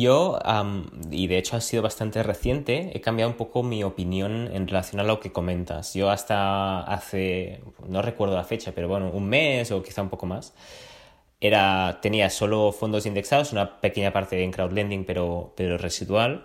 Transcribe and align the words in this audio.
Yo, 0.00 0.38
y 1.10 1.26
de 1.28 1.38
hecho 1.38 1.56
ha 1.56 1.60
sido 1.60 1.82
bastante 1.82 2.22
reciente, 2.22 2.90
he 2.94 3.00
cambiado 3.00 3.30
un 3.30 3.36
poco 3.36 3.62
mi 3.62 3.84
opinión 3.84 4.48
en 4.52 4.66
relación 4.66 5.00
a 5.00 5.04
lo 5.04 5.20
que 5.20 5.30
comentas. 5.32 5.94
Yo 5.94 6.10
hasta 6.10 6.82
hace, 6.82 7.60
no 7.86 8.02
recuerdo 8.02 8.34
la 8.34 8.44
fecha, 8.44 8.72
pero 8.74 8.88
bueno, 8.88 9.10
un 9.12 9.28
mes 9.28 9.70
o 9.70 9.82
quizá 9.82 10.02
un 10.02 10.08
poco 10.08 10.26
más, 10.26 10.54
era, 11.40 11.98
tenía 12.02 12.30
solo 12.30 12.72
fondos 12.72 13.06
indexados, 13.06 13.52
una 13.52 13.80
pequeña 13.80 14.12
parte 14.12 14.42
en 14.42 14.50
crowdlending, 14.50 15.04
pero, 15.04 15.52
pero 15.56 15.78
residual. 15.78 16.44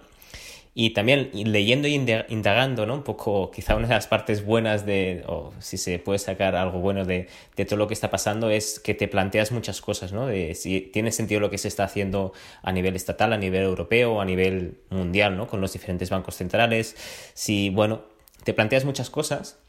Y 0.76 0.92
también 0.92 1.32
leyendo 1.34 1.88
y 1.88 1.96
indagando, 1.96 2.86
¿no? 2.86 2.94
Un 2.94 3.04
poco, 3.04 3.52
quizá 3.52 3.76
una 3.76 3.88
de 3.88 3.96
las 3.96 4.08
partes 4.08 4.46
buenas 4.46 4.86
de, 4.86 5.24
o 5.28 5.52
si 5.60 5.78
se 5.78 6.00
puede 6.00 6.20
sacar 6.20 6.56
algo 6.56 6.80
bueno 6.80 7.06
de, 7.06 7.28
de, 7.56 7.66
todo 7.66 7.78
lo 7.78 7.88
que 7.88 7.94
está 7.94 8.10
pasando, 8.12 8.50
es 8.50 8.80
que 8.80 8.94
te 8.94 9.08
planteas 9.08 9.52
muchas 9.52 9.82
cosas, 9.82 10.14
¿no? 10.14 10.28
De 10.28 10.56
si 10.56 10.82
tiene 10.82 11.12
sentido 11.12 11.42
lo 11.42 11.50
que 11.50 11.58
se 11.58 11.68
está 11.68 11.84
haciendo 11.84 12.34
a 12.62 12.72
nivel 12.72 12.96
estatal, 12.96 13.34
a 13.34 13.38
nivel 13.38 13.64
europeo, 13.64 14.22
a 14.22 14.26
nivel 14.26 14.78
mundial, 14.90 15.36
¿no? 15.36 15.48
Con 15.48 15.60
los 15.60 15.74
diferentes 15.74 16.10
bancos 16.12 16.36
centrales. 16.36 16.96
Si, 17.34 17.70
bueno, 17.72 18.04
te 18.44 18.54
planteas 18.54 18.86
muchas 18.86 19.10
cosas 19.10 19.60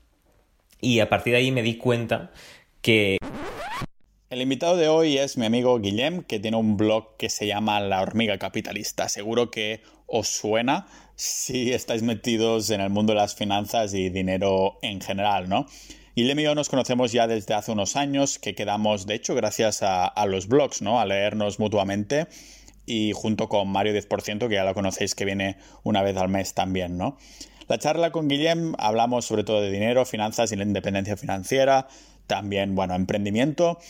y 0.81 1.01
a 1.01 1.09
partir 1.09 1.33
de 1.33 1.39
ahí 1.39 1.51
me 1.51 1.63
di 1.63 1.77
cuenta 1.77 2.31
que 2.83 3.19
el 4.31 4.43
invitado 4.43 4.77
de 4.77 4.87
hoy 4.87 5.19
es 5.19 5.37
mi 5.37 5.45
amigo 5.45 5.81
Guillem, 5.81 6.23
que 6.23 6.39
tiene 6.39 6.57
un 6.57 6.77
blog 6.77 7.17
que 7.17 7.29
se 7.29 7.49
llama 7.49 7.81
La 7.81 8.01
hormiga 8.01 8.39
capitalista. 8.39 9.09
Seguro 9.09 9.51
que 9.51 9.83
os 10.07 10.29
suena 10.29 10.87
si 11.17 11.73
estáis 11.75 12.05
metidos 12.05 12.71
en 12.71 12.81
el 12.81 12.91
mundo 12.91 13.13
de 13.13 13.19
las 13.19 13.35
finanzas 13.35 13.93
y 13.93 14.09
dinero 14.09 14.79
en 14.83 15.01
general, 15.01 15.49
¿no? 15.49 15.67
Guillem 16.15 16.39
y 16.39 16.43
yo 16.45 16.55
nos 16.55 16.69
conocemos 16.69 17.11
ya 17.11 17.27
desde 17.27 17.55
hace 17.55 17.73
unos 17.73 17.97
años, 17.97 18.39
que 18.39 18.55
quedamos, 18.55 19.05
de 19.07 19.15
hecho, 19.15 19.35
gracias 19.35 19.81
a, 19.83 20.13
los 20.27 20.47
blogs, 20.47 20.81
¿no? 20.81 21.01
A 21.01 21.07
leernos 21.07 21.59
mutuamente 21.59 22.29
y 22.87 23.11
junto 23.13 23.49
con 23.49 23.69
Mario 23.69 23.93
10%, 23.95 24.49
que 24.49 24.55
ya 24.55 24.65
lo 24.65 24.75
conocéis, 24.75 25.17
que 25.17 25.25
viene 25.25 25.57
una 25.83 26.03
vez 26.03 26.17
al 26.17 26.29
mes 26.29 26.55
también, 26.55 26.97
¿no? 26.97 27.19
La 27.67 27.79
charla 27.79 28.13
con 28.13 28.29
Guillem 28.29 28.75
hablamos 28.79 29.25
sobre 29.25 29.43
todo 29.43 29.61
de 29.61 29.73
dinero, 29.73 30.05
finanzas 30.05 30.53
y 30.53 30.57
la 30.57 30.63
independencia 30.63 31.17
financiera, 31.17 31.89
también, 32.29 32.77
bueno, 32.77 32.95
emprendimiento 32.95 33.81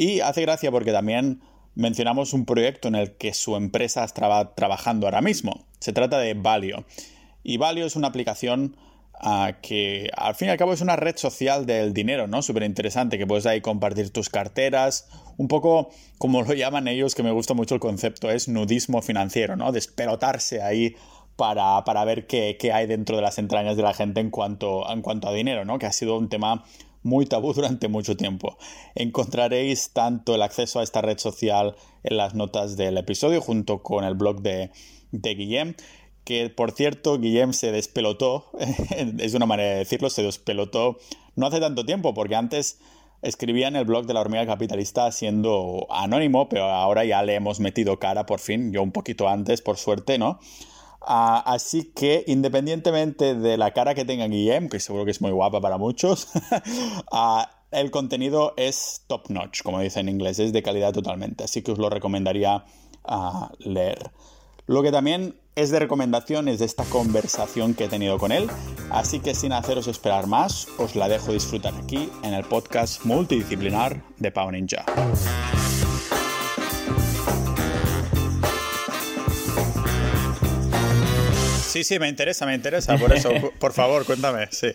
y 0.00 0.20
hace 0.20 0.40
gracia 0.40 0.70
porque 0.70 0.92
también 0.92 1.42
mencionamos 1.74 2.32
un 2.32 2.46
proyecto 2.46 2.88
en 2.88 2.94
el 2.94 3.18
que 3.18 3.34
su 3.34 3.54
empresa 3.54 4.02
está 4.02 4.54
trabajando 4.54 5.06
ahora 5.06 5.20
mismo. 5.20 5.66
Se 5.78 5.92
trata 5.92 6.18
de 6.18 6.32
Valio. 6.32 6.86
Y 7.42 7.58
Valio 7.58 7.84
es 7.84 7.96
una 7.96 8.08
aplicación 8.08 8.78
ah, 9.12 9.58
que 9.60 10.08
al 10.16 10.34
fin 10.34 10.48
y 10.48 10.52
al 10.52 10.56
cabo 10.56 10.72
es 10.72 10.80
una 10.80 10.96
red 10.96 11.18
social 11.18 11.66
del 11.66 11.92
dinero, 11.92 12.26
¿no? 12.26 12.40
Súper 12.40 12.62
interesante, 12.62 13.18
que 13.18 13.26
puedes 13.26 13.44
ahí 13.44 13.60
compartir 13.60 14.08
tus 14.08 14.30
carteras, 14.30 15.06
un 15.36 15.48
poco 15.48 15.90
como 16.16 16.40
lo 16.40 16.54
llaman 16.54 16.88
ellos, 16.88 17.14
que 17.14 17.22
me 17.22 17.30
gusta 17.30 17.52
mucho 17.52 17.74
el 17.74 17.80
concepto, 17.82 18.30
es 18.30 18.48
nudismo 18.48 19.02
financiero, 19.02 19.54
¿no? 19.54 19.70
Despelotarse 19.70 20.62
ahí 20.62 20.96
para, 21.36 21.84
para 21.84 22.06
ver 22.06 22.26
qué, 22.26 22.56
qué, 22.58 22.72
hay 22.72 22.86
dentro 22.86 23.16
de 23.16 23.22
las 23.22 23.36
entrañas 23.36 23.76
de 23.76 23.82
la 23.82 23.92
gente 23.92 24.20
en 24.20 24.30
cuanto, 24.30 24.90
en 24.90 25.02
cuanto 25.02 25.28
a 25.28 25.34
dinero, 25.34 25.66
¿no? 25.66 25.78
Que 25.78 25.84
ha 25.84 25.92
sido 25.92 26.16
un 26.16 26.30
tema 26.30 26.64
muy 27.02 27.26
tabú 27.26 27.52
durante 27.54 27.88
mucho 27.88 28.16
tiempo. 28.16 28.56
Encontraréis 28.94 29.90
tanto 29.92 30.34
el 30.34 30.42
acceso 30.42 30.80
a 30.80 30.82
esta 30.82 31.02
red 31.02 31.18
social 31.18 31.76
en 32.02 32.16
las 32.16 32.34
notas 32.34 32.76
del 32.76 32.98
episodio 32.98 33.40
junto 33.40 33.82
con 33.82 34.04
el 34.04 34.14
blog 34.14 34.42
de, 34.42 34.70
Guillem, 35.12 35.74
que 36.24 36.50
por 36.50 36.72
cierto 36.72 37.18
Guillem 37.18 37.52
se 37.52 37.72
despelotó, 37.72 38.50
es 39.18 39.34
una 39.34 39.46
manera 39.46 39.70
de 39.70 39.78
decirlo, 39.78 40.10
se 40.10 40.22
despelotó 40.22 40.98
no 41.36 41.46
hace 41.46 41.60
tanto 41.60 41.84
tiempo, 41.84 42.14
porque 42.14 42.36
antes 42.36 42.78
escribía 43.22 43.68
en 43.68 43.76
el 43.76 43.84
blog 43.84 44.06
de 44.06 44.14
la 44.14 44.20
hormiga 44.20 44.46
capitalista 44.46 45.10
siendo 45.12 45.86
anónimo, 45.90 46.48
pero 46.48 46.64
ahora 46.64 47.04
ya 47.04 47.22
le 47.22 47.34
hemos 47.34 47.60
metido 47.60 47.98
cara 47.98 48.26
por 48.26 48.40
fin, 48.40 48.72
yo 48.72 48.82
un 48.82 48.92
poquito 48.92 49.28
antes, 49.28 49.62
por 49.62 49.76
suerte, 49.76 50.18
¿no? 50.18 50.38
Ah, 51.02 51.42
así 51.46 51.92
que, 51.94 52.24
independientemente 52.26 53.34
de 53.34 53.56
la 53.56 53.72
cara 53.72 53.94
que 53.94 54.04
tenga 54.04 54.26
Guillem, 54.26 54.68
que 54.68 54.80
seguro 54.80 55.04
que 55.04 55.10
es 55.10 55.20
muy 55.20 55.30
guapa 55.30 55.60
para 55.60 55.78
muchos, 55.78 56.28
ah, 57.12 57.50
el 57.70 57.90
contenido 57.90 58.54
es 58.56 59.02
top 59.06 59.30
notch, 59.30 59.62
como 59.62 59.80
dice 59.80 60.00
en 60.00 60.08
inglés, 60.08 60.38
es 60.38 60.52
de 60.52 60.62
calidad 60.62 60.92
totalmente. 60.92 61.44
Así 61.44 61.62
que 61.62 61.72
os 61.72 61.78
lo 61.78 61.88
recomendaría 61.88 62.64
ah, 63.04 63.50
leer. 63.58 64.10
Lo 64.66 64.82
que 64.82 64.92
también 64.92 65.36
es 65.56 65.70
de 65.70 65.78
recomendación 65.78 66.48
es 66.48 66.60
esta 66.60 66.84
conversación 66.84 67.74
que 67.74 67.84
he 67.84 67.88
tenido 67.88 68.18
con 68.18 68.32
él. 68.32 68.48
Así 68.90 69.20
que 69.20 69.34
sin 69.34 69.52
haceros 69.52 69.88
esperar 69.88 70.26
más, 70.26 70.68
os 70.78 70.96
la 70.96 71.08
dejo 71.08 71.32
disfrutar 71.32 71.74
aquí 71.74 72.08
en 72.22 72.34
el 72.34 72.44
podcast 72.44 73.04
multidisciplinar 73.04 74.02
de 74.18 74.30
Pau 74.30 74.50
Ninja. 74.50 74.84
Sí, 81.70 81.84
sí, 81.84 82.00
me 82.00 82.08
interesa, 82.08 82.46
me 82.46 82.54
interesa, 82.54 82.96
por 82.98 83.12
eso, 83.12 83.30
por 83.60 83.72
favor, 83.72 84.04
cuéntame, 84.04 84.48
sí. 84.50 84.72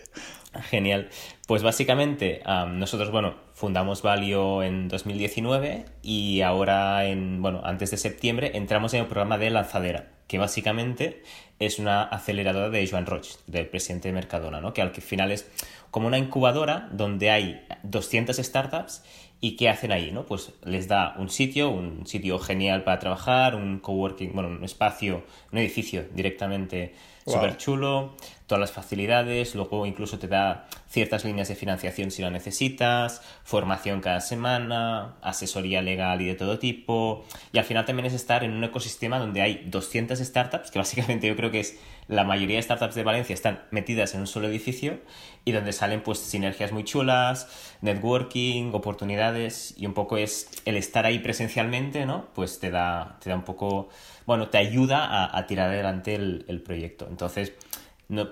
Genial. 0.70 1.10
Pues 1.46 1.62
básicamente, 1.62 2.42
nosotros, 2.70 3.12
bueno, 3.12 3.36
fundamos 3.54 4.02
Valio 4.02 4.64
en 4.64 4.88
2019 4.88 5.86
y 6.02 6.42
ahora, 6.42 7.06
en, 7.06 7.42
bueno, 7.42 7.62
antes 7.66 7.92
de 7.92 7.98
septiembre, 7.98 8.52
entramos 8.56 8.94
en 8.94 9.02
el 9.02 9.08
programa 9.08 9.38
de 9.38 9.50
Lanzadera, 9.50 10.08
que 10.28 10.38
básicamente 10.38 11.22
es 11.60 11.80
una 11.80 12.04
aceleradora 12.04 12.70
de 12.70 12.88
Joan 12.88 13.06
Roch, 13.06 13.28
del 13.48 13.68
presidente 13.68 14.08
de 14.08 14.14
Mercadona, 14.14 14.62
¿no? 14.62 14.74
Que 14.74 14.82
al 14.82 14.92
final 14.92 15.32
es 15.32 15.50
como 15.92 16.08
una 16.08 16.18
incubadora 16.18 16.88
donde 16.94 17.30
hay 17.30 17.66
200 17.84 18.38
startups 18.38 19.04
¿Y 19.42 19.58
qué 19.58 19.70
hacen 19.70 19.92
ahí? 19.92 20.12
¿no? 20.12 20.26
Pues 20.26 20.54
les 20.64 20.88
da 20.88 21.16
un 21.18 21.30
sitio, 21.30 21.70
un 21.70 22.08
sitio 22.08 22.40
genial 22.40 22.84
para 22.84 23.00
trabajar, 23.00 23.56
un 23.56 23.80
coworking, 23.80 24.34
bueno, 24.34 24.50
un 24.50 24.64
espacio, 24.64 25.24
un 25.52 25.60
edificio 25.60 26.06
directamente 26.14 26.94
súper 27.26 27.58
chulo, 27.58 28.16
todas 28.46 28.60
las 28.60 28.72
facilidades, 28.72 29.56
luego 29.56 29.86
incluso 29.86 30.20
te 30.20 30.28
da 30.28 30.68
ciertas 30.88 31.26
líneas 31.26 31.48
de 31.48 31.56
financiación 31.56 32.12
si 32.12 32.22
lo 32.22 32.30
necesitas, 32.30 33.22
formación 33.44 34.00
cada 34.00 34.22
semana, 34.22 35.16
asesoría 35.22 35.82
legal 35.82 36.22
y 36.22 36.26
de 36.26 36.36
todo 36.36 36.60
tipo, 36.60 37.26
y 37.52 37.58
al 37.58 37.66
final 37.66 37.86
también 37.86 38.06
es 38.06 38.14
estar 38.14 38.44
en 38.44 38.52
un 38.52 38.64
ecosistema 38.64 39.18
donde 39.18 39.42
hay 39.42 39.64
200 39.66 40.20
startups, 40.20 40.70
que 40.70 40.80
básicamente 40.80 41.28
yo 41.28 41.36
creo 41.36 41.50
que 41.50 41.62
es 41.62 41.80
la 42.08 42.24
mayoría 42.24 42.58
de 42.58 42.62
startups 42.62 42.94
de 42.94 43.04
Valencia 43.04 43.34
están 43.34 43.64
metidas 43.72 44.14
en 44.14 44.22
un 44.22 44.28
solo 44.28 44.48
edificio 44.48 45.00
y 45.46 45.52
donde 45.52 45.72
salen 45.72 46.02
pues 46.02 46.20
sinergias 46.20 46.72
muy 46.72 46.84
chulas, 46.84 47.48
networking, 47.82 48.72
oportunidades 48.74 49.76
y 49.78 49.86
un 49.86 49.94
poco 49.94 50.18
es 50.18 50.50
el 50.66 50.76
estar 50.76 51.06
ahí 51.06 51.20
presencialmente, 51.20 52.08
¿no? 52.08 52.26
Pues 52.34 52.60
te 52.60 52.72
da, 52.72 53.18
te 53.24 53.30
da 53.30 53.36
un 53.36 53.44
poco 53.44 53.90
bueno, 54.26 54.50
te 54.50 54.58
ayuda 54.58 55.38
a, 55.38 55.46
tirar 55.46 55.70
adelante 55.70 56.16
el, 56.16 56.62
proyecto. 56.66 57.08
Entonces, 57.08 57.54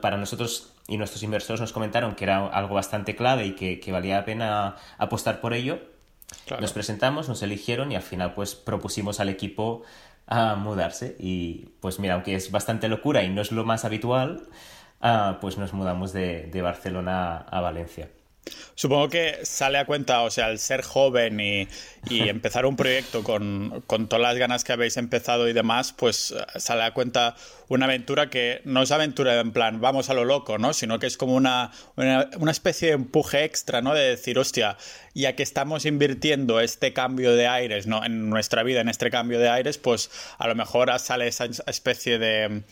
para 0.02 0.18
nosotros 0.18 0.74
y 0.88 0.98
nuestros 0.98 1.24
inversores 1.24 1.62
nos 1.62 1.72
comentaron 1.72 2.16
que 2.16 2.26
era 2.26 2.48
algo 2.48 2.76
bastante 2.76 3.16
clave 3.16 3.46
y 3.46 3.54
que, 3.54 3.92
valía 3.92 4.18
la 4.18 4.26
pena 4.26 4.76
apostar 4.98 5.40
por 5.40 5.54
ello. 5.54 5.80
Nos 6.60 6.74
presentamos, 6.74 7.30
nos 7.30 7.44
eligieron 7.44 7.92
y 7.92 7.96
al 7.96 8.02
final 8.02 8.34
pues 8.34 8.56
propusimos 8.56 9.20
al 9.20 9.30
equipo 9.30 9.84
a 10.26 10.56
mudarse 10.56 11.16
y 11.20 11.70
pues 11.80 12.00
mira, 12.00 12.16
aunque 12.16 12.34
es 12.34 12.50
bastante 12.50 12.88
locura 12.88 13.24
y 13.24 13.30
no 13.30 13.42
es 13.42 13.52
lo 13.52 13.66
más 13.66 13.86
habitual, 13.86 14.48
ah, 15.04 15.38
pues 15.40 15.60
nos 15.60 15.74
mudamos 15.74 16.14
de 16.14 16.62
Barcelona 16.64 17.38
a 17.38 17.62
Valencia. 17.62 18.10
Supongo 18.76 19.08
que 19.10 19.46
sale 19.46 19.78
a 19.78 19.86
cuenta, 19.86 20.22
o 20.24 20.32
sea, 20.32 20.50
el 20.50 20.60
ser 20.60 20.82
joven 20.82 21.40
y, 21.40 21.68
empezar 22.10 22.66
un 22.66 22.76
proyecto 22.76 23.24
con, 23.24 23.84
todas 23.88 24.20
las 24.20 24.38
ganas 24.38 24.64
que 24.64 24.74
habéis 24.74 24.98
empezado 24.98 25.48
y 25.48 25.54
demás, 25.54 25.94
pues 25.94 26.32
eh, 26.32 26.60
sale 26.60 26.84
a 26.84 26.94
cuenta 26.94 27.36
una 27.70 27.86
aventura 27.86 28.30
que 28.30 28.62
no 28.66 28.82
es 28.82 28.92
aventura 28.92 29.40
en 29.40 29.54
plan, 29.54 29.80
vamos 29.80 30.10
a 30.10 30.14
lo 30.14 30.26
loco, 30.26 30.58
¿no? 30.58 30.74
Sino 30.74 31.00
que 31.00 31.08
es 31.08 31.18
como 31.18 31.36
una, 31.36 31.72
una, 31.96 32.52
especie 32.52 32.90
de 32.90 32.96
empuje 32.96 33.44
extra, 33.46 33.82
¿no? 33.82 33.94
De 33.94 34.10
decir, 34.10 34.38
hostia, 34.38 34.78
ya 35.14 35.36
que 35.36 35.44
estamos 35.44 35.86
invirtiendo 35.86 36.60
este 36.60 36.94
cambio 36.94 37.36
de 37.36 37.48
aires, 37.48 37.88
¿no? 37.88 38.04
En 38.04 38.30
nuestra 38.30 38.64
vida, 38.64 38.82
en 38.82 38.90
este 38.90 39.10
cambio 39.10 39.40
de 39.40 39.50
aires, 39.50 39.78
pues 39.78 40.12
a 40.38 40.48
lo 40.48 40.56
mejor 40.56 40.92
sale 41.00 41.28
esa 41.28 41.46
especie 41.68 42.20
de 42.20 42.64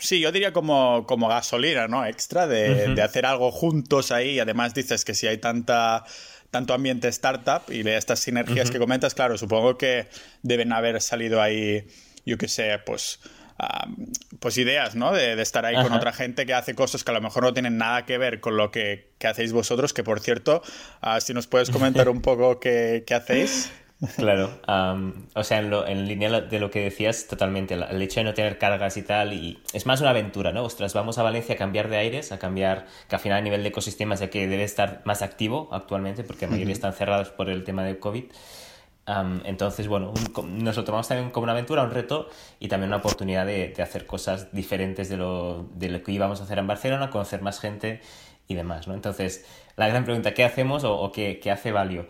Sí, 0.00 0.20
yo 0.20 0.32
diría 0.32 0.52
como, 0.52 1.06
como 1.06 1.28
gasolina, 1.28 1.88
¿no? 1.88 2.04
Extra 2.04 2.46
de, 2.46 3.00
hacer 3.02 3.24
algo 3.24 3.50
juntos 3.50 4.12
ahí. 4.12 4.38
Además 4.38 4.74
dices 4.74 5.04
que 5.04 5.14
si 5.14 5.26
hay 5.26 5.38
tanta 5.38 6.04
tanto 6.50 6.74
ambiente 6.74 7.08
startup 7.08 7.62
y 7.68 7.82
de 7.82 7.96
estas 7.96 8.20
sinergias 8.20 8.70
que 8.70 8.78
comentas, 8.78 9.14
claro, 9.14 9.36
supongo 9.36 9.76
que 9.76 10.06
deben 10.42 10.72
haber 10.72 11.02
salido 11.02 11.42
ahí, 11.42 11.86
yo 12.24 12.38
qué 12.38 12.48
sé, 12.48 12.78
pues, 12.86 13.18
pues 14.38 14.56
ideas, 14.56 14.94
¿no? 14.94 15.12
De, 15.12 15.40
estar 15.42 15.66
ahí 15.66 15.74
con 15.74 15.92
otra 15.92 16.12
gente 16.12 16.46
que 16.46 16.54
hace 16.54 16.74
cosas 16.74 17.04
que 17.04 17.10
a 17.10 17.14
lo 17.14 17.20
mejor 17.20 17.42
no 17.42 17.52
tienen 17.52 17.76
nada 17.76 18.06
que 18.06 18.16
ver 18.16 18.40
con 18.40 18.56
lo 18.56 18.70
que, 18.70 19.10
hacéis 19.22 19.52
vosotros, 19.52 19.92
que 19.92 20.04
por 20.04 20.20
cierto, 20.20 20.62
ah, 21.00 21.20
si 21.20 21.34
nos 21.34 21.46
puedes 21.46 21.68
comentar 21.70 22.08
un 22.08 22.22
poco 22.22 22.60
qué, 22.60 23.04
qué 23.06 23.14
hacéis. 23.14 23.70
Claro, 24.16 24.60
o 25.34 25.44
sea, 25.44 25.58
en, 25.58 25.70
lo, 25.70 25.86
en, 25.86 26.06
línea 26.06 26.40
de 26.40 26.60
lo 26.60 26.70
que 26.70 26.80
decías, 26.80 27.26
totalmente, 27.28 27.74
el 27.74 28.02
hecho 28.02 28.20
de 28.20 28.24
no 28.24 28.34
tener 28.34 28.58
cargas 28.58 28.96
y 28.96 29.02
tal, 29.02 29.32
y 29.32 29.58
es 29.72 29.86
más 29.86 30.00
una 30.00 30.10
aventura, 30.10 30.52
¿no? 30.52 30.64
Ostras, 30.64 30.92
vamos 30.94 31.18
a 31.18 31.22
Valencia 31.22 31.54
a 31.54 31.58
cambiar 31.58 31.88
de 31.88 31.96
aires, 31.96 32.32
a 32.32 32.38
cambiar, 32.38 32.86
que 33.08 33.16
al 33.16 33.20
final 33.22 33.38
a 33.38 33.42
nivel 33.42 33.62
de 33.62 33.70
ecosistemas 33.70 34.20
ya 34.20 34.28
que 34.28 34.46
debe 34.46 34.64
estar 34.64 35.02
más 35.04 35.22
activo 35.22 35.68
actualmente, 35.72 36.24
porque 36.24 36.46
la 36.46 36.52
mayoría 36.52 36.74
están 36.74 36.92
cerrados 36.92 37.30
por 37.30 37.48
el 37.48 37.64
tema 37.64 37.84
del 37.84 37.98
COVID, 37.98 38.24
entonces, 39.44 39.86
bueno, 39.86 40.12
nos 40.48 40.76
lo 40.76 40.84
tomamos 40.84 41.06
también 41.06 41.30
como 41.30 41.44
una 41.44 41.52
aventura, 41.52 41.84
un 41.84 41.92
reto 41.92 42.28
y 42.58 42.66
también 42.66 42.88
una 42.88 42.96
oportunidad 42.96 43.46
de, 43.46 43.72
hacer 43.80 44.04
cosas 44.04 44.52
diferentes 44.52 45.08
de 45.08 45.16
lo, 45.16 45.68
de 45.74 45.90
lo, 45.90 46.02
que 46.02 46.10
íbamos 46.10 46.40
a 46.40 46.44
hacer 46.44 46.58
en 46.58 46.66
Barcelona, 46.66 47.10
conocer 47.10 47.40
más 47.40 47.60
gente 47.60 48.00
y 48.48 48.54
demás, 48.54 48.88
¿no? 48.88 48.94
Entonces, 48.94 49.46
la 49.76 49.86
gran 49.86 50.04
pregunta, 50.04 50.34
¿qué 50.34 50.44
hacemos 50.44 50.82
o, 50.84 51.12
qué, 51.12 51.38
qué, 51.40 51.52
hace 51.52 51.70
Valio? 51.70 52.06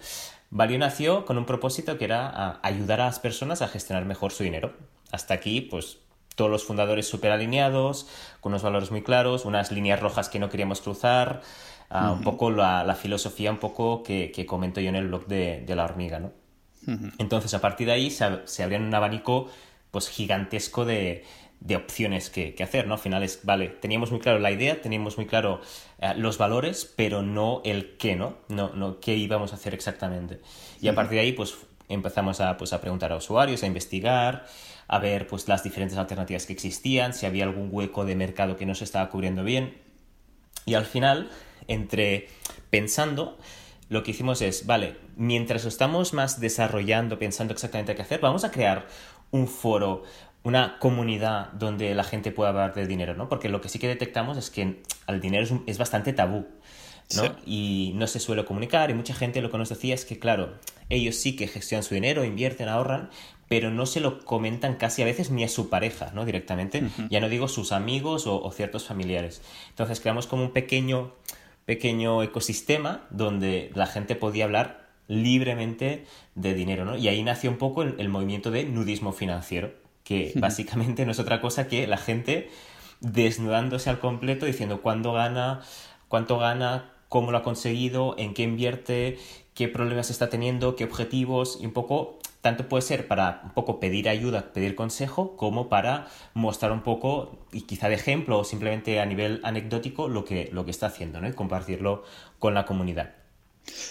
Valio 0.57 0.79
nació 0.79 1.27
con 1.27 1.37
un 1.37 1.45
propósito 1.45 1.99
que 1.99 2.07
era 2.07 2.59
ayudar 2.63 3.03
a 3.03 3.07
las 3.07 3.19
personas 3.19 3.61
a 3.61 3.69
gestionar 3.69 4.07
mejor 4.07 4.33
su 4.33 4.43
dinero. 4.43 4.73
Hasta 5.13 5.35
aquí, 5.35 5.61
pues 5.61 5.99
todos 6.35 6.51
los 6.51 6.65
fundadores 6.65 7.07
súper 7.07 7.31
alineados, 7.31 8.09
con 8.41 8.53
unos 8.53 8.63
valores 8.63 8.91
muy 8.91 9.03
claros, 9.03 9.45
unas 9.45 9.71
líneas 9.71 10.01
rojas 10.01 10.31
que 10.31 10.39
no 10.39 10.49
queríamos 10.49 10.81
cruzar, 10.81 11.43
ah, 11.91 12.11
un 12.13 12.23
poco 12.23 12.51
la, 12.51 12.95
filosofía 12.95 13.51
un 13.51 13.59
poco 13.59 14.03
que, 14.03 14.33
que, 14.35 14.47
comento 14.47 14.81
yo 14.81 14.89
en 14.89 14.97
el 14.97 15.09
blog 15.09 15.27
de, 15.27 15.63
de 15.67 15.77
la 15.77 15.85
hormiga, 15.85 16.21
¿no? 16.21 16.33
Entonces, 17.19 17.53
a 17.53 17.61
partir 17.61 17.89
de 17.89 17.95
ahí 17.95 18.11
se, 18.11 18.47
se 18.47 18.63
abría 18.63 18.79
un 18.79 18.95
abanico 18.95 19.49
pues 19.91 20.09
gigantesco 20.09 20.85
de, 20.85 21.25
de 21.61 21.77
opciones 21.77 22.31
que, 22.31 22.55
que, 22.55 22.63
hacer, 22.63 22.87
¿no? 22.87 22.95
Al 22.95 23.01
final 23.01 23.23
es, 23.23 23.41
vale, 23.45 23.69
teníamos 23.69 24.11
muy 24.11 24.21
claro 24.21 24.39
la 24.39 24.51
idea, 24.51 24.81
teníamos 24.81 25.17
muy 25.17 25.27
claro 25.27 25.61
eh, 25.99 26.13
los 26.17 26.39
valores, 26.39 26.93
pero 26.97 27.23
no 27.23 27.63
el 27.65 27.97
qué, 27.97 28.17
¿no? 28.17 28.39
¿no? 28.49 28.71
No 28.71 29.01
qué 29.01 29.17
íbamos 29.17 29.53
a 29.53 29.57
hacer 29.57 29.75
exactamente. 29.75 30.41
Y 30.81 30.89
a 30.89 30.95
partir 30.95 31.17
de 31.17 31.21
ahí, 31.21 31.33
pues 31.33 31.57
empezamos 31.89 32.41
a, 32.41 32.57
pues, 32.57 32.73
a 32.73 32.81
preguntar 32.81 33.13
a 33.13 33.17
usuarios, 33.17 33.63
a 33.63 33.67
investigar, 33.67 34.47
a 34.89 34.99
ver 34.99 35.27
pues 35.27 35.49
las 35.49 35.63
diferentes 35.65 35.99
alternativas 35.99 36.47
que 36.47 36.53
existían, 36.53 37.13
si 37.15 37.27
había 37.27 37.45
algún 37.45 37.69
hueco 37.73 38.05
de 38.05 38.15
mercado 38.15 38.57
que 38.57 38.67
no 38.67 38.75
se 38.75 38.85
estaba 38.85 39.09
cubriendo 39.09 39.45
bien. 39.45 39.79
Y 40.65 40.75
al 40.75 40.85
final, 40.85 41.31
entre 41.69 42.29
pensando, 42.71 43.39
lo 43.89 44.03
que 44.03 44.13
hicimos 44.13 44.43
es, 44.43 44.67
vale, 44.67 44.97
mientras 45.17 45.65
estamos 45.65 46.13
más 46.13 46.41
desarrollando, 46.41 47.19
pensando 47.19 47.53
exactamente 47.53 47.95
qué 47.95 48.03
hacer, 48.03 48.21
vamos 48.21 48.45
a 48.45 48.51
crear 48.51 48.87
un 49.31 49.49
foro, 49.49 50.05
una 50.47 50.79
comunidad 50.79 51.51
donde 51.55 51.93
la 51.97 52.05
gente 52.05 52.31
pueda 52.31 52.51
hablar 52.51 52.73
de 52.73 52.87
dinero, 52.87 53.15
¿no? 53.15 53.29
Porque 53.29 53.49
lo 53.49 53.61
que 53.61 53.69
sí 53.69 53.81
que 53.81 53.89
detectamos 53.89 54.39
es 54.39 54.49
que 54.49 54.81
el 55.09 55.21
dinero 55.21 55.45
es, 55.67 55.77
bastante 55.77 56.13
tabú, 56.13 56.47
¿no? 57.17 57.37
Y 57.45 57.91
no 57.97 58.07
se 58.07 58.21
suele 58.21 58.45
comunicar 58.45 58.91
y 58.91 58.95
mucha 58.95 59.13
gente 59.13 59.41
lo 59.41 59.51
que 59.51 59.59
nos 59.59 59.71
decía 59.71 59.93
es 59.93 60.05
que, 60.05 60.21
claro, 60.21 60.55
ellos 60.89 61.17
sí 61.17 61.35
que 61.35 61.49
gestionan 61.49 61.83
su 61.83 61.95
dinero, 61.95 62.25
invierten, 62.25 62.69
ahorran, 62.69 63.11
pero 63.49 63.73
no 63.73 63.87
se 63.87 63.99
lo 63.99 64.25
comentan 64.25 64.77
casi 64.77 65.03
a 65.03 65.05
veces 65.05 65.33
ni 65.33 65.43
a 65.43 65.49
su 65.49 65.69
pareja, 65.69 66.13
¿no? 66.15 66.25
Directamente. 66.25 66.85
Ya 67.11 67.19
no 67.19 67.29
digo 67.29 67.49
sus 67.49 67.73
amigos 67.73 68.29
o, 68.29 68.41
o, 68.41 68.53
ciertos 68.53 68.85
familiares. 68.85 69.43
Entonces 69.71 69.99
creamos 69.99 70.29
como 70.29 70.45
un 70.45 70.53
pequeño 70.53 71.13
pequeño 71.65 72.23
ecosistema 72.23 73.03
donde 73.11 73.73
la 73.75 73.87
gente 73.87 74.15
podía 74.15 74.45
hablar 74.45 74.87
libremente 75.09 76.07
de 76.35 76.55
dinero, 76.55 76.85
¿no? 76.85 76.97
Y 76.97 77.09
ahí 77.09 77.23
nació 77.23 77.51
un 77.51 77.59
poco 77.59 77.83
el, 77.83 78.09
movimiento 78.09 78.51
de 78.51 78.65
nudismo 78.65 79.13
financiero, 79.13 79.73
que 80.07 80.33
básicamente 80.37 81.05
no 81.05 81.13
es 81.13 81.19
otra 81.19 81.41
cosa 81.41 81.67
que 81.67 81.87
la 81.87 81.99
gente 81.99 82.49
desnudándose 83.01 83.91
al 83.91 83.99
completo 83.99 84.47
diciendo 84.47 84.81
cuándo 84.81 85.13
gana, 85.13 85.61
cuánto 86.09 86.39
gana, 86.39 86.93
cómo 87.09 87.33
lo 87.33 87.39
ha 87.39 87.43
conseguido, 87.43 88.15
en 88.17 88.33
qué 88.33 88.45
invierte, 88.45 89.19
qué 89.55 89.69
problemas 89.69 90.11
está 90.11 90.31
teniendo, 90.31 90.77
qué 90.77 90.85
objetivos 90.85 91.59
y 91.61 91.67
un 91.67 91.73
poco 91.73 92.21
tanto 92.41 92.69
puede 92.69 92.83
ser 92.83 93.09
para 93.09 93.41
un 93.43 93.51
poco 93.51 93.81
pedir 93.81 94.09
ayuda, 94.09 94.53
pedir 94.53 94.77
consejo, 94.77 95.37
como 95.37 95.69
para 95.69 96.07
mostrar 96.33 96.71
un 96.71 96.83
poco, 96.83 97.41
y 97.51 97.63
quizá 97.63 97.89
de 97.89 97.97
ejemplo 97.97 98.39
o 98.39 98.45
simplemente 98.45 99.01
a 99.01 99.07
nivel 99.07 99.41
anecdótico, 99.43 100.07
lo 100.07 100.25
que, 100.25 100.49
lo 100.53 100.65
que 100.65 100.71
está 100.71 100.87
haciendo, 100.87 101.21
¿no? 101.21 101.27
Y 101.27 101.33
compartirlo 101.33 102.05
con 102.39 102.55
la 102.55 102.65
comunidad. 102.65 103.26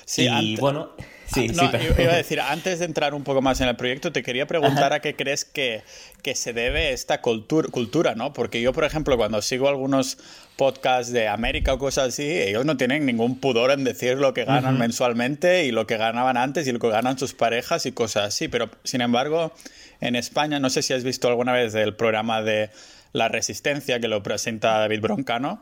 Sí, 0.05 0.27
y 0.27 0.55
bueno, 0.57 0.89
sí, 1.25 1.49
sí 1.49 1.55
iba 1.55 2.13
a 2.13 2.17
decir, 2.17 2.39
antes 2.39 2.79
de 2.79 2.85
entrar 2.85 3.13
un 3.13 3.23
poco 3.23 3.41
más 3.41 3.59
en 3.61 3.67
el 3.67 3.75
proyecto, 3.75 4.11
te 4.11 4.23
quería 4.23 4.45
preguntar 4.45 4.93
a 4.93 4.99
qué 4.99 5.15
crees 5.15 5.45
que, 5.45 5.83
que 6.21 6.35
se 6.35 6.53
debe 6.53 6.91
esta 6.93 7.21
cultura, 7.21 7.67
cultura, 7.69 8.15
¿no? 8.15 8.33
Porque 8.33 8.61
yo, 8.61 8.73
por 8.73 8.83
ejemplo, 8.83 9.17
cuando 9.17 9.41
sigo 9.41 9.67
algunos 9.67 10.17
podcasts 10.55 11.11
de 11.11 11.27
América 11.27 11.73
o 11.73 11.79
cosas 11.79 12.09
así, 12.09 12.23
ellos 12.23 12.65
no 12.65 12.77
tienen 12.77 13.05
ningún 13.05 13.39
pudor 13.39 13.71
en 13.71 13.83
decir 13.83 14.17
lo 14.17 14.33
que 14.33 14.45
ganan 14.45 14.77
mensualmente 14.77 15.65
y 15.65 15.71
lo 15.71 15.85
que 15.85 15.97
ganaban 15.97 16.37
antes 16.37 16.67
y 16.67 16.71
lo 16.71 16.79
que 16.79 16.89
ganan 16.89 17.17
sus 17.17 17.33
parejas 17.33 17.85
y 17.85 17.91
cosas 17.91 18.27
así. 18.27 18.47
Pero, 18.47 18.69
sin 18.83 19.01
embargo, 19.01 19.53
en 20.01 20.15
España, 20.15 20.59
no 20.59 20.69
sé 20.69 20.81
si 20.81 20.93
has 20.93 21.03
visto 21.03 21.27
alguna 21.27 21.53
vez 21.53 21.75
el 21.75 21.95
programa 21.95 22.41
de 22.41 22.69
La 23.11 23.27
Resistencia 23.27 23.99
que 23.99 24.07
lo 24.07 24.23
presenta 24.23 24.79
David 24.79 25.01
Broncano. 25.01 25.61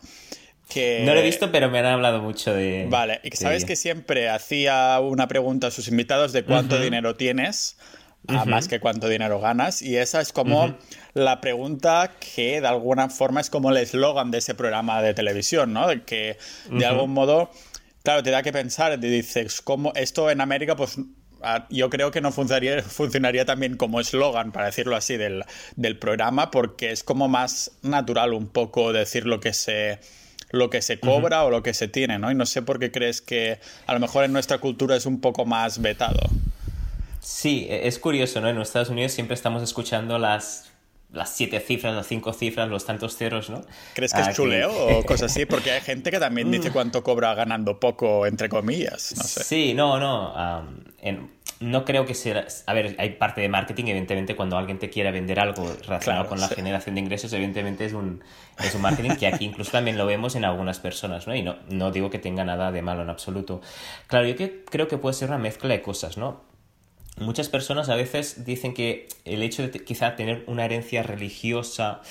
No 1.06 1.14
lo 1.14 1.20
he 1.20 1.24
visto, 1.24 1.52
pero 1.52 1.70
me 1.70 1.80
han 1.80 1.86
hablado 1.86 2.22
mucho 2.22 2.54
de... 2.54 2.88
Vale, 2.90 3.20
y 3.24 3.36
sabes 3.36 3.66
que 3.66 3.76
siempre 3.76 4.30
hacía 4.30 5.00
una 5.00 5.28
pregunta 5.28 5.68
a 5.68 5.72
sus 5.72 5.88
invitados 5.88 6.34
de 6.34 6.44
cuánto 6.44 6.80
dinero 6.80 7.16
tienes, 7.16 7.78
más 8.28 8.68
que 8.68 8.80
cuánto 8.80 9.08
dinero 9.08 9.40
ganas, 9.40 9.82
y 9.82 9.98
esa 9.98 10.22
es 10.22 10.32
como 10.32 10.76
la 11.14 11.42
pregunta 11.42 12.12
que 12.20 12.62
de 12.62 12.68
alguna 12.68 13.10
forma 13.10 13.42
es 13.42 13.50
como 13.50 13.70
el 13.70 13.78
eslogan 13.78 14.32
de 14.32 14.40
ese 14.40 14.56
programa 14.56 15.02
de 15.02 15.14
televisión, 15.14 15.74
¿no? 15.74 15.88
De 15.88 16.04
que 16.04 16.38
de 16.72 16.86
algún 16.86 17.12
modo, 17.12 17.52
claro, 18.04 18.24
te 18.24 18.32
da 18.32 18.42
que 18.42 18.54
pensar, 18.54 19.00
te 19.00 19.08
dices, 19.08 19.62
¿cómo 19.62 19.92
esto 19.96 20.30
en 20.32 20.42
América, 20.42 20.76
pues 20.76 20.98
yo 21.70 21.90
creo 21.90 22.10
que 22.12 22.22
no 22.22 22.32
funcionaría, 22.32 22.82
funcionaría 22.82 23.46
también 23.46 23.76
como 23.76 24.00
eslogan, 24.00 24.52
para 24.52 24.68
decirlo 24.68 24.96
así, 24.96 25.18
del, 25.18 25.44
del 25.76 26.00
programa, 26.00 26.50
porque 26.50 26.92
es 26.92 27.04
como 27.04 27.28
más 27.28 27.72
natural 27.82 28.34
un 28.34 28.48
poco 28.48 28.94
decir 28.94 29.26
lo 29.26 29.40
que 29.40 29.54
se 29.54 30.00
lo 30.54 30.70
que 30.70 30.84
se 30.84 31.00
cobra 31.00 31.44
o 31.44 31.50
lo 31.50 31.64
que 31.64 31.74
se 31.74 31.88
tiene, 31.88 32.20
¿no? 32.20 32.32
Y 32.32 32.36
no 32.36 32.46
sé 32.46 32.62
por 32.62 32.78
qué 32.78 32.92
crees 32.92 33.22
que 33.22 33.60
a 33.88 33.94
lo 33.94 34.00
mejor 34.00 34.24
en 34.24 34.32
nuestra 34.32 34.60
cultura 34.60 34.96
es 34.96 35.08
un 35.08 35.20
poco 35.20 35.46
más 35.46 35.82
vetado. 35.82 36.30
Sí, 37.20 37.66
e-, 37.68 37.88
es 37.88 37.98
curioso, 37.98 38.40
¿no? 38.40 38.50
En 38.50 38.62
Estados 38.62 38.90
Unidos 38.90 39.14
siempre 39.14 39.34
estamos 39.34 39.64
escuchando 39.64 40.20
las 40.20 40.70
las 41.12 41.30
siete 41.30 41.60
cifras, 41.60 41.94
las 41.94 42.08
cinco 42.08 42.34
cifras, 42.34 42.68
los 42.70 42.86
tantos 42.86 43.16
ceros, 43.16 43.50
¿no? 43.50 43.64
¿Crees 43.94 44.14
que 44.14 44.22
es 44.22 44.36
chuleo 44.36 44.72
o 44.98 45.04
cosas 45.04 45.32
así? 45.32 45.46
Porque 45.46 45.72
hay 45.72 45.82
gente 45.82 46.10
que 46.10 46.20
también 46.20 46.50
dice 46.50 46.70
mm. 46.70 46.74
cuánto 46.74 47.04
cobra 47.04 47.34
ganando 47.36 47.80
poco, 47.80 48.26
entre 48.26 48.50
comillas. 48.50 49.14
No 49.16 49.24
sé. 49.24 49.44
Sí, 49.44 49.74
no, 49.76 50.00
no. 50.00 50.34
No 51.64 51.86
creo 51.86 52.06
que 52.06 52.14
sea. 52.14 52.46
A 52.66 52.74
ver, 52.74 52.96
hay 53.00 53.12
parte 53.12 53.40
de 53.40 53.48
marketing, 53.48 53.86
evidentemente, 53.86 54.36
cuando 54.36 54.58
alguien 54.58 54.80
te 54.80 54.90
quiere 54.90 55.12
vender 55.12 55.40
algo 55.40 55.66
relacionado 55.88 56.28
con 56.28 56.40
la 56.40 56.50
generación 56.50 56.96
de 56.96 57.02
ingresos, 57.02 57.32
evidentemente 57.32 57.86
es 57.86 57.94
un, 57.94 58.22
es 58.60 58.76
un 58.76 58.82
marketing 58.82 59.12
que 59.12 59.28
aquí 59.28 59.46
incluso 59.46 59.72
también 59.72 59.98
lo 59.98 60.06
vemos 60.06 60.36
en 60.36 60.44
algunas 60.44 60.80
personas, 60.80 61.26
¿no? 61.26 61.34
Y 61.34 61.42
no, 61.42 61.56
no 61.70 61.92
digo 61.92 62.10
que 62.10 62.20
tenga 62.20 62.44
nada 62.44 62.72
de 62.72 62.82
malo 62.82 63.04
en 63.04 63.10
absoluto. 63.10 63.62
Claro, 64.08 64.28
yo 64.28 64.36
que, 64.36 64.66
creo 64.66 64.90
que 64.90 64.98
puede 64.98 65.14
ser 65.14 65.30
una 65.30 65.38
mezcla 65.38 65.70
de 65.70 65.82
cosas, 65.82 66.18
¿no? 66.18 66.42
Muchas 67.18 67.48
personas 67.48 67.88
a 67.88 67.96
veces 67.96 68.44
dicen 68.44 68.74
que 68.74 69.08
el 69.24 69.42
hecho 69.42 69.66
de 69.66 69.72
quizá 69.72 70.18
tener 70.18 70.44
una 70.48 70.66
herencia 70.66 71.02
religiosa, 71.02 72.02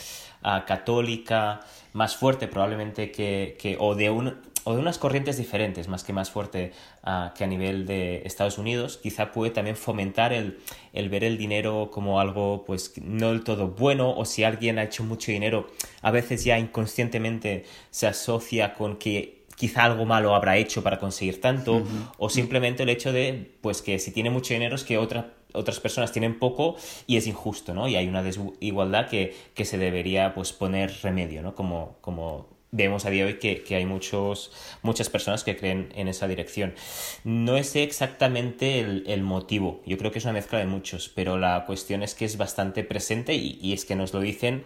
ah, 0.43 0.65
católica, 0.67 1.61
más 1.93 2.17
fuerte 2.17 2.49
probablemente 2.49 3.11
que, 3.11 3.59
que 3.61 3.77
o, 3.79 3.95
de 3.97 4.09
un, 4.09 4.41
o 4.65 4.75
de 4.75 4.81
unas 4.81 4.99
corrientes 4.99 5.37
diferentes, 5.37 5.89
más 5.89 6.05
que 6.05 6.13
más 6.13 6.31
fuerte 6.31 6.73
ah, 7.03 7.33
que 7.37 7.45
a 7.45 7.47
nivel 7.47 7.87
de 7.87 8.23
Estados 8.25 8.59
Unidos, 8.59 8.99
quizá 9.03 9.33
puede 9.33 9.51
también 9.51 9.77
fomentar 9.77 10.33
el, 10.33 10.59
el, 10.93 11.09
ver 11.09 11.25
el 11.25 11.39
dinero 11.39 11.91
como 11.93 12.21
algo 12.21 12.65
pues 12.65 12.93
no 13.01 13.31
del 13.31 13.45
todo 13.45 13.69
bueno, 13.69 14.15
o 14.17 14.25
si 14.25 14.45
alguien 14.45 14.79
ha 14.79 14.85
hecho 14.85 15.05
mucho 15.05 15.33
dinero, 15.33 15.69
a 16.01 16.11
veces 16.11 16.45
ya 16.45 16.59
inconscientemente 16.59 17.65
se 17.91 18.07
asocia 18.07 18.75
con 18.75 18.97
que 18.97 19.43
quizá 19.57 19.85
algo 19.85 20.05
malo 20.05 20.35
habrá 20.35 20.57
hecho 20.57 20.83
para 20.83 20.99
conseguir 20.99 21.41
tanto, 21.41 21.85
o 22.19 22.29
simplemente 22.29 22.83
el 22.83 22.89
hecho 22.89 23.13
de, 23.13 23.53
pues 23.61 23.81
que 23.81 23.99
si 23.99 24.11
tiene 24.11 24.29
mucho 24.29 24.55
dinero 24.55 24.75
es 24.75 24.83
que 24.83 24.99
otras 24.99 25.81
personas 25.81 26.11
tienen 26.11 26.39
poco 26.39 26.77
y 27.07 27.17
es 27.17 27.29
injusto, 27.29 27.73
¿no? 27.75 27.87
Y 27.87 27.95
hay 27.95 28.09
una 28.09 28.25
desigualdad 28.25 29.09
que, 29.09 29.37
que 29.55 29.65
se 29.65 29.79
debería, 29.79 30.35
pues, 30.35 30.53
poner 30.53 30.93
remedio, 31.03 31.43
¿no? 31.43 31.55
Como, 31.55 31.97
como 32.01 32.49
vemos 32.73 33.05
a 33.05 33.11
día 33.11 33.25
de 33.25 33.33
hoy 33.35 33.39
que, 33.39 33.63
que, 33.63 33.77
hay 33.77 33.85
muchos, 33.85 34.51
muchas 34.83 35.11
personas 35.11 35.45
que 35.45 35.57
creen 35.57 35.93
en 35.95 36.09
esa 36.09 36.27
dirección. 36.27 36.75
No 37.23 37.57
es 37.57 37.77
exactamente 37.77 38.81
el, 38.81 39.05
el, 39.07 39.23
motivo, 39.23 39.83
yo 39.87 39.99
creo 39.99 40.11
que 40.11 40.19
es 40.19 40.25
una 40.25 40.33
mezcla 40.33 40.59
de 40.59 40.67
muchos, 40.67 41.11
pero 41.11 41.39
la 41.39 41.65
cuestión 41.67 42.03
es 42.03 42.15
que 42.15 42.25
es 42.25 42.39
bastante 42.39 42.83
presente 42.83 43.35
y, 43.35 43.59
y 43.61 43.75
es 43.75 43.85
que 43.85 43.95
nos 43.95 44.15
lo 44.15 44.21
dicen 44.21 44.65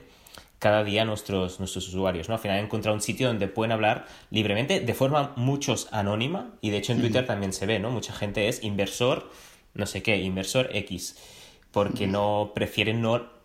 cada 0.59 0.85
día 0.85 1.05
nuestros, 1.05 1.59
nuestros 1.59 1.89
usuarios. 1.89 2.29
¿no? 2.29 2.35
Al 2.35 2.41
final 2.41 2.59
he 2.59 2.63
encontrado 2.63 2.95
un 2.95 3.03
sitio 3.03 3.27
donde 3.27 3.49
pueden 3.49 3.73
hablar 3.73 4.07
libremente, 4.31 4.81
de 4.81 4.95
forma 4.95 5.33
muchos 5.37 5.89
anónima, 5.91 6.55
y 6.61 6.71
de 6.71 6.79
hecho 6.79 6.93
en 6.93 7.01
Twitter 7.01 7.27
también 7.27 7.53
se 7.53 7.67
ve, 7.67 7.79
¿no? 7.79 7.91
Mucha 7.91 8.13
gente 8.13 8.49
es 8.49 8.63
inversor, 8.63 9.31
no 9.75 9.87
sé 9.87 10.03
qué, 10.03 10.17
inversor 10.19 10.71
X, 10.73 11.17
porque 11.73 12.07
no 12.07 12.53
prefieren 12.55 13.03
no 13.03 13.36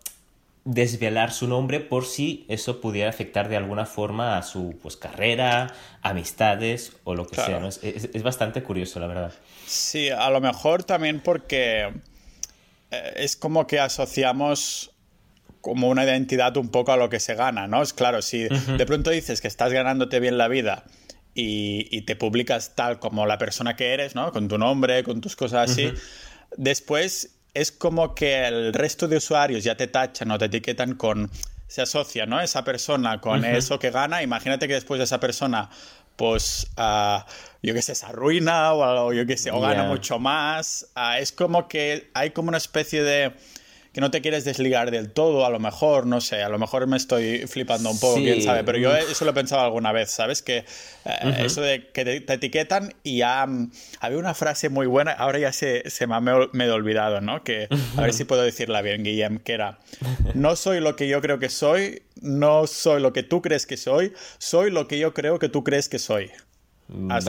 desvelar 0.64 1.32
su 1.32 1.48
nombre 1.48 1.80
por 1.80 2.06
si 2.06 2.44
eso 2.48 2.80
pudiera 2.80 3.10
afectar 3.10 3.48
de 3.48 3.56
alguna 3.56 3.84
forma 3.84 4.38
a 4.38 4.42
su 4.42 4.78
pues, 4.80 4.96
carrera, 4.96 5.74
amistades 6.02 6.92
o 7.04 7.14
lo 7.14 7.26
que 7.26 7.36
sea. 7.36 7.58
¿no? 7.58 7.68
Es, 7.68 7.80
es, 7.82 8.22
bastante 8.22 8.62
curioso, 8.62 9.00
la 9.00 9.06
verdad. 9.08 9.32
Sí, 9.66 10.10
a 10.10 10.30
lo 10.30 10.40
mejor 10.40 10.84
también 10.84 11.20
porque 11.20 11.92
eh, 12.90 13.12
es 13.16 13.36
como 13.36 13.66
que 13.66 13.80
asociamos 13.80 14.92
como 15.60 15.88
una 15.88 16.04
identidad 16.04 16.56
un 16.56 16.68
poco 16.68 16.92
a 16.92 16.96
lo 16.96 17.08
que 17.08 17.20
se 17.20 17.34
gana, 17.34 17.68
¿no? 17.68 17.82
Es 17.82 17.92
claro, 17.92 18.20
si 18.20 18.48
de 18.48 18.86
pronto 18.86 19.10
dices 19.10 19.40
que 19.40 19.46
estás 19.46 19.72
ganándote 19.72 20.18
bien 20.18 20.36
la 20.36 20.48
vida 20.48 20.84
y, 21.34 22.02
te 22.02 22.16
publicas 22.16 22.74
tal 22.74 22.98
como 22.98 23.26
la 23.26 23.38
persona 23.38 23.76
que 23.76 23.94
eres, 23.94 24.16
¿no? 24.16 24.32
Con 24.32 24.48
tu 24.48 24.58
nombre, 24.58 25.04
con 25.04 25.20
tus 25.20 25.36
cosas 25.36 25.70
así, 25.70 25.92
después 26.56 27.38
es 27.54 27.72
como 27.72 28.14
que 28.14 28.46
el 28.46 28.72
resto 28.72 29.08
de 29.08 29.16
usuarios 29.16 29.64
ya 29.64 29.76
te 29.76 29.86
tachan 29.86 30.30
o 30.30 30.38
te 30.38 30.46
etiquetan 30.46 30.94
con 30.94 31.30
se 31.72 31.80
asocia, 31.80 32.26
¿no? 32.26 32.38
Esa 32.38 32.64
persona 32.64 33.18
con 33.20 33.46
eso 33.46 33.78
que 33.78 33.90
gana. 33.90 34.22
Imagínate 34.22 34.68
que 34.68 34.74
después 34.74 34.98
de 34.98 35.04
esa 35.04 35.18
persona, 35.20 35.70
pues, 36.16 36.66
uh, 36.76 37.20
yo 37.62 37.72
qué 37.72 37.80
sé, 37.80 37.94
se 37.94 38.04
arruina 38.04 38.74
o, 38.74 39.12
yo 39.14 39.24
qué 39.24 39.38
sé, 39.38 39.50
o 39.50 39.60
gana 39.60 39.84
mucho 39.84 40.18
más. 40.18 40.88
Uh, 40.94 41.18
es 41.18 41.32
como 41.32 41.68
que 41.68 42.10
hay 42.12 42.32
como 42.32 42.50
una 42.50 42.58
especie 42.58 43.02
de 43.02 43.32
que 43.92 44.00
no 44.00 44.10
te 44.10 44.22
quieres 44.22 44.44
desligar 44.44 44.90
del 44.90 45.10
todo, 45.10 45.44
a 45.44 45.50
lo 45.50 45.60
mejor, 45.60 46.06
no 46.06 46.20
sé, 46.20 46.42
a 46.42 46.48
lo 46.48 46.58
mejor 46.58 46.86
me 46.86 46.96
estoy 46.96 47.46
flipando 47.46 47.90
un 47.90 48.00
poco, 48.00 48.16
quién 48.16 48.42
sabe, 48.42 48.64
pero 48.64 48.78
yo 48.78 48.94
eso 48.94 49.24
lo 49.24 49.32
he 49.32 49.34
pensado 49.34 49.62
alguna 49.62 49.92
vez, 49.92 50.10
¿sabes? 50.10 50.40
Que 50.40 50.64
eh, 51.04 51.36
eso 51.38 51.60
de 51.60 51.88
que 51.92 52.04
te, 52.04 52.32
etiquetan 52.32 52.94
y 53.02 53.18
ya 53.18 53.46
mm, 53.46 53.70
había 54.00 54.18
una 54.18 54.32
frase 54.32 54.70
muy 54.70 54.86
buena, 54.86 55.12
ahora 55.12 55.38
ya 55.38 55.52
se, 55.52 55.88
se 55.90 56.06
me 56.06 56.14
ha 56.14 56.20
medio 56.20 56.74
olvidado, 56.74 57.20
¿no? 57.20 57.44
Que 57.44 57.68
a 57.96 58.00
ver 58.00 58.14
si 58.14 58.24
puedo 58.24 58.42
decirla 58.42 58.80
bien, 58.80 59.02
Guillem, 59.04 59.38
que 59.38 59.52
era, 59.52 59.78
no 60.34 60.56
soy 60.56 60.80
lo 60.80 60.96
que 60.96 61.06
yo 61.06 61.20
creo 61.20 61.38
que 61.38 61.50
soy, 61.50 62.02
no 62.20 62.66
soy 62.66 63.02
lo 63.02 63.12
que 63.12 63.22
tú 63.22 63.42
crees 63.42 63.66
que 63.66 63.76
soy, 63.76 64.14
soy 64.38 64.70
lo 64.70 64.88
que 64.88 64.98
yo 64.98 65.12
creo 65.12 65.38
que 65.38 65.50
tú 65.50 65.64
crees 65.64 65.90
que 65.90 65.98
soy. 65.98 66.30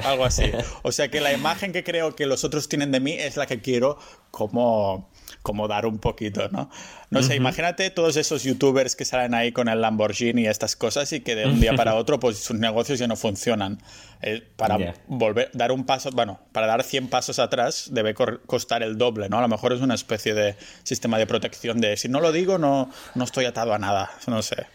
Algo 0.04 0.26
así. 0.26 0.52
O 0.84 0.92
sea 0.92 1.10
que 1.10 1.22
la 1.22 1.34
imagen 1.34 1.72
que 1.72 1.84
creo 1.84 2.16
que 2.16 2.26
los 2.26 2.44
otros 2.44 2.68
tienen 2.68 2.92
de 2.92 3.00
mí 3.00 3.14
es 3.14 3.38
la 3.38 3.46
que 3.46 3.62
quiero 3.62 3.98
como 4.32 5.10
como 5.44 5.68
dar 5.68 5.86
un 5.86 6.00
poquito, 6.00 6.50
¿no? 6.50 6.70
No 7.10 7.22
sé, 7.22 7.36
imagínate 7.36 7.92
todos 7.92 8.16
esos 8.16 8.44
youtubers 8.44 8.96
que 8.96 9.06
salen 9.06 9.36
ahí 9.36 9.52
con 9.52 9.68
el 9.68 9.82
Lamborghini 9.82 10.44
y 10.44 10.48
estas 10.48 10.76
cosas 10.76 11.12
y 11.14 11.20
que 11.20 11.36
de 11.36 11.46
un 11.46 11.60
día 11.60 11.76
para 11.76 11.94
otro 11.96 12.20
pues 12.20 12.40
sus 12.40 12.58
negocios 12.58 12.98
ya 12.98 13.08
no 13.08 13.16
funcionan. 13.16 13.78
Eh, 14.22 14.42
para 14.56 14.78
volver, 15.08 15.52
dar 15.54 15.74
un 15.74 15.86
paso, 15.86 16.10
bueno, 16.12 16.40
para 16.54 16.66
dar 16.66 16.82
100 16.82 17.10
pasos 17.10 17.40
atrás 17.40 17.90
debe 17.92 18.16
costar 18.16 18.82
el 18.82 18.98
doble, 18.98 19.28
¿no? 19.28 19.38
A 19.38 19.42
lo 19.42 19.50
mejor 19.50 19.74
es 19.74 19.82
una 19.82 19.96
especie 19.96 20.34
de 20.34 20.56
sistema 20.84 21.18
de 21.18 21.28
protección 21.28 21.82
de 21.82 21.98
si 21.98 22.08
no 22.08 22.22
lo 22.22 22.32
digo 22.32 22.58
no, 22.58 22.90
no 23.14 23.24
estoy 23.24 23.46
atado 23.46 23.74
a 23.74 23.80
nada, 23.80 24.12
no 24.28 24.42
sé. 24.42 24.66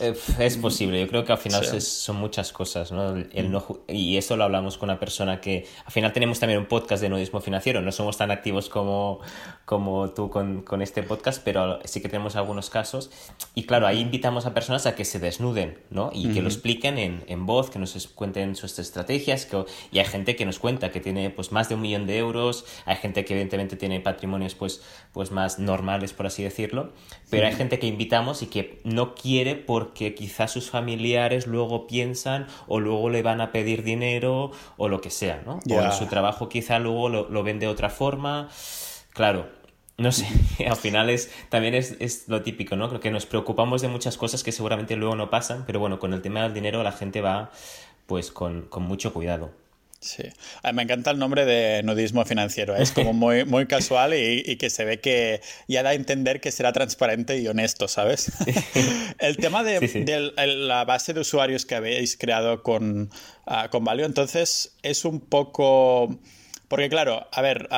Es 0.00 0.56
posible, 0.56 1.00
yo 1.00 1.08
creo 1.08 1.24
que 1.24 1.32
al 1.32 1.38
final 1.38 1.64
son 1.80 2.16
muchas 2.16 2.52
cosas, 2.52 2.90
¿no? 2.92 3.16
El 3.16 3.50
no, 3.50 3.64
y 3.88 4.16
eso 4.16 4.36
lo 4.36 4.44
hablamos 4.44 4.78
con 4.78 4.88
una 4.88 4.98
persona 4.98 5.40
que 5.40 5.66
al 5.84 5.92
final 5.92 6.12
tenemos 6.12 6.40
también 6.40 6.58
un 6.58 6.66
podcast 6.66 7.02
de 7.02 7.08
nudismo 7.08 7.40
financiero, 7.40 7.82
no 7.82 7.92
somos 7.92 8.16
tan 8.16 8.30
activos 8.30 8.68
como, 8.68 9.20
como 9.64 10.10
tú 10.10 10.30
con, 10.30 10.62
con, 10.62 10.82
este 10.82 11.02
podcast, 11.02 11.42
pero 11.44 11.80
sí 11.84 12.00
que 12.00 12.08
tenemos 12.08 12.36
algunos 12.36 12.70
casos. 12.70 13.10
Y 13.54 13.64
claro, 13.64 13.86
ahí 13.86 14.00
invitamos 14.00 14.46
a 14.46 14.54
personas 14.54 14.86
a 14.86 14.94
que 14.94 15.04
se 15.04 15.18
desnuden, 15.18 15.78
¿no? 15.90 16.10
Y 16.12 16.32
que 16.32 16.42
lo 16.42 16.48
expliquen 16.48 16.98
en, 16.98 17.24
en, 17.26 17.46
voz, 17.46 17.70
que 17.70 17.78
nos 17.78 18.08
cuenten 18.08 18.56
sus 18.56 18.78
estrategias, 18.78 19.46
que, 19.46 19.64
y 19.92 19.98
hay 19.98 20.04
gente 20.06 20.36
que 20.36 20.46
nos 20.46 20.58
cuenta 20.58 20.90
que 20.90 21.00
tiene 21.00 21.30
pues 21.30 21.52
más 21.52 21.68
de 21.68 21.74
un 21.74 21.82
millón 21.82 22.06
de 22.06 22.18
euros, 22.18 22.64
hay 22.86 22.96
gente 22.96 23.24
que 23.24 23.34
evidentemente 23.34 23.76
tiene 23.76 24.00
patrimonios 24.00 24.54
pues, 24.54 24.82
pues 25.12 25.30
más 25.30 25.58
normales, 25.58 26.12
por 26.12 26.26
así 26.26 26.42
decirlo, 26.42 26.92
pero 27.28 27.46
hay 27.46 27.54
gente 27.54 27.78
que 27.78 27.86
invitamos 27.86 28.42
y 28.42 28.46
que 28.46 28.80
no 28.84 29.14
quiere 29.14 29.56
por 29.56 29.89
que 29.92 30.14
quizás 30.14 30.52
sus 30.52 30.70
familiares 30.70 31.46
luego 31.46 31.86
piensan 31.86 32.46
o 32.66 32.80
luego 32.80 33.10
le 33.10 33.22
van 33.22 33.40
a 33.40 33.52
pedir 33.52 33.82
dinero 33.82 34.52
o 34.76 34.88
lo 34.88 35.00
que 35.00 35.10
sea, 35.10 35.42
¿no? 35.44 35.60
O 35.70 35.80
en 35.80 35.92
su 35.92 36.06
trabajo 36.06 36.48
quizá 36.48 36.78
luego 36.78 37.08
lo, 37.08 37.28
lo 37.28 37.42
ven 37.42 37.58
de 37.58 37.68
otra 37.68 37.90
forma. 37.90 38.48
Claro, 39.12 39.48
no 40.00 40.12
sé, 40.12 40.26
al 40.66 40.76
final 40.76 41.10
es, 41.10 41.30
también 41.50 41.74
es, 41.74 41.96
es, 42.00 42.26
lo 42.28 42.42
típico, 42.42 42.74
¿no? 42.74 42.88
Creo 42.88 43.00
que 43.00 43.10
nos 43.10 43.26
preocupamos 43.26 43.82
de 43.82 43.88
muchas 43.88 44.16
cosas 44.16 44.42
que 44.42 44.50
seguramente 44.50 44.96
luego 44.96 45.14
no 45.14 45.28
pasan, 45.28 45.64
pero 45.66 45.78
bueno, 45.78 45.98
con 45.98 46.14
el 46.14 46.22
tema 46.22 46.42
del 46.42 46.54
dinero 46.54 46.82
la 46.82 46.92
gente 46.92 47.20
va 47.20 47.50
pues 48.06 48.30
con, 48.30 48.62
con 48.62 48.82
mucho 48.82 49.12
cuidado. 49.12 49.50
Sí, 50.02 50.22
me 50.72 50.82
encanta 50.82 51.10
el 51.10 51.18
nombre 51.18 51.44
de 51.44 51.82
nudismo 51.82 52.24
financiero, 52.24 52.74
es 52.74 52.90
como 52.90 53.12
muy, 53.12 53.44
muy 53.44 53.66
casual 53.66 54.14
y, 54.14 54.56
que 54.56 54.70
se 54.70 54.86
ve 54.86 54.98
que 54.98 55.42
ya 55.68 55.82
da 55.82 55.90
a 55.90 55.94
entender 55.94 56.40
que 56.40 56.52
será 56.52 56.72
transparente 56.72 57.38
y 57.38 57.46
honesto, 57.46 57.86
¿sabes? 57.86 58.32
el 59.18 59.36
tema 59.36 59.62
de, 59.62 60.32
la 60.56 60.86
base 60.86 61.12
de 61.12 61.20
usuarios 61.20 61.66
que 61.66 61.74
habéis 61.74 62.16
creado 62.16 62.62
con, 62.62 63.10
uh, 63.46 63.68
con 63.70 63.84
Valio, 63.84 64.06
entonces 64.06 64.74
es 64.82 65.04
un 65.04 65.20
poco... 65.20 66.18
Porque 66.68 66.88
claro, 66.88 67.26
a 67.32 67.42
ver, 67.42 67.68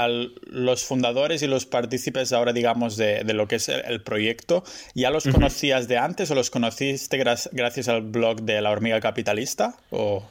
los 0.45 0.85
fundadores 0.85 1.43
y 1.43 1.49
los 1.49 1.67
partícipes 1.67 2.33
ahora, 2.33 2.52
digamos, 2.52 2.97
de, 2.97 3.25
lo 3.25 3.49
que 3.49 3.57
es 3.57 3.69
el, 3.69 4.02
proyecto, 4.02 4.62
¿ya 4.95 5.11
los 5.11 5.25
conocías 5.25 5.88
de 5.88 5.97
antes 5.97 6.31
o 6.31 6.35
los 6.35 6.50
conociste 6.50 7.17
gracias 7.17 7.88
al 7.88 8.02
blog 8.02 8.43
de 8.43 8.61
la 8.61 8.71
hormiga 8.71 9.00
capitalista? 9.00 9.75
O... 9.91 10.23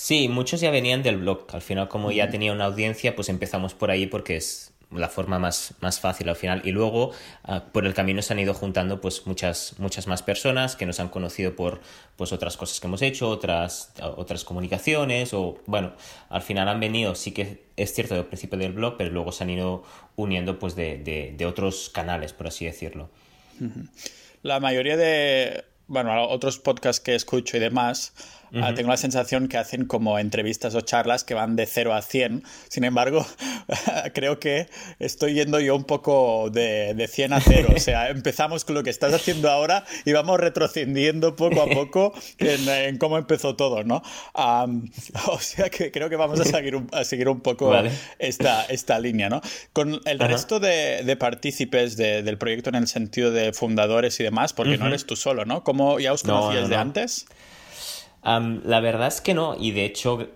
Sí, 0.00 0.28
muchos 0.28 0.60
ya 0.60 0.70
venían 0.70 1.02
del 1.02 1.16
blog. 1.16 1.46
Al 1.52 1.60
final, 1.60 1.88
como 1.88 2.12
ya 2.12 2.30
tenía 2.30 2.52
una 2.52 2.66
audiencia, 2.66 3.16
pues 3.16 3.28
empezamos 3.28 3.74
por 3.74 3.90
ahí 3.90 4.06
porque 4.06 4.36
es 4.36 4.72
la 4.92 5.08
forma 5.08 5.40
más, 5.40 5.74
más 5.80 5.98
fácil 5.98 6.28
al 6.28 6.36
final. 6.36 6.62
Y 6.64 6.70
luego, 6.70 7.10
ah, 7.42 7.64
por 7.72 7.84
el 7.84 7.94
camino 7.94 8.22
se 8.22 8.32
han 8.32 8.38
ido 8.38 8.54
juntando 8.54 9.00
pues 9.00 9.26
muchas, 9.26 9.74
muchas 9.78 10.06
más 10.06 10.22
personas 10.22 10.76
que 10.76 10.86
nos 10.86 11.00
han 11.00 11.08
conocido 11.08 11.56
por 11.56 11.80
pues 12.14 12.30
otras 12.32 12.56
cosas 12.56 12.78
que 12.78 12.86
hemos 12.86 13.02
hecho, 13.02 13.28
otras, 13.28 13.92
otras 14.00 14.44
comunicaciones, 14.44 15.34
o 15.34 15.58
bueno, 15.66 15.92
al 16.28 16.42
final 16.42 16.68
han 16.68 16.78
venido, 16.78 17.16
sí 17.16 17.32
que 17.32 17.64
es 17.76 17.92
cierto 17.92 18.14
del 18.14 18.24
principio 18.24 18.56
del 18.56 18.74
blog, 18.74 18.96
pero 18.96 19.10
luego 19.10 19.32
se 19.32 19.42
han 19.42 19.50
ido 19.50 19.82
uniendo 20.14 20.60
pues 20.60 20.76
de, 20.76 21.34
de 21.36 21.44
otros 21.44 21.90
canales, 21.90 22.32
por 22.32 22.46
así 22.46 22.64
decirlo. 22.64 23.10
La 24.42 24.60
mayoría 24.60 24.96
de, 24.96 25.64
bueno, 25.88 26.28
otros 26.28 26.58
podcasts 26.58 27.00
que 27.00 27.14
escucho 27.14 27.56
y 27.56 27.60
demás, 27.60 28.12
Ah, 28.54 28.74
tengo 28.74 28.90
la 28.90 28.96
sensación 28.96 29.48
que 29.48 29.58
hacen 29.58 29.84
como 29.84 30.18
entrevistas 30.18 30.74
o 30.74 30.80
charlas 30.80 31.24
que 31.24 31.34
van 31.34 31.56
de 31.56 31.66
0 31.66 31.94
a 31.94 32.02
100. 32.02 32.44
Sin 32.68 32.84
embargo, 32.84 33.26
creo 34.14 34.38
que 34.40 34.68
estoy 34.98 35.34
yendo 35.34 35.60
yo 35.60 35.76
un 35.76 35.84
poco 35.84 36.50
de, 36.50 36.94
de 36.94 37.08
100 37.08 37.32
a 37.32 37.40
0. 37.40 37.68
O 37.76 37.80
sea, 37.80 38.08
empezamos 38.08 38.64
con 38.64 38.74
lo 38.74 38.82
que 38.82 38.90
estás 38.90 39.12
haciendo 39.12 39.50
ahora 39.50 39.84
y 40.04 40.12
vamos 40.12 40.40
retrocediendo 40.40 41.36
poco 41.36 41.62
a 41.62 41.66
poco 41.74 42.12
en, 42.38 42.98
cómo 42.98 43.18
empezó 43.18 43.56
todo, 43.56 43.84
¿no? 43.84 44.02
o 44.34 45.38
sea 45.40 45.70
que 45.70 45.90
creo 45.90 46.08
que 46.08 46.16
vamos 46.16 46.40
a 46.40 46.44
seguir 46.44 46.76
un, 46.76 46.88
a 46.92 47.04
seguir 47.04 47.28
un 47.28 47.40
poco 47.40 47.74
esta, 48.18 48.64
esta 48.64 48.98
línea, 48.98 49.28
¿no? 49.28 49.40
Con 49.72 50.00
el 50.04 50.18
resto 50.18 50.60
de, 50.60 51.02
de 51.04 51.16
partícipes 51.16 51.96
del 51.96 52.38
proyecto 52.38 52.70
en 52.70 52.76
el 52.76 52.88
sentido 52.88 53.30
de 53.30 53.52
fundadores 53.52 54.18
y 54.20 54.24
demás, 54.24 54.52
porque 54.52 54.78
no 54.78 54.86
eres 54.86 55.06
tú 55.06 55.16
solo, 55.16 55.44
¿no? 55.44 55.64
¿Cómo 55.64 55.98
ya 56.00 56.12
os 56.12 56.22
conocías 56.22 56.68
de 56.68 56.76
antes? 56.76 57.26
La 58.64 58.80
verdad 58.80 59.08
es 59.08 59.20
que 59.20 59.34
no, 59.34 59.56
y 59.58 59.70
de 59.72 59.84
hecho 59.84 60.28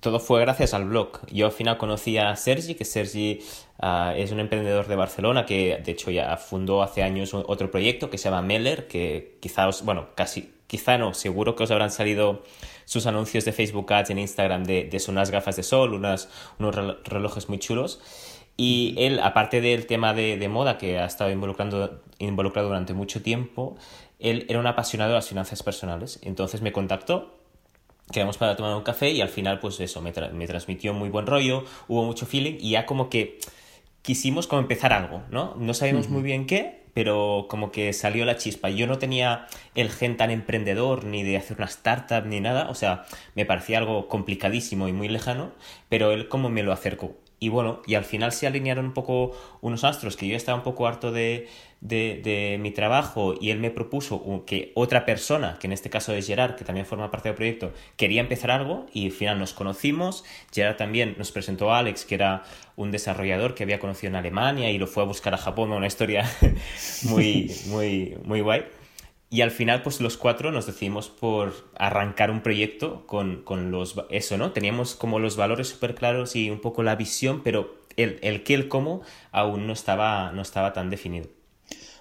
todo 0.00 0.20
fue 0.20 0.40
gracias 0.40 0.74
al 0.74 0.84
blog. 0.84 1.20
Yo 1.32 1.46
al 1.46 1.52
final 1.52 1.78
conocí 1.78 2.18
a 2.18 2.34
Sergi, 2.36 2.74
que 2.74 2.84
Sergi 2.84 3.40
ah, 3.78 4.14
es 4.16 4.30
un 4.30 4.40
emprendedor 4.40 4.86
de 4.86 4.96
Barcelona 4.96 5.46
que 5.46 5.80
de 5.84 5.92
hecho 5.92 6.10
ya 6.10 6.36
fundó 6.36 6.82
hace 6.82 7.02
años 7.02 7.34
otro 7.34 7.70
proyecto 7.70 8.10
que 8.10 8.18
se 8.18 8.30
llama 8.30 8.42
Meller, 8.42 8.86
que 8.86 9.38
quizá 9.40 9.68
bueno, 9.82 10.08
casi, 10.14 10.52
quizá 10.66 10.98
no, 10.98 11.14
seguro 11.14 11.56
que 11.56 11.64
os 11.64 11.70
habrán 11.70 11.90
salido 11.90 12.42
sus 12.84 13.06
anuncios 13.06 13.44
de 13.44 13.52
Facebook 13.52 13.92
Ads 13.92 14.10
en 14.10 14.18
Instagram 14.18 14.64
de, 14.64 14.84
de 14.84 15.02
unas 15.08 15.30
gafas 15.30 15.56
de 15.56 15.62
sol, 15.62 15.94
unas, 15.94 16.28
unos 16.58 16.74
relojes 17.04 17.48
muy 17.48 17.58
chulos. 17.58 18.00
Y 18.56 18.94
él, 18.96 19.18
aparte 19.18 19.60
del 19.60 19.86
tema 19.86 20.14
de, 20.14 20.38
de 20.38 20.48
moda 20.48 20.78
que 20.78 20.98
ha 20.98 21.04
estado 21.04 21.30
involucrando, 21.30 22.00
involucrado 22.18 22.68
durante 22.68 22.94
mucho 22.94 23.22
tiempo, 23.22 23.76
él 24.18 24.46
era 24.48 24.60
un 24.60 24.66
apasionado 24.66 25.10
de 25.10 25.16
las 25.16 25.28
finanzas 25.28 25.62
personales. 25.62 26.18
Entonces 26.22 26.62
me 26.62 26.72
contactó, 26.72 27.35
quedamos 28.10 28.38
para 28.38 28.56
tomar 28.56 28.74
un 28.76 28.82
café 28.82 29.10
y 29.10 29.20
al 29.20 29.28
final, 29.28 29.58
pues 29.58 29.80
eso, 29.80 30.00
me, 30.00 30.12
me 30.32 30.46
transmitió 30.46 30.94
muy 30.94 31.08
buen 31.08 31.26
rollo, 31.26 31.64
hubo 31.88 32.04
mucho 32.04 32.26
feeling 32.26 32.56
y 32.60 32.70
ya 32.70 32.86
como 32.86 33.08
que 33.10 33.38
quisimos 34.02 34.46
como 34.46 34.62
empezar 34.62 34.92
algo, 34.92 35.22
¿no? 35.30 35.54
No 35.58 35.74
sabíamos 35.74 36.08
muy 36.08 36.22
bien 36.22 36.46
qué, 36.46 36.86
pero 36.94 37.46
como 37.50 37.72
que 37.72 37.92
salió 37.92 38.24
la 38.24 38.36
chispa. 38.36 38.70
Yo 38.70 38.86
no 38.86 38.98
tenía 38.98 39.48
el 39.74 39.90
gen 39.90 40.16
tan 40.16 40.30
emprendedor 40.30 41.04
ni 41.04 41.24
de 41.24 41.36
hacer 41.36 41.56
una 41.56 41.66
startup 41.66 42.24
ni 42.24 42.40
nada, 42.40 42.70
o 42.70 42.74
sea, 42.74 43.04
me 43.34 43.44
parecía 43.44 43.78
algo 43.78 44.08
complicadísimo 44.08 44.88
y 44.88 44.92
muy 44.92 45.08
lejano, 45.08 45.52
pero 45.88 46.12
él 46.12 46.28
como 46.28 46.48
me 46.48 46.62
lo 46.62 46.72
acercó. 46.72 47.16
Y 47.38 47.50
bueno, 47.50 47.82
y 47.86 47.96
al 47.96 48.04
final 48.04 48.32
se 48.32 48.46
alinearon 48.46 48.86
un 48.86 48.94
poco 48.94 49.36
unos 49.60 49.84
astros 49.84 50.16
que 50.16 50.26
yo 50.26 50.36
estaba 50.36 50.56
un 50.56 50.64
poco 50.64 50.86
harto 50.86 51.12
de, 51.12 51.48
de, 51.88 52.58
mi 52.60 52.70
trabajo 52.70 53.34
y 53.40 53.50
él 53.50 53.58
me 53.58 53.70
propuso 53.70 54.44
que 54.46 54.72
otra 54.74 55.04
persona, 55.04 55.58
que 55.60 55.66
en 55.66 55.72
este 55.72 55.90
caso 55.90 56.12
es 56.12 56.26
Gerard, 56.26 56.56
que 56.56 56.64
también 56.64 56.86
forma 56.86 57.10
parte 57.10 57.28
del 57.28 57.36
proyecto, 57.36 57.72
quería 57.96 58.20
empezar 58.20 58.50
algo 58.50 58.86
y 58.92 59.06
al 59.06 59.12
final 59.12 59.38
nos 59.38 59.52
conocimos. 59.52 60.24
Gerard 60.52 60.76
también 60.76 61.14
nos 61.18 61.32
presentó 61.32 61.72
a 61.72 61.78
Alex, 61.78 62.04
que 62.04 62.14
era 62.14 62.42
un 62.76 62.90
desarrollador 62.90 63.54
que 63.54 63.62
había 63.62 63.78
conocido 63.78 64.10
en 64.10 64.16
Alemania 64.16 64.70
y 64.70 64.78
lo 64.78 64.86
fue 64.86 65.02
a 65.02 65.06
buscar 65.06 65.34
a 65.34 65.38
Japón, 65.38 65.72
una 65.72 65.86
historia 65.86 66.24
muy, 67.04 67.54
muy, 67.66 68.16
muy 68.24 68.40
guay. 68.40 68.64
Y 69.28 69.40
al 69.40 69.50
final, 69.50 69.82
pues 69.82 70.00
los 70.00 70.16
cuatro 70.16 70.52
nos 70.52 70.66
decidimos 70.66 71.08
por 71.08 71.52
arrancar 71.76 72.30
un 72.30 72.42
proyecto 72.42 73.06
con, 73.06 73.42
con 73.42 73.72
los... 73.72 73.96
Eso, 74.08 74.38
¿no? 74.38 74.52
Teníamos 74.52 74.94
como 74.94 75.18
los 75.18 75.36
valores 75.36 75.68
súper 75.68 75.96
claros 75.96 76.36
y 76.36 76.48
un 76.48 76.60
poco 76.60 76.84
la 76.84 76.94
visión, 76.94 77.42
pero 77.42 77.74
el, 77.96 78.20
el 78.22 78.44
qué, 78.44 78.54
el 78.54 78.68
cómo 78.68 79.02
aún 79.32 79.66
no 79.66 79.72
estaba, 79.72 80.30
no 80.30 80.42
estaba 80.42 80.72
tan 80.72 80.90
definido. 80.90 81.26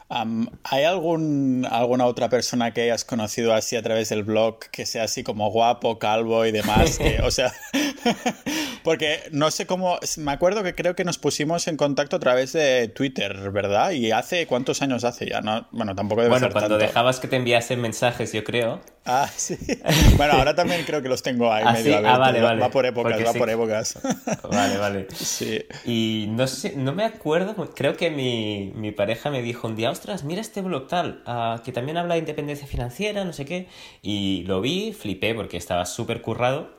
¿Hay 0.09 0.83
algún, 0.83 1.67
alguna 1.69 2.05
otra 2.05 2.29
persona 2.29 2.73
que 2.73 2.81
hayas 2.83 3.03
conocido 3.05 3.53
así 3.53 3.75
a 3.75 3.81
través 3.81 4.09
del 4.09 4.23
blog 4.23 4.59
que 4.71 4.85
sea 4.85 5.03
así 5.03 5.23
como 5.23 5.49
guapo, 5.51 5.97
calvo 5.99 6.45
y 6.45 6.51
demás? 6.51 6.99
o 7.23 7.31
sea, 7.31 7.51
Porque 8.83 9.19
no 9.31 9.49
sé 9.49 9.65
cómo, 9.65 9.97
me 10.17 10.31
acuerdo 10.31 10.61
que 10.61 10.75
creo 10.75 10.95
que 10.95 11.03
nos 11.03 11.17
pusimos 11.17 11.67
en 11.67 11.75
contacto 11.75 12.17
a 12.17 12.19
través 12.19 12.53
de 12.53 12.87
Twitter, 12.87 13.49
¿verdad? 13.51 13.91
Y 13.91 14.11
hace, 14.11 14.45
¿cuántos 14.45 14.81
años 14.83 15.03
hace 15.03 15.27
ya? 15.27 15.41
No, 15.41 15.67
bueno, 15.71 15.95
tampoco 15.95 16.21
debe 16.21 16.29
Bueno, 16.29 16.45
ser 16.45 16.51
cuando 16.53 16.69
tanto. 16.77 16.85
dejabas 16.85 17.19
que 17.19 17.27
te 17.27 17.35
enviasen 17.37 17.81
mensajes, 17.81 18.31
yo 18.31 18.43
creo. 18.43 18.81
Ah, 19.05 19.29
sí. 19.35 19.55
Bueno, 20.17 20.33
ahora 20.33 20.55
también 20.55 20.83
creo 20.83 21.01
que 21.01 21.09
los 21.09 21.21
tengo 21.21 21.51
ahí 21.53 21.63
¿Ah, 21.65 21.73
medio 21.73 21.83
sí? 21.85 22.05
Ah, 22.05 22.15
abiertos. 22.15 22.19
vale, 22.19 22.39
Va- 22.41 22.45
vale. 22.47 22.61
Va 22.61 22.69
por 22.71 22.85
épocas, 22.85 23.11
Porque 23.11 23.23
va 23.23 23.33
sí. 23.33 23.39
por 23.39 23.49
épocas. 23.49 23.99
Vale, 24.49 24.77
vale. 24.77 25.07
Sí. 25.15 25.63
Y 25.85 26.25
no 26.29 26.47
sé, 26.47 26.75
no 26.75 26.93
me 26.93 27.03
acuerdo, 27.03 27.55
creo 27.75 27.95
que 27.97 28.09
mi, 28.09 28.71
mi 28.75 28.91
pareja 28.91 29.29
me 29.29 29.41
dijo 29.41 29.67
un 29.67 29.75
día, 29.75 29.91
ostras, 29.91 30.23
mira 30.23 30.41
este 30.41 30.61
blog 30.61 30.87
tal, 30.87 31.21
ah, 31.25 31.61
que 31.63 31.71
también 31.71 31.97
habla 31.97 32.15
de 32.15 32.19
independencia 32.21 32.67
financiera, 32.67 33.23
no 33.25 33.33
sé 33.33 33.45
qué. 33.45 33.67
Y 34.01 34.43
lo 34.47 34.61
vi, 34.61 34.93
flipé 34.93 35.33
porque 35.35 35.57
estaba 35.57 35.85
súper 35.85 36.21
currado. 36.21 36.69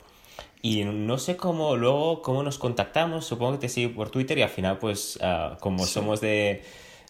Y 0.62 0.85
no 0.85 1.18
sé 1.18 1.37
cómo 1.37 1.76
luego, 1.76 2.23
cómo 2.23 2.42
nos 2.42 2.59
contactamos, 2.59 3.25
supongo 3.26 3.52
que 3.52 3.59
te 3.59 3.68
sigo 3.68 3.95
por 3.95 4.11
Twitter 4.11 4.38
y 4.38 4.42
al 4.42 4.49
final 4.49 4.78
pues 4.78 5.18
ah, 5.23 5.56
como 5.61 5.87
somos 5.87 6.21
de, 6.21 6.64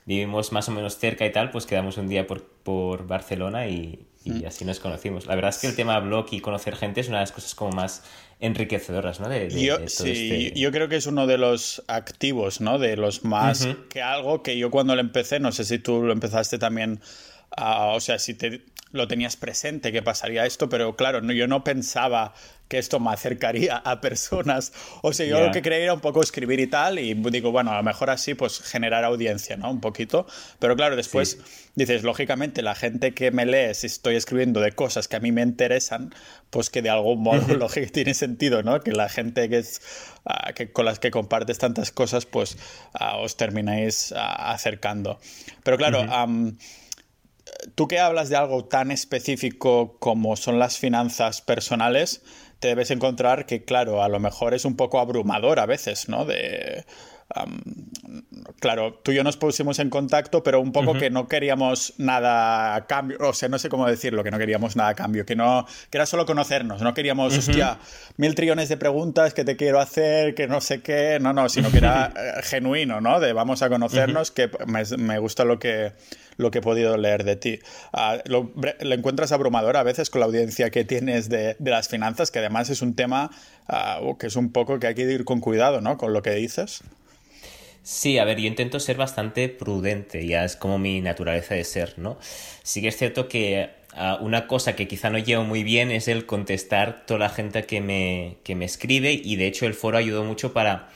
vivimos 0.04 0.52
más 0.52 0.68
o 0.68 0.72
menos 0.72 0.98
cerca 0.98 1.24
y 1.24 1.32
tal, 1.32 1.50
pues 1.50 1.64
quedamos 1.64 1.96
un 1.96 2.08
día 2.08 2.26
por, 2.26 2.42
por 2.44 3.06
Barcelona 3.06 3.66
y, 3.68 4.06
y 4.26 4.30
Mm. 4.42 4.46
así 4.46 4.64
nos 4.64 4.80
conocimos. 4.80 5.26
La 5.26 5.34
verdad 5.36 5.50
es 5.50 5.58
que 5.58 5.68
el 5.68 5.76
tema 5.76 5.98
blog 6.00 6.26
y 6.32 6.40
conocer 6.40 6.76
gente 6.76 7.00
es 7.00 7.08
una 7.08 7.18
de 7.18 7.22
las 7.22 7.32
cosas 7.32 7.54
como 7.54 7.70
más 7.70 8.02
enriquecedoras, 8.40 9.20
¿no? 9.20 9.28
De, 9.28 9.48
de- 9.48 9.62
Yo, 9.64 9.78
de 9.78 9.88
sí, 9.88 10.10
este- 10.10 10.60
yo 10.60 10.70
creo 10.72 10.88
que 10.88 10.96
es 10.96 11.06
uno 11.06 11.26
de 11.26 11.38
los 11.38 11.82
activos, 11.88 12.60
¿no? 12.60 12.78
De 12.78 12.96
los 12.96 13.24
más 13.24 13.66
que 13.88 14.02
algo 14.02 14.42
que 14.42 14.58
yo 14.58 14.70
cuando 14.70 14.94
lo 14.94 15.00
empecé, 15.00 15.40
no 15.40 15.52
sé 15.52 15.64
si 15.64 15.78
tú 15.78 16.02
lo 16.02 16.12
empezaste 16.12 16.58
también, 16.58 17.00
ah, 17.56 17.92
o 17.94 18.00
sea, 18.00 18.18
si 18.18 18.34
te 18.34 18.62
lo 18.92 19.08
tenías 19.08 19.36
presente 19.36 19.92
que 19.92 20.02
pasaría 20.02 20.46
esto, 20.46 20.68
pero 20.68 20.96
claro, 20.96 21.20
no, 21.20 21.32
yo 21.32 21.46
no 21.48 21.64
pensaba 21.64 22.34
que 22.68 22.78
esto 22.78 22.98
me 22.98 23.10
acercaría 23.12 23.76
a 23.76 24.00
personas. 24.00 24.72
O 25.02 25.12
sea, 25.12 25.24
yo 25.26 25.38
Ya. 25.38 25.46
lo 25.46 25.52
que 25.52 25.62
creía 25.62 25.84
era 25.84 25.94
un 25.94 26.00
poco 26.00 26.22
escribir 26.22 26.58
y 26.60 26.66
tal, 26.66 26.98
y 26.98 27.14
digo, 27.14 27.52
bueno, 27.52 27.70
a 27.70 27.76
lo 27.76 27.82
mejor 27.82 28.10
así 28.10 28.34
pues 28.34 28.60
generar 28.60 29.04
audiencia, 29.04 29.56
¿no? 29.56 29.70
Un 29.70 29.80
poquito. 29.80 30.26
Pero 30.58 30.74
claro, 30.76 30.96
después 30.96 31.38
Sí. 31.40 31.70
dices, 31.76 32.02
lógicamente, 32.02 32.62
la 32.62 32.74
gente 32.74 33.14
que 33.14 33.30
me 33.30 33.46
lee, 33.46 33.74
si 33.74 33.86
estoy 33.86 34.16
escribiendo 34.16 34.60
de 34.60 34.72
cosas 34.72 35.06
que 35.08 35.16
a 35.16 35.20
mí 35.20 35.30
me 35.30 35.42
interesan, 35.42 36.12
pues 36.50 36.70
que 36.70 36.82
de 36.82 36.90
algún 36.90 37.22
modo 37.22 37.38
lógico 37.56 37.92
tiene 37.92 38.14
sentido, 38.14 38.62
¿no? 38.62 38.80
Que 38.80 38.92
la 38.92 39.08
gente 39.08 39.48
que 39.48 39.58
es 39.58 39.80
ah, 40.24 40.52
que 40.52 40.72
con 40.72 40.84
las 40.86 40.98
que 40.98 41.10
compartes 41.12 41.58
tantas 41.58 41.92
cosas, 41.92 42.26
pues 42.26 42.56
ah, 42.94 43.18
os 43.18 43.36
termináis 43.36 44.12
ah, 44.16 44.52
acercando. 44.52 45.20
Pero 45.62 45.76
claro, 45.76 46.00
am, 46.10 46.56
tú 47.74 47.86
que 47.88 47.98
hablas 48.00 48.28
de 48.28 48.36
algo 48.36 48.64
tan 48.64 48.90
específico 48.90 49.98
como 49.98 50.36
son 50.36 50.58
las 50.58 50.78
finanzas 50.78 51.40
personales, 51.42 52.22
te 52.58 52.68
debes 52.68 52.90
encontrar 52.90 53.46
que, 53.46 53.64
claro, 53.64 54.02
a 54.02 54.08
lo 54.08 54.20
mejor 54.20 54.54
es 54.54 54.64
un 54.64 54.76
poco 54.76 54.98
abrumador 55.00 55.58
a 55.60 55.66
veces, 55.66 56.08
¿no? 56.08 56.24
De. 56.24 56.84
Claro, 58.60 58.94
tú 59.02 59.12
y 59.12 59.16
yo 59.16 59.24
nos 59.24 59.36
pusimos 59.36 59.78
en 59.78 59.90
contacto, 59.90 60.42
pero 60.42 60.60
un 60.60 60.72
poco 60.72 60.94
que 60.94 61.10
no 61.10 61.28
queríamos 61.28 61.94
nada 61.98 62.74
a 62.74 62.86
cambio, 62.86 63.18
o 63.20 63.32
sea, 63.32 63.48
no 63.48 63.58
sé 63.58 63.68
cómo 63.68 63.86
decirlo, 63.86 64.24
que 64.24 64.30
no 64.30 64.38
queríamos 64.38 64.76
nada 64.76 64.90
a 64.90 64.94
cambio, 64.94 65.26
que 65.26 65.36
no, 65.36 65.66
que 65.90 65.98
era 65.98 66.06
solo 66.06 66.26
conocernos, 66.26 66.82
no 66.82 66.94
queríamos, 66.94 67.36
hostia, 67.36 67.78
mil 68.16 68.34
trillones 68.34 68.68
de 68.68 68.76
preguntas 68.76 69.34
que 69.34 69.44
te 69.44 69.56
quiero 69.56 69.80
hacer, 69.80 70.34
que 70.34 70.46
no 70.46 70.60
sé 70.60 70.80
qué, 70.80 71.18
no, 71.20 71.32
no, 71.32 71.48
sino 71.48 71.70
que 71.70 71.78
era 71.78 72.12
eh, 72.16 72.42
genuino, 72.42 73.00
¿no? 73.00 73.20
De 73.20 73.32
vamos 73.32 73.62
a 73.62 73.68
conocernos, 73.68 74.30
que 74.30 74.50
me, 74.66 74.82
me 74.96 75.18
gusta 75.18 75.44
lo 75.44 75.58
que, 75.58 75.92
lo 76.36 76.50
que 76.50 76.58
he 76.58 76.62
podido 76.62 76.96
leer 76.96 77.24
de 77.24 77.36
ti. 77.36 77.58
Ah, 77.92 78.18
lo, 78.24 78.52
lo 78.80 78.94
encuentras 78.94 79.32
abrumador 79.32 79.76
a 79.76 79.82
veces 79.82 80.10
con 80.10 80.20
la 80.20 80.26
audiencia 80.26 80.70
que 80.70 80.84
tienes 80.84 81.28
de, 81.28 81.56
de 81.58 81.70
las 81.70 81.88
finanzas, 81.88 82.30
que 82.30 82.38
además 82.38 82.70
es 82.70 82.82
un 82.82 82.94
tema 82.94 83.30
ah, 83.68 84.00
que 84.18 84.28
es 84.28 84.36
un 84.36 84.52
poco 84.52 84.78
que 84.78 84.86
hay 84.86 84.94
que 84.94 85.02
ir 85.02 85.24
con 85.24 85.40
cuidado, 85.40 85.80
¿no? 85.80 85.98
Con 85.98 86.12
lo 86.12 86.22
que 86.22 86.30
dices. 86.30 86.82
Sí, 87.88 88.18
a 88.18 88.24
ver, 88.24 88.40
yo 88.40 88.48
intento 88.48 88.80
ser 88.80 88.96
bastante 88.96 89.48
prudente, 89.48 90.26
ya 90.26 90.44
es 90.44 90.56
como 90.56 90.76
mi 90.76 91.00
naturaleza 91.00 91.54
de 91.54 91.62
ser, 91.62 91.96
¿no? 91.98 92.18
Sí 92.64 92.82
que 92.82 92.88
es 92.88 92.96
cierto 92.96 93.28
que 93.28 93.70
ah, 93.94 94.18
una 94.20 94.48
cosa 94.48 94.74
que 94.74 94.88
quizá 94.88 95.08
no 95.08 95.18
llevo 95.18 95.44
muy 95.44 95.62
bien 95.62 95.92
es 95.92 96.08
el 96.08 96.26
contestar 96.26 97.06
toda 97.06 97.20
la 97.20 97.28
gente 97.28 97.64
que 97.64 97.80
me, 97.80 98.38
que 98.42 98.56
me 98.56 98.64
escribe 98.64 99.12
y 99.12 99.36
de 99.36 99.46
hecho 99.46 99.66
el 99.66 99.74
foro 99.74 99.98
ayudó 99.98 100.24
mucho 100.24 100.52
para 100.52 100.88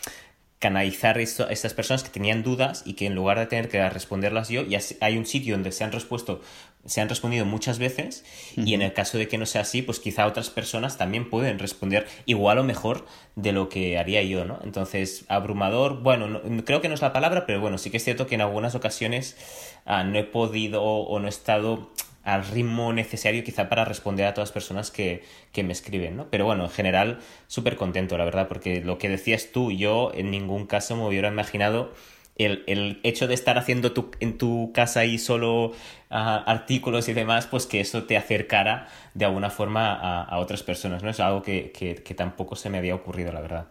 canalizar 0.59 1.19
esto, 1.19 1.49
estas 1.49 1.75
personas 1.75 2.03
que 2.03 2.11
tenían 2.11 2.43
dudas 2.43 2.83
y 2.85 2.95
que 2.95 3.07
en 3.07 3.15
lugar 3.15 3.39
de 3.39 3.47
tener 3.47 3.69
que 3.69 3.89
responderlas 3.89 4.49
yo, 4.49 4.63
ya 4.65 4.81
hay 5.01 5.17
un 5.17 5.27
sitio 5.27 5.55
donde 5.55 5.71
se 5.71 5.85
han 5.85 5.93
respuesto, 5.93 6.43
se 6.87 7.01
han 7.01 7.09
respondido 7.09 7.45
muchas 7.45 7.79
veces 7.79 8.25
y 8.57 8.75
en 8.75 8.83
el 8.83 8.93
caso 8.93 9.19
de 9.19 9.29
que 9.29 9.37
no 9.39 9.47
sea 9.47 9.63
así, 9.63 9.83
pues 9.83 10.01
quizá 10.01 10.27
otras 10.27 10.51
personas 10.51 10.97
también 10.97 11.29
pueden 11.29 11.59
responder 11.59 12.07
igual 12.27 12.59
o 12.59 12.65
mejor 12.65 13.05
de 13.37 13.53
lo 13.53 13.69
que 13.69 13.99
haría 13.99 14.23
yo, 14.23 14.45
¿no? 14.45 14.59
Entonces, 14.65 15.25
abrumador, 15.29 16.01
bueno, 16.03 16.27
no- 16.27 16.65
creo 16.65 16.81
que 16.81 16.89
no 16.89 16.95
es 16.95 17.03
la 17.03 17.13
palabra, 17.13 17.45
pero 17.47 17.61
bueno, 17.61 17.79
sí 17.79 17.91
que 17.91 17.99
es 17.99 18.05
cierto 18.05 18.27
que 18.27 18.35
en 18.35 18.41
algunas 18.41 18.75
ocasiones 18.75 19.37
ah, 19.85 20.05
no 20.05 20.19
he 20.19 20.25
podido 20.25 20.83
o 20.83 21.19
no 21.21 21.27
he 21.27 21.31
estado 21.31 21.91
al 22.23 22.45
ritmo 22.47 22.93
necesario 22.93 23.43
quizá 23.45 23.69
para 23.71 23.85
responder 23.87 24.27
a 24.27 24.35
todas 24.35 24.49
las 24.51 24.53
personas 24.53 24.91
que, 24.91 25.23
que 25.53 25.63
me 25.63 25.73
escriben, 25.73 26.17
¿no? 26.17 26.27
Pero 26.31 26.45
bueno, 26.45 26.65
en 26.65 26.71
general, 26.71 27.21
súper 27.47 27.77
contento, 27.77 28.19
la 28.19 28.25
verdad, 28.25 28.47
porque 28.47 28.83
lo 28.83 28.99
que 28.99 29.09
decías 29.09 29.49
tú, 29.53 29.71
yo 29.73 30.13
en 30.15 30.31
ningún 30.31 30.67
caso 30.67 30.97
me 30.97 31.07
hubiera 31.07 31.29
imaginado 31.29 31.93
el, 32.45 32.65
el 32.67 33.01
hecho 33.03 33.27
de 33.29 33.35
estar 33.35 33.59
haciendo 33.59 33.93
tu, 33.93 34.11
en 34.21 34.39
tu 34.39 34.73
casa 34.73 35.01
ahí 35.01 35.19
solo 35.19 35.73
ah, 36.11 36.43
artículos 36.47 37.09
y 37.09 37.13
demás, 37.13 37.47
pues 37.47 37.67
que 37.67 37.81
eso 37.81 38.05
te 38.05 38.17
acercara 38.17 38.89
de 39.15 39.25
alguna 39.25 39.51
forma 39.51 39.95
a, 39.95 40.23
a 40.23 40.39
otras 40.39 40.63
personas, 40.63 41.03
¿no? 41.03 41.11
Es 41.11 41.21
algo 41.21 41.43
que, 41.43 41.73
que, 41.73 41.97
que 41.97 42.15
tampoco 42.15 42.57
se 42.57 42.71
me 42.71 42.79
había 42.79 42.95
ocurrido, 42.95 43.33
la 43.33 43.41
verdad. 43.41 43.67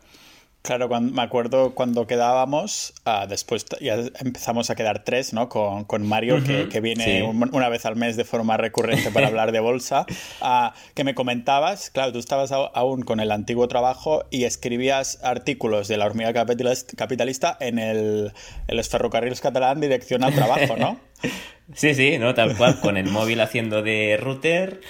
Claro, 0.62 0.90
cuando, 0.90 1.14
me 1.14 1.22
acuerdo 1.22 1.74
cuando 1.74 2.06
quedábamos, 2.06 2.94
ah, 3.06 3.26
después 3.28 3.66
ya 3.80 3.96
empezamos 4.20 4.70
a 4.70 4.76
quedar 4.76 5.06
tres, 5.06 5.32
¿no? 5.34 5.48
Con, 5.48 5.86
con 5.86 6.06
Mario, 6.06 6.44
que, 6.44 6.68
que 6.68 6.82
viene 6.82 7.20
sí. 7.20 7.22
un- 7.22 7.50
una 7.54 7.70
vez 7.70 7.86
al 7.86 7.96
mes 7.96 8.18
de 8.18 8.26
forma 8.26 8.58
recurrente 8.58 9.10
para 9.10 9.28
hablar 9.28 9.54
de 9.54 9.62
bolsa, 9.62 10.06
ah, 10.42 10.74
que 10.96 11.06
me 11.06 11.16
comentabas, 11.16 11.90
claro, 11.90 12.12
tú 12.12 12.20
estabas 12.20 12.52
aún 12.52 13.04
con 13.04 13.22
el 13.22 13.32
antiguo 13.32 13.70
trabajo 13.70 14.26
y 14.32 14.44
escribías 14.44 15.20
artículos 15.24 15.88
de 15.88 15.96
la 15.98 16.06
hormiga 16.06 16.34
capitalist- 16.34 16.94
capitalista 16.96 17.56
en 17.62 17.80
el, 17.80 18.34
en 18.68 18.78
los 18.78 18.90
ferrocarriles 18.90 19.40
catalán 19.40 19.80
dirección 19.80 20.24
al 20.26 20.34
trabajo, 20.36 20.76
¿no? 20.78 21.00
Sí, 21.76 21.94
sí, 21.94 22.18
¿no? 22.18 22.34
Tal 22.34 22.58
cual, 22.58 22.80
con 22.80 22.98
el 22.98 23.06
móvil 23.12 23.42
haciendo 23.42 23.84
de 23.84 24.18
router 24.20 24.82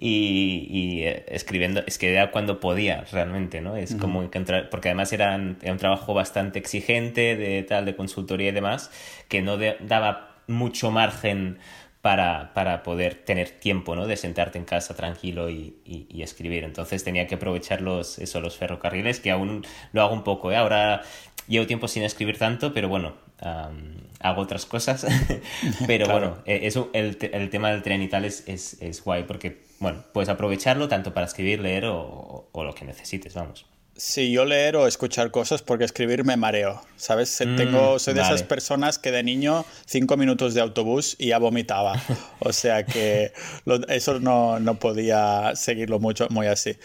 y, 0.00 0.68
y, 0.70 1.02
eh, 1.04 1.24
escribiendo, 1.28 1.82
es 1.86 1.98
que 1.98 2.12
era 2.12 2.30
cuando 2.30 2.60
podía 2.60 3.04
realmente, 3.10 3.60
¿no? 3.60 3.76
Es 3.76 3.94
como 3.96 4.22
encontrar, 4.22 4.70
porque 4.70 4.88
además 4.88 5.12
eran, 5.12 5.58
era 5.60 5.72
un 5.72 5.78
trabajo 5.78 6.14
bastante 6.14 6.58
exigente 6.60 7.36
de 7.36 7.62
tal, 7.64 7.84
de 7.84 7.96
consultoría 7.96 8.48
y 8.50 8.52
demás, 8.52 8.90
que 9.28 9.42
no 9.42 9.56
de- 9.56 9.76
daba 9.80 10.36
mucho 10.46 10.90
margen 10.92 11.58
para, 12.00 12.54
para 12.54 12.84
poder 12.84 13.16
tener 13.16 13.50
tiempo, 13.50 13.96
¿no? 13.96 14.06
De 14.06 14.16
sentarte 14.16 14.56
en 14.56 14.64
casa 14.64 14.94
tranquilo 14.94 15.50
y, 15.50 15.78
y- 15.84 16.06
y 16.08 16.22
escribir. 16.22 16.62
Entonces 16.62 17.02
tenía 17.02 17.26
que 17.26 17.34
aprovechar 17.34 17.80
los, 17.80 18.20
eso, 18.20 18.40
los 18.40 18.56
ferrocarriles, 18.56 19.18
que 19.18 19.32
aún 19.32 19.66
lo 19.92 20.02
hago 20.02 20.14
un 20.14 20.22
poco, 20.22 20.52
¿eh? 20.52 20.56
Ahora 20.56 21.02
llevo 21.48 21.66
tiempo 21.66 21.88
sin 21.88 22.04
escribir 22.04 22.38
tanto, 22.38 22.72
pero 22.72 22.88
bueno, 22.88 23.14
am, 23.40 23.94
hago 24.20 24.42
otras 24.42 24.64
cosas. 24.64 25.04
pero 25.88 26.04
Claro. 26.06 26.20
bueno, 26.20 26.42
eh, 26.46 26.60
eso, 26.62 26.88
el, 26.92 27.18
el 27.32 27.50
tema 27.50 27.70
del 27.72 27.82
tren 27.82 28.00
y 28.00 28.08
tal 28.08 28.24
es, 28.24 28.46
es, 28.46 28.80
es 28.80 29.02
guay, 29.02 29.24
porque, 29.24 29.66
bueno, 29.80 30.04
puedes 30.12 30.28
aprovecharlo 30.28 30.88
tanto 30.88 31.14
para 31.14 31.26
escribir, 31.26 31.60
leer 31.60 31.86
o, 31.86 31.98
o- 32.00 32.48
o 32.52 32.64
lo 32.64 32.74
que 32.74 32.84
necesites, 32.84 33.34
vamos. 33.34 33.66
Sí, 33.96 34.30
yo 34.30 34.44
leer 34.44 34.76
o 34.76 34.86
escuchar 34.86 35.32
cosas 35.32 35.60
porque 35.62 35.82
escribir 35.84 36.24
me 36.24 36.36
mareo, 36.36 36.80
¿sabes? 36.96 37.30
Se- 37.30 37.46
Mm, 37.46 37.56
Tengo, 37.56 37.98
soy 37.98 38.14
de 38.14 38.20
esas 38.20 38.42
personas 38.44 38.96
que 38.98 39.10
de 39.10 39.24
niño 39.24 39.64
cinco 39.86 40.16
minutos 40.16 40.54
de 40.54 40.60
autobús 40.60 41.16
y 41.18 41.28
ya 41.28 41.38
vomitaba. 41.38 41.94
O 42.40 42.52
sea 42.52 42.86
que 42.86 43.32
lo- 43.64 43.84
eso 43.88 44.20
no, 44.20 44.60
no 44.60 44.78
podía 44.78 45.52
seguirlo 45.56 45.98
mucho, 45.98 46.28
muy 46.30 46.46
así. 46.46 46.76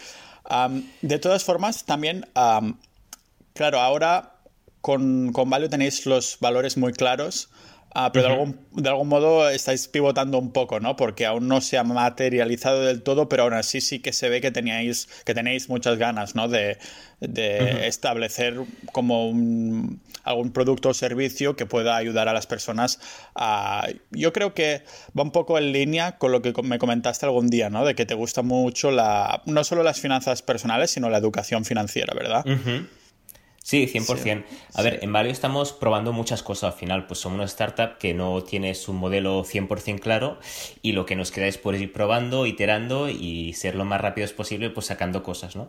De 1.02 1.18
todas 1.20 1.44
formas, 1.44 1.84
también, 1.84 2.26
am, 2.34 2.78
claro, 3.54 3.80
ahora 3.80 4.34
con, 4.80 5.32
con 5.32 5.48
Value 5.48 5.68
tenéis 5.68 6.06
los 6.06 6.38
valores 6.40 6.76
muy 6.76 6.92
claros. 6.92 7.48
Ah, 7.94 8.10
pero 8.12 8.26
de, 8.26 8.32
algún, 8.32 8.60
de 8.72 8.88
algún 8.88 9.08
modo 9.08 9.48
estáis 9.48 9.88
pivotando 9.88 10.38
un 10.38 10.52
poco, 10.52 10.80
¿no? 10.80 10.96
Porque 10.96 11.26
aún 11.26 11.48
no 11.48 11.60
se 11.60 11.78
ha 11.78 11.84
materializado 11.84 12.82
del 12.82 13.02
todo, 13.02 13.28
pero 13.28 13.44
aún 13.44 13.54
así 13.54 13.80
sí 13.80 14.00
que 14.00 14.12
se 14.12 14.28
ve 14.28 14.40
que 14.40 14.50
teníais, 14.50 15.08
que 15.24 15.34
tenéis 15.34 15.68
muchas 15.68 15.98
ganas, 15.98 16.34
¿no? 16.34 16.48
De, 16.48 16.78
de 17.20 17.86
establecer 17.86 18.60
como 18.92 19.28
un, 19.28 20.00
algún 20.24 20.52
producto 20.52 20.88
o 20.88 20.94
servicio 20.94 21.54
que 21.54 21.66
pueda 21.66 21.96
ayudar 21.96 22.28
a 22.28 22.32
las 22.32 22.46
personas 22.46 22.98
a... 23.34 23.86
Yo 24.10 24.32
creo 24.32 24.54
que 24.54 24.82
va 25.16 25.22
un 25.22 25.30
poco 25.30 25.58
en 25.58 25.72
línea 25.72 26.18
con 26.18 26.32
lo 26.32 26.42
que 26.42 26.52
me 26.62 26.78
comentaste 26.78 27.26
algún 27.26 27.48
día, 27.48 27.70
¿no? 27.70 27.84
De 27.84 27.94
que 27.94 28.06
te 28.06 28.14
gusta 28.14 28.42
mucho 28.42 28.90
la... 28.90 29.42
no 29.46 29.64
solo 29.64 29.82
las 29.82 30.00
finanzas 30.00 30.42
personales, 30.42 30.90
sino 30.90 31.10
la 31.10 31.18
educación 31.18 31.64
financiera, 31.64 32.14
¿verdad? 32.14 32.44
Ujú. 32.46 32.86
Sí, 33.64 33.86
100%. 33.86 34.44
a 34.74 34.82
ver, 34.82 34.98
en 35.00 35.10
Valio 35.10 35.32
estamos 35.32 35.72
probando 35.72 36.12
muchas 36.12 36.42
cosas 36.42 36.74
al 36.74 36.78
final. 36.78 37.06
Pues 37.06 37.20
somos 37.20 37.36
una 37.36 37.46
startup 37.46 37.96
que 37.96 38.12
no 38.12 38.42
tiene 38.42 38.74
su 38.74 38.92
modelo 38.92 39.42
100% 39.42 40.00
claro 40.00 40.38
y 40.82 40.92
lo 40.92 41.06
que 41.06 41.16
nos 41.16 41.30
queda 41.30 41.46
es 41.46 41.56
por 41.56 41.74
ir 41.74 41.90
probando, 41.90 42.44
iterando 42.44 43.08
y 43.08 43.54
ser 43.54 43.74
lo 43.74 43.86
más 43.86 44.02
rápidos 44.02 44.34
posible 44.34 44.68
pues 44.68 44.84
sacando 44.84 45.22
cosas, 45.22 45.56
¿no? 45.56 45.66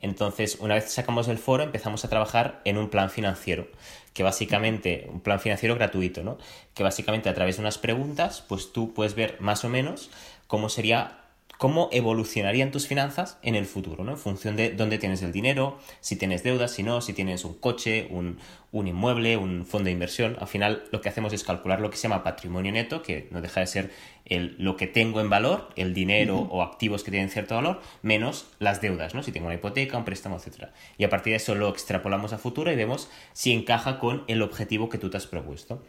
Entonces, 0.00 0.58
una 0.58 0.74
vez 0.74 0.90
sacamos 0.90 1.28
el 1.28 1.38
foro, 1.38 1.62
empezamos 1.62 2.04
a 2.04 2.08
trabajar 2.08 2.62
en 2.64 2.78
un 2.78 2.90
plan 2.90 3.10
financiero, 3.10 3.68
que 4.12 4.24
básicamente, 4.24 5.06
un 5.08 5.20
plan 5.20 5.38
financiero 5.38 5.76
gratuito, 5.76 6.24
¿no? 6.24 6.38
Que 6.74 6.82
básicamente 6.82 7.28
a 7.28 7.34
través 7.34 7.58
de 7.58 7.60
unas 7.60 7.78
preguntas, 7.78 8.42
pues 8.48 8.72
tú 8.72 8.92
puedes 8.92 9.14
ver 9.14 9.36
más 9.38 9.64
o 9.64 9.68
menos 9.68 10.10
cómo 10.48 10.68
sería 10.68 11.25
cómo 11.58 11.88
evolucionarían 11.92 12.70
tus 12.70 12.86
finanzas 12.86 13.38
en 13.42 13.54
el 13.54 13.66
futuro, 13.66 14.04
¿no? 14.04 14.12
En 14.12 14.18
función 14.18 14.56
de 14.56 14.70
dónde 14.70 14.98
tienes 14.98 15.22
el 15.22 15.32
dinero, 15.32 15.78
si 16.00 16.16
tienes 16.16 16.42
deudas, 16.42 16.72
si 16.72 16.82
no, 16.82 17.00
si 17.00 17.12
tienes 17.12 17.44
un 17.44 17.54
coche, 17.54 18.08
un, 18.10 18.38
inmueble, 18.72 19.38
un 19.38 19.64
fondo 19.64 19.86
de 19.86 19.92
inversión. 19.92 20.36
Al 20.38 20.48
final 20.48 20.84
lo 20.92 21.00
que 21.00 21.08
hacemos 21.08 21.32
es 21.32 21.44
calcular 21.44 21.80
lo 21.80 21.90
que 21.90 21.96
se 21.96 22.08
llama 22.08 22.22
patrimonio 22.22 22.72
neto, 22.72 23.02
que 23.02 23.28
no 23.30 23.40
deja 23.40 23.60
de 23.60 23.66
ser 23.66 23.90
el, 24.26 24.54
lo 24.58 24.76
que 24.76 24.86
tengo 24.86 25.20
en 25.20 25.30
valor, 25.30 25.70
el 25.76 25.94
dinero 25.94 26.38
o 26.38 26.62
activos 26.62 27.02
que 27.02 27.10
tienen 27.10 27.30
cierto 27.30 27.54
valor, 27.54 27.80
menos 28.02 28.46
las 28.58 28.82
deudas, 28.82 29.14
¿no? 29.14 29.22
Si 29.22 29.32
tengo 29.32 29.46
una 29.46 29.54
hipoteca, 29.54 29.96
un 29.96 30.04
préstamo, 30.04 30.36
etc. 30.36 30.68
Y 30.98 31.04
a 31.04 31.10
partir 31.10 31.32
de 31.32 31.38
eso 31.38 31.54
lo 31.54 31.70
extrapolamos 31.70 32.32
a 32.34 32.38
futuro 32.38 32.70
y 32.70 32.76
vemos 32.76 33.08
si 33.32 33.52
encaja 33.52 33.98
con 33.98 34.24
el 34.26 34.42
objetivo 34.42 34.90
que 34.90 34.98
tú 34.98 35.08
te 35.08 35.16
has 35.16 35.26
propuesto. 35.26 35.82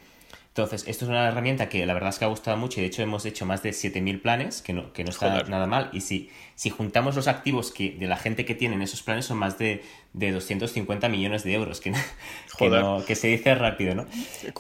Entonces, 0.58 0.88
esto 0.88 1.06
es 1.06 1.10
una 1.10 1.28
herramienta 1.28 1.70
que 1.70 1.86
la 1.86 1.93
verdad 1.93 2.10
es 2.10 2.17
que 2.17 2.26
ha 2.26 2.30
gustado 2.30 2.58
mucho 2.58 2.80
y 2.80 2.82
de 2.82 2.88
hecho 2.88 3.04
hemos 3.04 3.24
hecho 3.28 3.46
más 3.46 3.62
de 3.62 3.70
7.000 3.70 4.24
planes, 4.24 4.63
que 4.63 4.74
no, 4.74 4.91
que 4.91 5.04
no 5.04 5.12
está 5.12 5.43
nada 5.43 5.67
mal. 5.67 5.89
Y 5.93 6.02
si, 6.02 6.32
si 6.56 6.72
juntamos 6.72 7.15
los 7.15 7.28
activos 7.28 7.72
que, 7.72 7.91
de 7.91 8.08
la 8.08 8.17
gente 8.17 8.43
que 8.43 8.56
tiene 8.56 8.84
esos 8.84 9.04
planes, 9.04 9.26
son 9.26 9.38
más 9.38 9.60
de, 9.60 9.84
de 10.13 10.32
250 10.32 11.10
millones 11.10 11.43
de 11.43 11.54
euros, 11.54 11.80
que, 11.80 11.93
que, 13.06 13.15
se 13.15 13.28
dice 13.28 13.54
rápido, 13.54 13.93
¿no? 13.93 14.08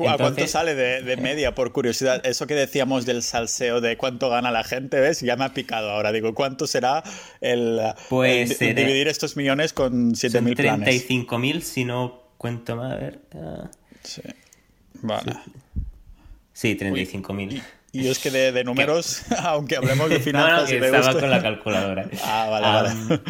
¿A 0.07 0.17
cuánto 0.17 0.45
sale 0.45 0.75
de, 0.75 1.17
media, 1.17 1.55
por 1.55 1.71
curiosidad? 1.71 2.23
Eso 2.27 2.45
que 2.45 2.53
decíamos 2.53 3.07
del 3.07 3.23
salseo 3.23 3.81
de 3.81 3.97
cuánto 3.97 4.29
gana 4.29 4.51
la 4.51 4.63
gente, 4.63 4.99
¿ves? 4.99 5.21
Ya 5.21 5.35
me 5.35 5.45
ha 5.45 5.53
picado 5.55 5.89
ahora. 5.89 6.11
Digo, 6.11 6.35
¿cuánto 6.35 6.67
será 6.67 7.01
el, 7.41 7.81
pues, 8.07 8.59
dividir 8.59 9.07
estos 9.07 9.35
millones 9.35 9.73
con 9.73 10.13
7.000 10.13 10.55
planes? 10.55 11.09
35.000 11.09 11.61
si 11.61 11.85
no 11.85 12.21
cuento 12.37 12.75
más. 12.75 12.93
A 12.93 12.97
ver. 12.97 13.19
Ah. 13.33 13.71
Sí. 14.03 14.21
Vale. 15.01 15.33
Sí, 15.33 15.51
35.000. 16.63 17.61
Y 17.93 18.03
yo 18.03 18.11
es 18.11 18.19
que 18.19 18.31
de, 18.31 18.63
números, 18.65 19.23
aunque 19.43 19.77
hablemos 19.77 20.09
de 20.09 20.19
finanzas... 20.19 20.71
no, 20.73 20.79
no, 20.79 20.85
estaba 20.85 21.19
con 21.19 21.29
la 21.29 21.41
calculadora. 21.41 22.09
ah, 22.23 22.47
vale, 22.49 22.67
vale. 22.67 23.21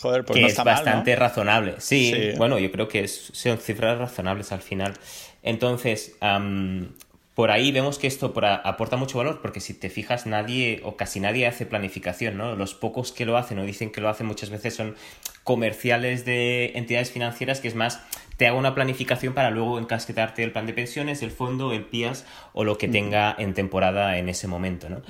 Joder, 0.00 0.24
pues 0.24 0.36
que 0.36 0.42
no 0.42 0.46
es 0.46 0.56
bastante 0.56 1.10
mal, 1.10 1.20
razonable. 1.20 1.74
Sí, 1.78 2.32
bueno, 2.36 2.58
yo 2.58 2.70
creo 2.70 2.86
que 2.86 3.08
son 3.08 3.58
cifras 3.58 3.98
razonables 3.98 4.52
al 4.52 4.62
final. 4.62 4.94
Entonces, 5.42 6.16
por 7.38 7.52
ahí 7.52 7.70
vemos 7.70 8.00
que 8.00 8.08
esto 8.08 8.34
aporta 8.64 8.96
mucho 8.96 9.18
valor 9.18 9.40
porque 9.40 9.60
si 9.60 9.72
te 9.72 9.90
fijas, 9.90 10.26
nadie 10.26 10.80
o 10.82 10.96
casi 10.96 11.20
nadie 11.20 11.46
hace 11.46 11.66
planificación, 11.66 12.36
¿no? 12.36 12.56
Los 12.56 12.74
pocos 12.74 13.12
que 13.12 13.24
lo 13.24 13.36
hacen 13.36 13.60
o 13.60 13.64
dicen 13.64 13.92
que 13.92 14.00
lo 14.00 14.08
hacen 14.08 14.26
muchas 14.26 14.50
veces 14.50 14.74
son 14.74 14.96
comerciales 15.44 16.24
de 16.24 16.72
entidades 16.74 17.12
financieras 17.12 17.60
que 17.60 17.68
es 17.68 17.76
más 17.76 18.02
te 18.38 18.48
hago 18.48 18.58
una 18.58 18.74
planificación 18.74 19.34
para 19.34 19.50
luego 19.50 19.78
encasquetarte 19.78 20.42
el 20.42 20.50
plan 20.50 20.66
de 20.66 20.72
pensiones, 20.72 21.22
el 21.22 21.30
fondo, 21.30 21.72
el 21.72 21.84
PIAS 21.84 22.26
o 22.54 22.64
lo 22.64 22.76
que 22.76 22.88
tenga 22.88 23.36
en 23.38 23.54
temporada 23.54 24.18
en 24.18 24.28
ese 24.28 24.48
momento, 24.48 24.88
¿no? 24.88 25.02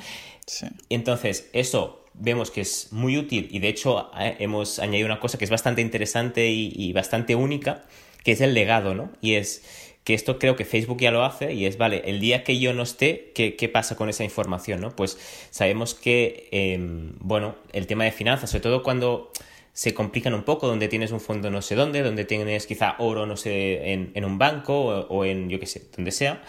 Sí. 0.47 0.67
Entonces, 0.91 1.49
eso 1.55 2.05
vemos 2.13 2.51
que 2.51 2.61
es 2.61 2.93
muy 2.93 3.17
útil 3.17 3.49
y 3.51 3.61
de 3.61 3.69
hecho 3.69 4.11
hemos 4.19 4.81
añadido 4.81 5.07
una 5.07 5.19
cosa 5.19 5.39
que 5.39 5.47
es 5.47 5.51
bastante 5.51 5.81
interesante 5.81 6.51
y, 6.51 6.93
bastante 6.93 7.35
única, 7.35 7.87
que 8.23 8.33
es 8.33 8.43
el 8.43 8.53
legado, 8.53 8.95
¿no? 8.95 9.11
Y 9.23 9.37
es 9.37 9.88
que 10.09 10.15
esto 10.15 10.39
creo 10.39 10.57
que 10.57 10.65
Facebook 10.65 10.97
ya 11.01 11.11
lo 11.11 11.23
hace 11.23 11.53
y 11.53 11.67
es, 11.67 11.77
vale, 11.77 12.01
el 12.07 12.19
día 12.19 12.43
que 12.43 12.59
yo 12.59 12.73
no 12.73 12.83
esté, 12.83 13.31
¿qué, 13.35 13.57
qué 13.57 13.69
pasa 13.69 13.95
con 13.95 14.09
esa 14.09 14.25
información, 14.25 14.81
¿no? 14.81 14.97
Pues 14.97 15.19
sabemos 15.51 15.95
que, 15.95 16.49
em, 16.51 17.13
bueno, 17.19 17.57
el 17.75 17.87
tema 17.87 18.05
de 18.05 18.13
finanzas, 18.13 18.49
sobre 18.49 18.63
todo 18.63 18.83
cuando 18.83 19.31
se 19.75 19.93
complican 19.93 20.33
un 20.33 20.45
poco, 20.45 20.67
donde 20.67 20.89
tienes 20.89 21.13
un 21.13 21.21
fondo 21.21 21.51
no 21.51 21.61
sé 21.61 21.75
dónde, 21.75 22.01
donde 22.01 22.25
tienes 22.25 22.67
quizá 22.67 22.97
oro 22.99 23.27
no 23.27 23.37
sé 23.37 23.93
en, 23.93 24.25
un 24.25 24.39
banco 24.39 24.79
o, 24.81 25.27
en 25.27 25.51
yo 25.51 25.61
qué 25.61 25.67
sé, 25.67 25.83
donde 25.95 26.11
sea. 26.11 26.43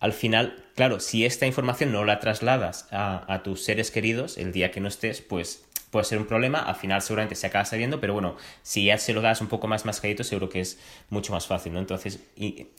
Al 0.00 0.12
final, 0.12 0.64
claro, 0.74 0.98
si 0.98 1.24
esta 1.24 1.46
información 1.46 1.92
no 1.92 2.04
la 2.04 2.18
trasladas 2.18 2.88
a, 2.90 3.42
tus 3.44 3.62
seres 3.62 3.92
queridos 3.92 4.36
el 4.36 4.50
día 4.50 4.72
que 4.72 4.80
no 4.80 4.88
estés, 4.88 5.20
pues 5.20 5.64
puede 5.90 6.04
ser 6.04 6.18
un 6.18 6.26
problema. 6.26 6.60
Al 6.60 6.76
final 6.76 7.02
seguramente 7.02 7.34
se 7.34 7.46
acaba 7.46 7.64
saliendo, 7.64 8.00
pero 8.00 8.12
bueno, 8.12 8.36
si 8.62 8.84
ya 8.84 8.98
se 8.98 9.12
lo 9.12 9.20
das 9.20 9.40
un 9.40 9.48
poco 9.48 9.66
más 9.66 9.84
mascadito, 9.84 10.24
seguro 10.24 10.48
que 10.48 10.60
es 10.60 10.78
mucho 11.08 11.32
más 11.32 11.46
fácil, 11.46 11.72
¿no? 11.72 11.78
Entonces, 11.78 12.20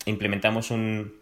implementamos 0.06 0.72
un, 0.72 1.14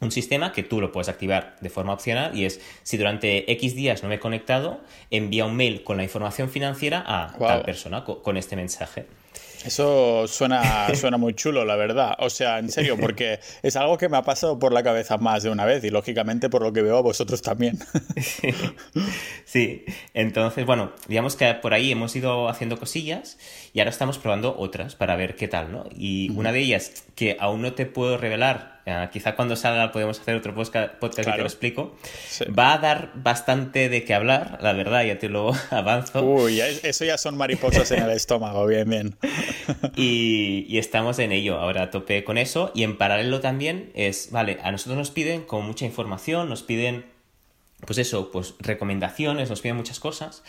un 0.00 0.10
sistema 0.10 0.52
que 0.52 0.62
tú 0.62 0.80
lo 0.80 0.92
puedes 0.92 1.08
activar 1.08 1.56
de 1.60 1.70
forma 1.70 1.92
opcional 1.92 2.36
y 2.36 2.44
es 2.44 2.60
si 2.82 2.96
durante 2.96 3.50
X 3.52 3.74
días 3.74 4.02
no 4.02 4.08
me 4.08 4.16
he 4.16 4.20
conectado, 4.20 4.80
envía 5.10 5.44
un 5.44 5.56
mail 5.56 5.84
con 5.84 5.96
la 5.96 6.02
información 6.02 6.50
financiera 6.50 7.04
a 7.06 7.36
tal 7.38 7.62
persona 7.62 8.04
con 8.04 8.36
este 8.36 8.56
mensaje. 8.56 9.06
Eso 9.64 10.26
suena, 10.26 10.94
suena 10.94 11.16
muy 11.16 11.34
chulo, 11.34 11.64
la 11.64 11.76
verdad. 11.76 12.14
O 12.18 12.30
sea, 12.30 12.58
en 12.58 12.70
serio, 12.70 12.96
porque 12.98 13.40
es 13.62 13.76
algo 13.76 13.98
que 13.98 14.08
me 14.08 14.16
ha 14.16 14.22
pasado 14.22 14.58
por 14.58 14.72
la 14.72 14.82
cabeza 14.82 15.18
más 15.18 15.42
de 15.42 15.50
una 15.50 15.64
vez 15.64 15.84
y 15.84 15.90
lógicamente 15.90 16.48
por 16.48 16.62
lo 16.62 16.72
que 16.72 16.82
veo 16.82 16.96
a 16.96 17.02
vosotros 17.02 17.42
también. 17.42 17.78
Sí, 19.44 19.84
entonces, 20.14 20.64
bueno, 20.64 20.92
digamos 21.08 21.36
que 21.36 21.52
por 21.54 21.74
ahí 21.74 21.92
hemos 21.92 22.16
ido 22.16 22.48
haciendo 22.48 22.78
cosillas 22.78 23.38
y 23.74 23.80
ahora 23.80 23.90
estamos 23.90 24.18
probando 24.18 24.56
otras 24.56 24.94
para 24.94 25.14
ver 25.14 25.36
qué 25.36 25.46
tal, 25.46 25.70
¿no? 25.70 25.84
Y 25.94 26.30
una 26.30 26.52
de 26.52 26.60
ellas 26.60 27.04
que 27.14 27.36
aún 27.38 27.60
no 27.60 27.74
te 27.74 27.84
puedo 27.84 28.16
revelar, 28.16 28.71
quizá 29.12 29.36
cuando 29.36 29.54
salga 29.54 29.92
podemos 29.92 30.18
hacer 30.18 30.34
otro 30.34 30.54
podcast, 30.54 30.94
podcast 30.94 31.28
que 31.28 31.34
te 31.34 31.40
lo 31.40 31.46
explico, 31.46 31.96
va 32.58 32.72
a 32.72 32.78
dar 32.78 33.12
bastante 33.14 33.88
de 33.88 34.04
qué 34.04 34.12
hablar, 34.12 34.58
la 34.60 34.72
verdad, 34.72 35.04
ya 35.04 35.18
te 35.18 35.28
lo 35.28 35.52
avanzo. 35.70 36.22
Uy, 36.22 36.60
eso 36.60 37.04
ya 37.04 37.16
son 37.16 37.36
mariposas 37.36 37.90
en 37.92 38.02
el 38.02 38.10
estómago, 38.16 38.66
bien, 38.66 38.90
bien. 38.90 39.16
y, 39.94 40.78
estamos 40.78 41.20
en 41.20 41.30
ello 41.30 41.58
ahora 41.58 41.82
a 41.82 41.90
tope 41.90 42.24
con 42.24 42.38
eso. 42.38 42.72
Y 42.74 42.82
en 42.82 42.98
paralelo 42.98 43.40
también 43.40 43.92
es, 43.94 44.30
vale, 44.32 44.58
a 44.62 44.72
nosotros 44.72 44.98
nos 44.98 45.10
piden 45.12 45.42
con 45.42 45.64
mucha 45.64 45.84
información, 45.84 46.48
nos 46.48 46.64
piden, 46.64 47.04
pues 47.86 47.98
eso, 47.98 48.32
pues 48.32 48.54
recomendaciones, 48.58 49.48
nos 49.48 49.60
piden 49.60 49.76
muchas 49.76 50.00
cosas. 50.00 50.42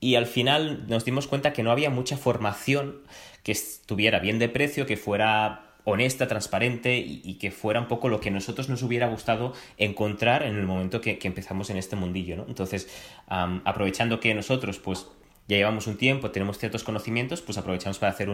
Y 0.00 0.14
al 0.14 0.26
final 0.26 0.86
nos 0.88 1.04
dimos 1.04 1.26
cuenta 1.26 1.52
que 1.52 1.62
no 1.62 1.70
había 1.70 1.90
mucha 1.90 2.16
formación 2.16 3.02
que 3.42 3.52
estuviera 3.52 4.18
bien 4.18 4.38
de 4.38 4.48
precio, 4.48 4.86
que 4.86 4.96
fuera 4.96 5.65
honesta, 5.86 6.26
transparente 6.26 6.98
y, 6.98 7.34
que 7.34 7.50
fuera 7.50 7.80
un 7.80 7.86
poco 7.86 8.08
lo 8.08 8.20
que 8.20 8.32
nosotros 8.32 8.68
nos 8.68 8.82
hubiera 8.82 9.06
gustado 9.06 9.54
encontrar 9.78 10.42
en 10.42 10.56
el 10.56 10.66
momento 10.66 11.00
que, 11.00 11.18
empezamos 11.22 11.70
en 11.70 11.76
este 11.76 11.94
mundillo, 11.94 12.36
¿no? 12.36 12.44
Entonces, 12.48 12.88
aprovechando 13.28 14.18
que 14.18 14.34
nosotros, 14.34 14.78
pues, 14.80 15.06
ya 15.48 15.56
llevamos 15.56 15.86
un 15.86 15.96
tiempo, 15.96 16.32
tenemos 16.32 16.58
ciertos 16.58 16.82
conocimientos, 16.82 17.40
pues 17.40 17.56
aprovechamos 17.56 17.98
para 17.98 18.10
hacer 18.10 18.28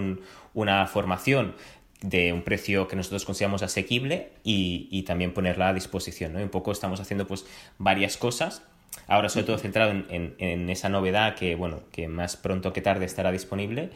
una 0.54 0.86
formación 0.86 1.54
de 2.00 2.32
un 2.32 2.42
precio 2.42 2.88
que 2.88 2.96
nosotros 2.96 3.26
consideramos 3.26 3.62
asequible 3.62 4.32
y, 4.42 5.02
también 5.02 5.34
ponerla 5.34 5.68
a 5.68 5.74
disposición. 5.74 6.32
¿no? 6.32 6.40
un 6.40 6.48
poco 6.48 6.72
estamos 6.72 7.00
haciendo 7.00 7.26
pues 7.26 7.44
varias 7.76 8.16
cosas. 8.16 8.62
Ahora 9.06 9.28
sobre 9.28 9.44
todo 9.44 9.58
centrado 9.58 9.90
en, 9.90 10.70
esa 10.70 10.88
novedad 10.88 11.34
que, 11.34 11.54
bueno, 11.54 11.80
que 11.92 12.08
más 12.08 12.36
pronto 12.36 12.72
que 12.72 12.80
tarde 12.80 13.04
estará 13.04 13.30
disponible. 13.30 13.90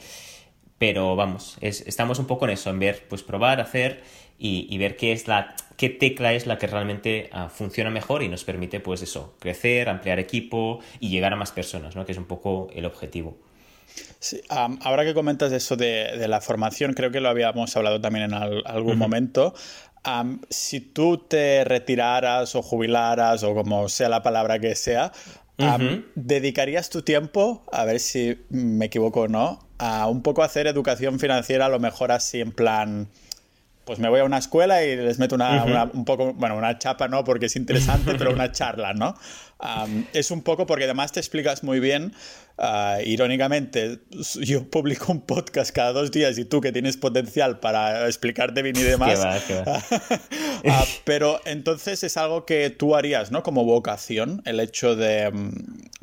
Pero 0.78 1.16
vamos, 1.16 1.56
estamos 1.60 2.18
un 2.18 2.26
poco 2.26 2.44
en 2.44 2.52
eso, 2.52 2.70
en 2.70 2.78
ver, 2.78 3.04
pues 3.08 3.22
probar, 3.22 3.60
hacer 3.60 4.02
y, 4.38 4.76
ver 4.78 4.96
qué 4.96 5.12
es 5.12 5.26
la 5.26 5.56
qué 5.76 5.90
tecla 5.90 6.32
es 6.32 6.46
la 6.46 6.58
que 6.58 6.66
realmente 6.66 7.28
ah, 7.32 7.48
funciona 7.48 7.90
mejor 7.90 8.22
y 8.22 8.28
nos 8.28 8.44
permite 8.44 8.80
pues 8.80 9.02
eso, 9.02 9.34
crecer, 9.38 9.88
ampliar 9.88 10.18
equipo 10.18 10.80
y 11.00 11.10
llegar 11.10 11.32
a 11.32 11.36
más 11.36 11.52
personas, 11.52 11.94
¿no? 11.94 12.06
que 12.06 12.12
es 12.12 12.18
un 12.18 12.24
poco 12.24 12.68
el 12.74 12.86
objetivo. 12.86 13.36
Sí, 14.18 14.40
ahora 14.48 15.04
que 15.04 15.14
comentas 15.14 15.52
eso 15.52 15.76
de, 15.76 16.26
la 16.28 16.40
formación, 16.40 16.92
creo 16.92 17.10
que 17.10 17.20
lo 17.20 17.28
habíamos 17.28 17.76
hablado 17.76 18.00
también 18.00 18.26
en 18.26 18.34
algún 18.34 18.98
momento. 18.98 19.54
si 20.50 20.80
tú 20.80 21.18
te 21.18 21.64
retiraras 21.64 22.54
o 22.54 22.62
jubilaras 22.62 23.42
o 23.42 23.54
como 23.54 23.88
sea 23.88 24.08
la 24.08 24.22
palabra 24.22 24.58
que 24.58 24.74
sea, 24.74 25.12
¿dedicarías 26.14 26.90
tu 26.90 27.02
tiempo, 27.02 27.64
a 27.72 27.84
ver 27.84 28.00
si 28.00 28.38
me 28.50 28.86
equivoco 28.86 29.22
o 29.22 29.28
no, 29.28 29.65
a 29.78 30.06
un 30.06 30.22
poco 30.22 30.42
hacer 30.42 30.66
educación 30.66 31.18
financiera, 31.18 31.66
a 31.66 31.68
lo 31.68 31.78
mejor 31.78 32.12
así 32.12 32.40
en 32.40 32.52
plan 32.52 33.08
pues 33.86 34.00
me 34.00 34.08
voy 34.08 34.18
a 34.18 34.24
una 34.24 34.38
escuela 34.38 34.82
y 34.84 34.96
les 34.96 35.20
meto 35.20 35.36
una, 35.36 35.84
un 35.92 36.04
poco, 36.04 36.34
bueno, 36.34 36.56
una 36.56 36.76
chapa 36.76 37.06
no, 37.06 37.22
porque 37.22 37.46
es 37.46 37.54
interesante, 37.54 38.16
pero 38.18 38.32
una 38.32 38.50
charla, 38.52 38.94
¿no? 38.94 39.16
Es 40.12 40.30
un 40.30 40.42
poco 40.42 40.66
porque 40.66 40.84
además 40.84 41.12
te 41.12 41.20
explicas 41.20 41.64
muy 41.64 41.80
bien, 41.80 42.12
ah, 42.58 42.98
irónicamente, 43.04 44.00
yo 44.40 44.68
publico 44.68 45.12
un 45.12 45.22
podcast 45.22 45.74
cada 45.74 45.92
dos 45.92 46.10
días 46.10 46.36
y 46.36 46.44
tú 46.44 46.60
que 46.60 46.72
tienes 46.72 46.98
potencial 46.98 47.58
para 47.58 48.06
explicarte 48.06 48.60
bien 48.62 48.76
y 48.76 48.82
demás. 48.82 49.20
Ah, 50.68 50.84
pero 51.04 51.40
entonces 51.44 52.02
es 52.02 52.16
algo 52.16 52.44
que 52.44 52.70
tú 52.70 52.96
harías, 52.96 53.30
¿no? 53.30 53.42
Como 53.42 53.64
vocación, 53.64 54.42
el 54.46 54.58
hecho 54.58 54.96
de, 54.96 55.30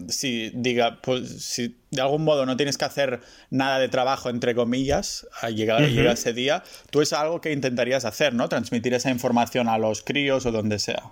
si 0.08 0.52
diga, 0.54 1.02
pues 1.02 1.44
si 1.44 1.76
de 1.92 2.02
algún 2.02 2.24
modo 2.24 2.46
no 2.46 2.56
tienes 2.56 2.78
que 2.78 2.86
hacer 2.86 3.20
nada 3.50 3.80
de 3.80 3.90
trabajo, 3.90 4.30
entre 4.30 4.56
comillas, 4.56 5.28
a 5.42 5.50
llegar, 5.50 5.82
llega 5.90 6.14
ese 6.14 6.34
día, 6.34 6.64
tú 6.92 7.02
es 7.02 7.12
algo 7.14 7.42
que 7.42 7.52
intentarías 7.52 8.06
hacer, 8.06 8.34
¿no? 8.34 8.48
Transmitir 8.48 8.94
esa 8.94 9.10
información 9.10 9.68
a 9.68 9.78
los 9.78 10.02
críos 10.02 10.46
o 10.46 10.52
donde 10.52 10.80
sea. 10.80 11.04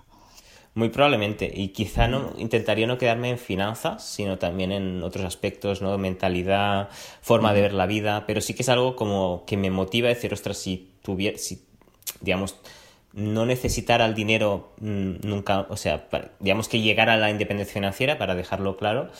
Muy 0.74 0.88
probablemente. 0.88 1.50
Y 1.54 1.68
quizá 1.68 2.08
no 2.08 2.32
intentaría 2.38 2.86
no 2.86 2.96
quedarme 2.96 3.30
en 3.30 3.38
finanzas, 3.38 4.06
sino 4.06 4.38
también 4.38 4.72
en 4.72 5.02
otros 5.02 5.24
aspectos, 5.24 5.82
¿no? 5.82 5.96
Mentalidad, 5.98 6.88
forma 7.20 7.52
de 7.52 7.60
ver 7.60 7.74
la 7.74 7.86
vida. 7.86 8.24
Pero 8.26 8.40
sí 8.40 8.54
que 8.54 8.62
es 8.62 8.68
algo 8.68 8.96
como 8.96 9.44
que 9.46 9.56
me 9.56 9.70
motiva 9.70 10.08
a 10.08 10.14
decir, 10.14 10.32
ostras, 10.32 10.56
si 10.56 10.90
tuviera, 11.02 11.36
si, 11.36 11.64
digamos, 12.20 12.56
no 13.12 13.44
necesitara 13.46 14.06
el 14.06 14.14
dinero 14.14 14.72
mm, 14.80 15.26
nunca, 15.26 15.66
o 15.68 15.76
sea, 15.76 16.08
digamos 16.40 16.68
que 16.68 16.80
llegara 16.80 17.14
a 17.14 17.16
la 17.16 17.30
independencia 17.30 17.74
financiera, 17.74 18.18
para 18.18 18.34
dejarlo 18.34 18.76
claro, 18.76 19.10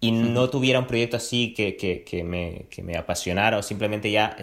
y 0.00 0.12
no 0.12 0.50
tuviera 0.50 0.78
un 0.78 0.86
proyecto 0.86 1.16
así 1.16 1.54
que, 1.54 1.76
que, 1.76 2.24
me, 2.24 2.66
que, 2.70 2.82
me, 2.82 2.96
apasionara 2.96 3.58
o 3.58 3.62
simplemente 3.62 4.10
ya 4.10 4.36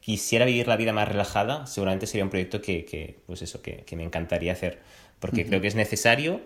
quisiera 0.00 0.44
vivir 0.44 0.68
la 0.68 0.76
vida 0.76 0.92
más 0.92 1.08
relajada, 1.08 1.66
seguramente 1.66 2.06
sería 2.06 2.24
un 2.24 2.30
proyecto 2.30 2.60
que, 2.60 3.20
pues 3.26 3.42
eso, 3.42 3.62
que, 3.62 3.84
me 3.94 4.04
encantaría 4.04 4.52
hacer 4.52 4.80
porque 5.22 5.46
creo 5.46 5.60
que 5.60 5.68
es 5.68 5.76
necesario. 5.76 6.40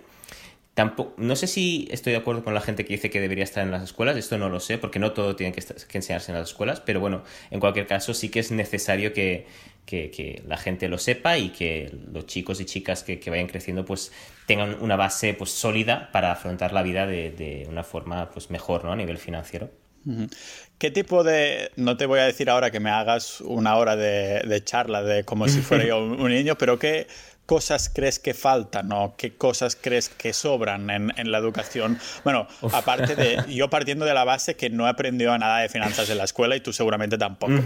Tampoco, 0.74 1.14
no 1.16 1.34
sé 1.34 1.46
si 1.46 1.88
estoy 1.90 2.12
de 2.12 2.18
acuerdo 2.18 2.44
con 2.44 2.52
la 2.52 2.60
gente 2.60 2.84
que 2.84 2.92
dice 2.92 3.08
que 3.08 3.18
debería 3.22 3.42
estar 3.42 3.64
en 3.64 3.70
las 3.70 3.82
escuelas, 3.82 4.14
esto 4.18 4.36
no 4.36 4.50
lo 4.50 4.60
sé, 4.60 4.76
porque 4.76 4.98
no 4.98 5.12
todo 5.12 5.34
tiene 5.34 5.54
que, 5.54 5.62
enseñarse 5.94 6.30
en 6.30 6.38
las 6.38 6.50
escuelas, 6.50 6.82
pero 6.82 7.00
bueno, 7.00 7.24
en 7.50 7.58
cualquier 7.58 7.86
caso 7.86 8.12
sí 8.12 8.28
que 8.28 8.40
es 8.40 8.50
necesario 8.50 9.14
que, 9.14 9.46
la 10.46 10.58
gente 10.58 10.88
lo 10.88 10.98
sepa 10.98 11.38
y 11.38 11.48
que 11.48 11.90
los 12.12 12.26
chicos 12.26 12.60
y 12.60 12.66
chicas 12.66 13.02
que, 13.02 13.18
vayan 13.30 13.46
creciendo 13.46 13.86
pues 13.86 14.12
tengan 14.46 14.76
una 14.82 14.96
base 14.96 15.32
pues 15.32 15.50
sólida 15.50 16.10
para 16.12 16.32
afrontar 16.32 16.74
la 16.74 16.82
vida 16.82 17.06
de, 17.06 17.66
una 17.70 17.82
forma 17.82 18.30
pues 18.30 18.50
mejor, 18.50 18.84
¿no? 18.84 18.92
A 18.92 18.96
nivel 18.96 19.16
financiero. 19.16 19.70
¿Qué 20.78 20.92
tipo 20.92 21.24
de.? 21.24 21.72
No 21.74 21.96
te 21.96 22.06
voy 22.06 22.20
a 22.20 22.26
decir 22.26 22.48
ahora 22.48 22.70
que 22.70 22.78
me 22.78 22.90
hagas 22.90 23.40
una 23.40 23.76
hora 23.76 23.96
de, 23.96 24.62
charla 24.62 25.02
de 25.02 25.24
como 25.24 25.48
si 25.48 25.62
fuera 25.62 25.84
yo 25.84 25.98
un 26.04 26.30
niño, 26.30 26.56
pero 26.56 26.78
¿qué, 26.78 27.08
cosas 27.46 27.88
crees 27.88 28.18
que 28.18 28.34
faltan 28.34 28.92
o 28.92 29.14
qué 29.16 29.36
cosas 29.36 29.76
crees 29.80 30.08
que 30.08 30.32
sobran 30.32 30.90
en, 30.90 31.30
la 31.30 31.38
educación? 31.38 31.98
Bueno, 32.24 32.46
aparte 32.72 33.16
de 33.16 33.38
yo 33.48 33.70
partiendo 33.70 34.04
de 34.04 34.14
la 34.14 34.24
base 34.24 34.56
que 34.56 34.68
no 34.68 34.86
he 34.86 34.90
aprendido 34.90 35.36
nada 35.38 35.60
de 35.60 35.68
finanzas 35.68 36.10
en 36.10 36.18
la 36.18 36.24
escuela 36.24 36.56
y 36.56 36.60
tú 36.60 36.72
seguramente 36.72 37.16
tampoco. 37.16 37.54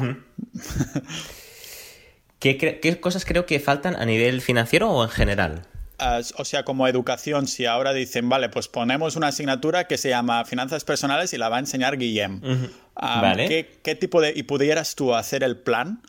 ¿Qué, 2.39 2.99
cosas 3.01 3.25
creo 3.25 3.45
que 3.45 3.61
faltan 3.61 3.97
a 3.97 4.05
nivel 4.07 4.41
financiero 4.41 4.91
o 4.91 5.03
en 5.05 5.11
general? 5.11 5.63
o 6.37 6.47
sea, 6.47 6.65
como 6.65 6.89
educación, 6.89 7.47
si 7.47 7.67
ahora 7.67 7.93
dicen, 7.93 8.31
vale, 8.31 8.49
pues 8.49 8.69
ponemos 8.69 9.17
una 9.17 9.27
asignatura 9.27 9.85
que 9.87 9.99
se 9.99 10.09
llama 10.09 10.47
Finanzas 10.47 10.83
Personales 10.83 11.35
y 11.35 11.37
la 11.37 11.51
va 11.51 11.57
a 11.57 11.59
enseñar 11.59 11.99
Guillem. 11.99 12.41
¿qué, 13.83 13.95
tipo 14.01 14.23
de... 14.23 14.33
y 14.35 14.45
pudieras 14.45 14.95
tú 14.95 15.15
hacer 15.15 15.45
el 15.45 15.59
plan 15.59 16.01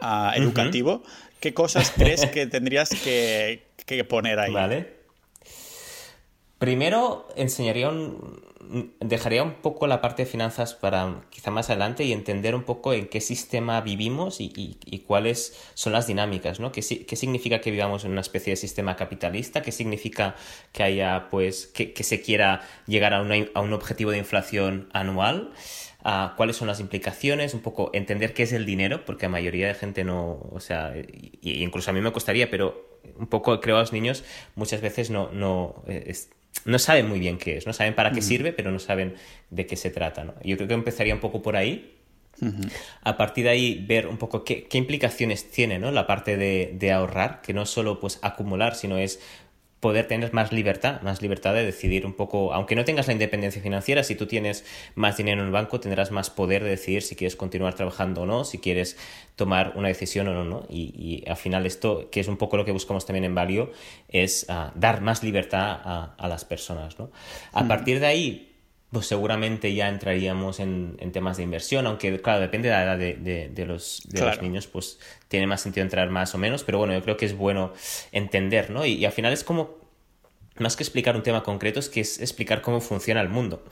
ah, 0.00 0.32
educativo, 0.36 1.02
¿Qué 1.42 1.52
cosas 1.54 1.90
crees 1.90 2.24
que 2.26 2.46
tendrías 2.46 2.90
que, 2.90 4.04
poner 4.08 4.38
ahí? 4.38 4.52
Vale. 4.52 5.02
Primero 6.58 7.26
enseñaría 7.34 7.88
un, 7.88 8.40
dejaría 9.00 9.42
un 9.42 9.54
poco 9.54 9.88
la 9.88 10.00
parte 10.00 10.22
de 10.22 10.30
finanzas 10.30 10.74
para 10.74 11.22
quizá 11.30 11.50
más 11.50 11.68
adelante 11.68 12.04
y 12.04 12.12
entender 12.12 12.54
un 12.54 12.62
poco 12.62 12.92
en 12.92 13.08
qué 13.08 13.20
sistema 13.20 13.80
vivimos 13.80 14.36
y, 14.38 15.02
cuáles 15.04 15.58
son 15.74 15.92
las 15.92 16.06
dinámicas, 16.06 16.60
¿no? 16.60 16.70
¿Qué, 16.70 16.80
¿Qué, 16.80 17.16
significa 17.16 17.60
que 17.60 17.72
vivamos 17.72 18.04
en 18.04 18.12
una 18.12 18.20
especie 18.20 18.52
de 18.52 18.56
sistema 18.56 18.94
capitalista? 18.94 19.62
¿Qué 19.62 19.72
significa 19.72 20.36
que 20.70 20.84
haya, 20.84 21.26
pues, 21.28 21.66
que, 21.66 22.04
se 22.04 22.22
quiera 22.22 22.60
llegar 22.86 23.14
a, 23.14 23.18
a 23.54 23.60
un 23.60 23.72
objetivo 23.72 24.12
de 24.12 24.18
inflación 24.18 24.88
anual? 24.92 25.52
Cuáles 26.36 26.56
son 26.56 26.68
las 26.68 26.80
implicaciones, 26.80 27.54
un 27.54 27.60
poco 27.60 27.90
entender 27.92 28.34
qué 28.34 28.42
es 28.42 28.52
el 28.52 28.66
dinero, 28.66 29.04
porque 29.04 29.26
la 29.26 29.30
mayoría 29.30 29.68
de 29.68 29.74
gente 29.74 30.04
no, 30.04 30.40
o 30.50 30.60
sea, 30.60 30.94
y, 30.96 31.62
incluso 31.62 31.90
a 31.90 31.94
mí 31.94 32.00
me 32.00 32.12
costaría, 32.12 32.50
pero 32.50 33.00
un 33.16 33.26
poco 33.26 33.60
creo 33.60 33.76
a 33.76 33.80
los 33.80 33.92
niños 33.92 34.24
muchas 34.54 34.80
veces 34.80 35.10
no, 35.10 35.30
no, 35.32 35.82
eh, 35.86 36.14
no 36.64 36.78
saben 36.78 37.08
muy 37.08 37.18
bien 37.18 37.38
qué 37.38 37.56
es, 37.56 37.66
no 37.66 37.72
saben 37.72 37.94
para 37.94 38.12
qué 38.12 38.22
sirve, 38.22 38.52
pero 38.52 38.70
no 38.70 38.78
saben 38.78 39.14
de 39.50 39.66
qué 39.66 39.76
se 39.76 39.90
trata. 39.90 40.24
¿no? 40.24 40.34
Yo 40.42 40.56
creo 40.56 40.68
que 40.68 40.74
empezaría 40.74 41.14
un 41.14 41.20
poco 41.20 41.42
por 41.42 41.56
ahí. 41.56 41.98
A 43.02 43.16
partir 43.16 43.44
de 43.44 43.50
ahí 43.50 43.84
ver 43.86 44.08
un 44.08 44.16
poco 44.16 44.42
qué, 44.42 44.64
qué 44.64 44.78
implicaciones 44.78 45.50
tiene 45.50 45.78
¿no? 45.78 45.92
la 45.92 46.08
parte 46.08 46.36
de, 46.36 46.72
de, 46.74 46.90
ahorrar, 46.90 47.40
que 47.40 47.52
no 47.52 47.66
solo 47.66 48.00
pues 48.00 48.18
acumular, 48.22 48.74
sino 48.74 48.98
es 48.98 49.20
poder 49.82 50.06
tener 50.06 50.32
más 50.32 50.52
libertad, 50.52 51.02
más 51.02 51.22
libertad 51.22 51.54
de 51.54 51.64
decidir 51.64 52.06
un 52.06 52.12
poco, 52.12 52.54
aunque 52.54 52.76
no 52.76 52.84
tengas 52.84 53.08
la 53.08 53.14
independencia 53.14 53.60
financiera, 53.60 54.04
si 54.04 54.14
tú 54.14 54.26
tienes 54.26 54.64
más 54.94 55.16
dinero 55.16 55.40
en 55.40 55.46
el 55.46 55.52
banco, 55.52 55.80
tendrás 55.80 56.12
más 56.12 56.30
poder 56.30 56.62
de 56.62 56.70
decidir 56.70 57.02
si 57.02 57.16
quieres 57.16 57.34
continuar 57.34 57.74
trabajando 57.74 58.22
o 58.22 58.26
no, 58.26 58.44
si 58.44 58.58
quieres 58.58 58.96
tomar 59.34 59.72
una 59.74 59.88
decisión 59.88 60.28
o 60.28 60.44
no, 60.44 60.66
Y, 60.70 61.24
al 61.26 61.36
final 61.36 61.66
esto, 61.66 62.10
que 62.12 62.20
es 62.20 62.28
un 62.28 62.36
poco 62.36 62.56
lo 62.56 62.64
que 62.64 62.70
buscamos 62.70 63.06
también 63.06 63.24
en 63.24 63.34
Valio, 63.34 63.72
es 64.06 64.46
ah, 64.48 64.70
dar 64.76 65.00
más 65.00 65.24
libertad 65.24 65.80
a, 66.16 66.28
las 66.28 66.44
personas, 66.44 67.00
¿no? 67.00 67.10
A 67.52 67.64
mm. 67.64 67.68
partir 67.68 67.98
de 67.98 68.06
ahí, 68.06 68.51
pues 68.92 69.06
seguramente 69.06 69.74
ya 69.74 69.88
entraríamos 69.88 70.60
en, 70.60 70.96
temas 71.12 71.38
de 71.38 71.42
inversión, 71.42 71.86
aunque 71.86 72.20
claro, 72.20 72.40
depende 72.40 72.68
de 72.68 72.74
la 72.74 72.82
edad 72.82 72.98
de, 72.98 73.64
los, 73.66 74.02
los, 74.12 74.42
niños, 74.42 74.66
pues 74.66 74.98
tiene 75.28 75.46
más 75.46 75.62
sentido 75.62 75.82
entrar 75.82 76.10
más 76.10 76.34
o 76.34 76.38
menos, 76.38 76.62
pero 76.62 76.76
bueno, 76.76 76.92
yo 76.92 77.02
creo 77.02 77.16
que 77.16 77.24
es 77.24 77.34
bueno 77.34 77.72
entender, 78.12 78.68
¿no? 78.68 78.84
Y, 78.84 79.06
al 79.06 79.12
final 79.12 79.32
es 79.32 79.44
como, 79.44 79.78
más 80.58 80.76
que 80.76 80.82
explicar 80.82 81.16
un 81.16 81.22
tema 81.22 81.42
concreto, 81.42 81.80
es 81.80 81.88
que 81.88 82.00
es 82.00 82.20
explicar 82.20 82.60
cómo 82.60 82.82
funciona 82.82 83.22
el 83.22 83.30
mundo. 83.30 83.64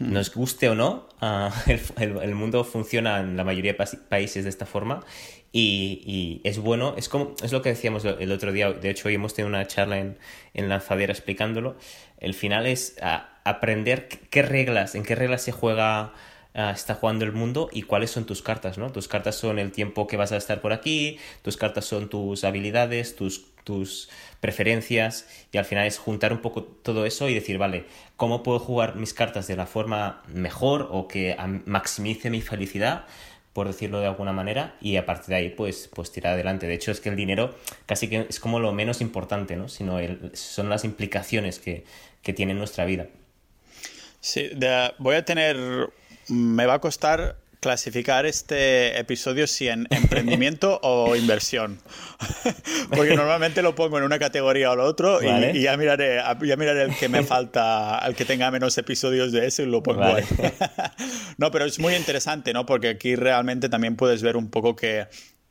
Hmm. 0.00 0.14
Nos 0.14 0.34
guste 0.34 0.70
o 0.70 0.74
no, 0.74 1.06
ah, 1.20 1.52
el, 1.98 2.34
mundo 2.34 2.64
funciona 2.64 3.20
en 3.20 3.36
la 3.36 3.44
mayoría 3.44 3.74
de 3.74 3.86
países 4.08 4.44
de 4.44 4.50
esta 4.50 4.64
forma 4.64 5.04
y, 5.52 6.40
es 6.44 6.58
bueno, 6.58 6.94
es 6.96 7.10
como 7.10 7.34
es 7.42 7.52
lo 7.52 7.60
que 7.60 7.68
decíamos 7.68 8.06
el 8.06 8.32
otro 8.32 8.52
día, 8.52 8.72
de 8.72 8.88
hecho 8.88 9.08
hoy 9.08 9.16
hemos 9.16 9.34
tenido 9.34 9.50
una 9.50 9.66
charla 9.66 9.98
en, 9.98 10.16
en 10.54 10.70
Lanzadera 10.70 11.12
explicándolo, 11.12 11.76
el 12.16 12.32
final 12.32 12.66
es 12.66 12.96
aprender 13.44 14.08
qué 14.08 14.42
reglas, 14.42 14.94
en 14.94 15.02
qué 15.02 15.14
reglas 15.14 15.42
se 15.42 15.52
juega 15.52 16.12
ah, 16.54 16.70
está 16.70 16.94
jugando 16.94 17.24
el 17.24 17.32
mundo 17.32 17.68
y 17.72 17.82
cuáles 17.82 18.10
son 18.10 18.24
tus 18.24 18.42
cartas, 18.42 18.78
¿no? 18.78 18.92
Tus 18.92 19.08
cartas 19.08 19.36
son 19.36 19.58
el 19.58 19.72
tiempo 19.72 20.06
que 20.06 20.16
vas 20.16 20.32
a 20.32 20.36
estar 20.36 20.60
por 20.60 20.72
aquí, 20.72 21.18
tus 21.42 21.56
cartas 21.56 21.84
son 21.84 22.08
tus 22.08 22.44
habilidades, 22.44 23.16
tus, 23.16 23.46
tus 23.64 24.08
preferencias 24.40 25.28
y 25.52 25.58
al 25.58 25.64
final 25.64 25.86
es 25.86 25.98
juntar 25.98 26.32
un 26.32 26.40
poco 26.40 26.62
todo 26.62 27.06
eso 27.06 27.28
y 27.28 27.34
decir, 27.34 27.58
vale, 27.58 27.86
¿cómo 28.16 28.42
puedo 28.42 28.58
jugar 28.58 28.96
mis 28.96 29.14
cartas 29.14 29.46
de 29.46 29.56
la 29.56 29.66
forma 29.66 30.22
mejor 30.28 30.88
o 30.90 31.08
que 31.08 31.36
maximice 31.66 32.30
mi 32.30 32.40
felicidad? 32.40 33.06
por 33.52 33.66
decirlo 33.66 34.00
de 34.00 34.06
alguna 34.06 34.32
manera, 34.32 34.76
y 34.80 34.96
a 34.96 35.04
partir 35.04 35.28
de 35.28 35.34
ahí, 35.36 35.50
pues, 35.50 35.90
pues 35.94 36.10
tirar 36.10 36.34
adelante. 36.34 36.66
De 36.66 36.74
hecho, 36.74 36.90
es 36.90 37.00
que 37.00 37.10
el 37.10 37.16
dinero 37.16 37.54
casi 37.86 38.08
que 38.08 38.26
es 38.28 38.40
como 38.40 38.60
lo 38.60 38.72
menos 38.72 39.00
importante, 39.00 39.56
¿no? 39.56 39.68
Sino 39.68 39.98
son 40.32 40.70
las 40.70 40.84
implicaciones 40.84 41.58
que, 41.58 41.84
que 42.22 42.32
tiene 42.32 42.52
en 42.52 42.58
nuestra 42.58 42.84
vida. 42.86 43.08
Sí, 44.22 44.50
voy 44.98 45.16
a 45.16 45.24
tener. 45.24 45.90
Me 46.28 46.64
va 46.64 46.74
a 46.74 46.78
costar 46.78 47.36
clasificar 47.62 48.26
este 48.26 48.98
episodio 48.98 49.46
si 49.46 49.68
en 49.68 49.86
emprendimiento 49.90 50.80
o 50.82 51.14
inversión. 51.14 51.78
Porque 52.90 53.14
normalmente 53.14 53.62
lo 53.62 53.74
pongo 53.74 53.98
en 53.98 54.04
una 54.04 54.18
categoría 54.18 54.70
o 54.70 54.76
la 54.76 54.84
otro 54.84 55.20
y, 55.22 55.62
ya, 55.62 55.76
miraré, 55.76 56.20
ya 56.42 56.56
miraré 56.56 56.82
el 56.82 56.96
que 56.96 57.08
me 57.08 57.22
falta, 57.22 57.98
al 57.98 58.16
que 58.16 58.24
tenga 58.24 58.50
menos 58.50 58.78
episodios 58.78 59.32
de 59.32 59.46
eso 59.46 59.62
y 59.62 59.66
lo 59.66 59.82
pongo 59.82 60.04
ahí. 60.04 60.24
no, 61.38 61.50
pero 61.50 61.64
es 61.64 61.78
muy 61.78 61.94
interesante, 61.94 62.52
¿no? 62.52 62.64
Porque 62.64 62.90
aquí 62.90 63.16
realmente 63.16 63.68
también 63.68 63.96
puedes 63.96 64.22
ver 64.22 64.36
un 64.36 64.50
poco 64.50 64.74
que 64.74 65.06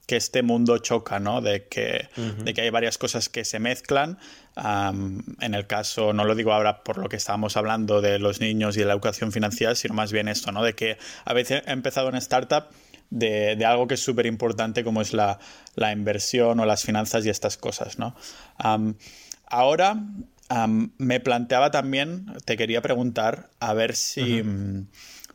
que 0.06 0.16
este 0.18 0.44
mundo 0.44 0.78
choca, 0.80 1.20
¿no? 1.20 1.42
De 1.42 1.68
que, 1.68 2.10
de 2.44 2.54
que 2.54 2.62
hay 2.62 2.70
varias 2.70 2.98
cosas 2.98 3.30
que 3.30 3.46
se 3.46 3.60
mezclan. 3.60 4.18
en 4.56 5.54
el 5.54 5.68
caso, 5.68 6.14
no 6.14 6.26
lo 6.26 6.36
digo 6.36 6.54
ahora 6.54 6.84
por 6.84 6.98
lo 6.98 7.08
que 7.10 7.16
estábamos 7.16 7.58
hablando 7.58 8.02
de 8.02 8.20
los 8.20 8.42
niños 8.42 8.76
y 8.76 8.82
de 8.82 8.86
la 8.86 8.94
educación 8.94 9.32
financiera, 9.32 9.76
sino 9.76 9.94
más 9.94 10.12
bien 10.12 10.28
esto, 10.28 10.52
¿no? 10.52 10.64
De 10.64 10.74
que 10.74 10.98
a 11.26 11.34
veces 11.34 11.64
he 11.66 11.72
empezado 11.72 12.10
una 12.10 12.18
startup 12.18 12.66
de, 13.10 13.56
de 13.56 13.66
algo 13.66 13.88
que 13.88 13.94
es 13.94 14.04
súper 14.04 14.26
importante 14.26 14.84
como 14.84 15.02
es 15.02 15.14
la, 15.14 15.40
la, 15.76 15.92
inversión 15.92 16.60
o 16.60 16.66
las 16.66 16.84
finanzas 16.84 17.26
y 17.26 17.30
estas 17.30 17.58
cosas, 17.58 18.00
¿no? 18.00 18.16
ahora 19.48 19.98
me 20.98 21.20
planteaba 21.20 21.72
también, 21.72 22.34
te 22.46 22.58
quería 22.58 22.82
preguntar, 22.82 23.50
a 23.60 23.74
ver 23.74 23.96
si 23.96 24.44
mm, 24.44 24.88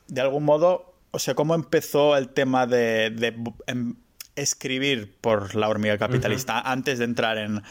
de 0.08 0.20
algún 0.20 0.44
modo, 0.44 0.94
o 1.10 1.18
sea, 1.18 1.34
cómo 1.34 1.54
empezó 1.54 2.16
el 2.16 2.28
tema 2.30 2.66
de, 2.66 3.10
de 3.10 3.34
em, 3.66 3.96
escribir 4.36 5.14
por 5.20 5.54
la 5.54 5.68
hormiga 5.68 5.98
capitalista 5.98 6.60
antes 6.60 6.98
de 6.98 7.04
entrar 7.04 7.38
en, 7.38 7.62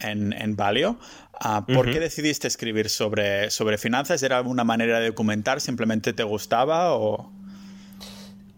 en, 0.00 0.56
Valio. 0.56 0.98
Ah, 1.40 1.64
¿Por 1.66 1.90
qué 1.90 2.00
decidiste 2.00 2.48
escribir 2.48 2.88
sobre, 2.88 3.50
sobre 3.50 3.78
finanzas? 3.78 4.22
¿Era 4.22 4.40
una 4.42 4.64
manera 4.64 5.00
de 5.00 5.08
documentar? 5.08 5.60
¿Simplemente 5.60 6.12
te 6.12 6.22
gustaba 6.22 6.94
o...? 6.94 7.30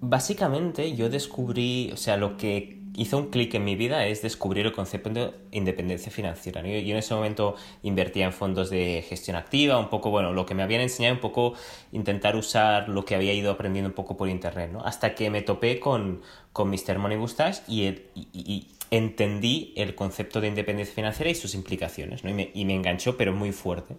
Básicamente 0.00 0.94
yo 0.94 1.08
descubrí, 1.08 1.90
o 1.92 1.96
sea, 1.96 2.16
lo 2.16 2.36
que 2.36 2.75
hizo 2.96 3.18
un 3.18 3.30
clic 3.30 3.54
en 3.54 3.64
mi 3.64 3.76
vida 3.76 4.06
es 4.06 4.22
descubrir 4.22 4.66
el 4.66 4.72
concepto 4.72 5.10
de 5.10 5.30
independencia 5.52 6.10
financiera. 6.10 6.62
Yo, 6.62 6.68
en 6.68 6.96
ese 6.96 7.14
momento 7.14 7.54
invertía 7.82 8.24
en 8.24 8.32
fondos 8.32 8.70
de 8.70 9.04
gestión 9.06 9.36
activa, 9.36 9.78
un 9.78 9.88
poco, 9.88 10.10
bueno, 10.10 10.32
lo 10.32 10.46
que 10.46 10.54
me 10.54 10.62
habían 10.62 10.80
enseñado, 10.80 11.14
un 11.14 11.20
poco 11.20 11.54
intentar 11.92 12.36
usar 12.36 12.88
lo 12.88 13.04
que 13.04 13.14
había 13.14 13.32
ido 13.32 13.50
aprendiendo 13.50 13.88
un 13.88 13.94
poco 13.94 14.16
por 14.16 14.28
internet, 14.28 14.70
¿no? 14.72 14.80
Hasta 14.84 15.14
que 15.14 15.30
me 15.30 15.42
topé 15.42 15.78
con, 15.78 16.22
con 16.52 16.70
Mr. 16.70 16.98
Money 16.98 17.18
Mustache 17.18 17.62
y, 17.68 17.86
y, 18.14 18.68
entendí 18.90 19.72
el 19.76 19.96
concepto 19.96 20.40
de 20.40 20.46
independencia 20.46 20.94
financiera 20.94 21.28
y 21.28 21.34
sus 21.34 21.54
implicaciones, 21.54 22.24
¿no? 22.24 22.30
Y 22.30 22.34
me, 22.34 22.50
y 22.54 22.64
me 22.64 22.74
enganchó, 22.74 23.16
pero 23.16 23.32
muy 23.32 23.52
fuerte. 23.52 23.96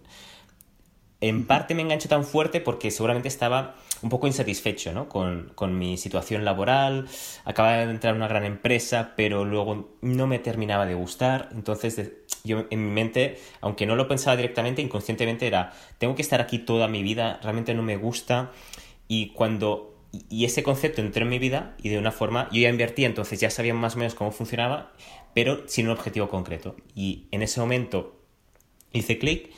En 1.20 1.46
parte 1.46 1.74
me 1.74 1.82
enganchó 1.82 2.08
tan 2.08 2.24
fuerte 2.24 2.60
porque 2.60 2.90
seguramente 2.92 3.26
estaba 3.26 3.74
un 4.02 4.08
poco 4.08 4.28
insatisfecho 4.28 4.92
¿no? 4.92 5.08
con, 5.08 5.50
con, 5.56 5.76
mi 5.76 5.96
situación 5.96 6.44
laboral, 6.44 7.08
acababa 7.44 7.78
de 7.78 7.90
entrar 7.90 8.14
en 8.14 8.18
una 8.18 8.28
gran 8.28 8.44
empresa, 8.44 9.14
pero 9.16 9.44
luego 9.44 9.96
no 10.00 10.26
me 10.28 10.38
terminaba 10.38 10.86
de 10.86 10.94
gustar, 10.94 11.48
entonces 11.52 12.12
yo 12.44 12.66
en 12.70 12.84
mi 12.84 12.92
mente, 12.92 13.38
aunque 13.60 13.86
no 13.86 13.96
lo 13.96 14.06
pensaba 14.06 14.36
directamente, 14.36 14.80
inconscientemente 14.80 15.48
era, 15.48 15.72
tengo 15.98 16.14
que 16.14 16.22
estar 16.22 16.40
aquí 16.40 16.60
toda 16.60 16.86
mi 16.86 17.02
vida, 17.02 17.40
realmente 17.42 17.74
no 17.74 17.82
me 17.82 17.96
gusta, 17.96 18.52
y 19.08 19.30
cuando... 19.30 19.94
Y 20.30 20.46
ese 20.46 20.62
concepto 20.62 21.02
entró 21.02 21.24
en 21.24 21.28
mi 21.28 21.38
vida 21.38 21.76
y 21.82 21.90
de 21.90 21.98
una 21.98 22.12
forma, 22.12 22.48
yo 22.50 22.62
ya 22.62 22.70
invertí, 22.70 23.04
entonces 23.04 23.40
ya 23.40 23.50
sabía 23.50 23.74
más 23.74 23.94
o 23.94 23.98
menos 23.98 24.14
cómo 24.14 24.30
funcionaba, 24.30 24.92
pero 25.34 25.68
sin 25.68 25.86
un 25.86 25.92
objetivo 25.92 26.30
concreto. 26.30 26.76
Y 26.94 27.26
en 27.30 27.42
ese 27.42 27.60
momento 27.60 28.18
hice 28.90 29.18
clic 29.18 29.52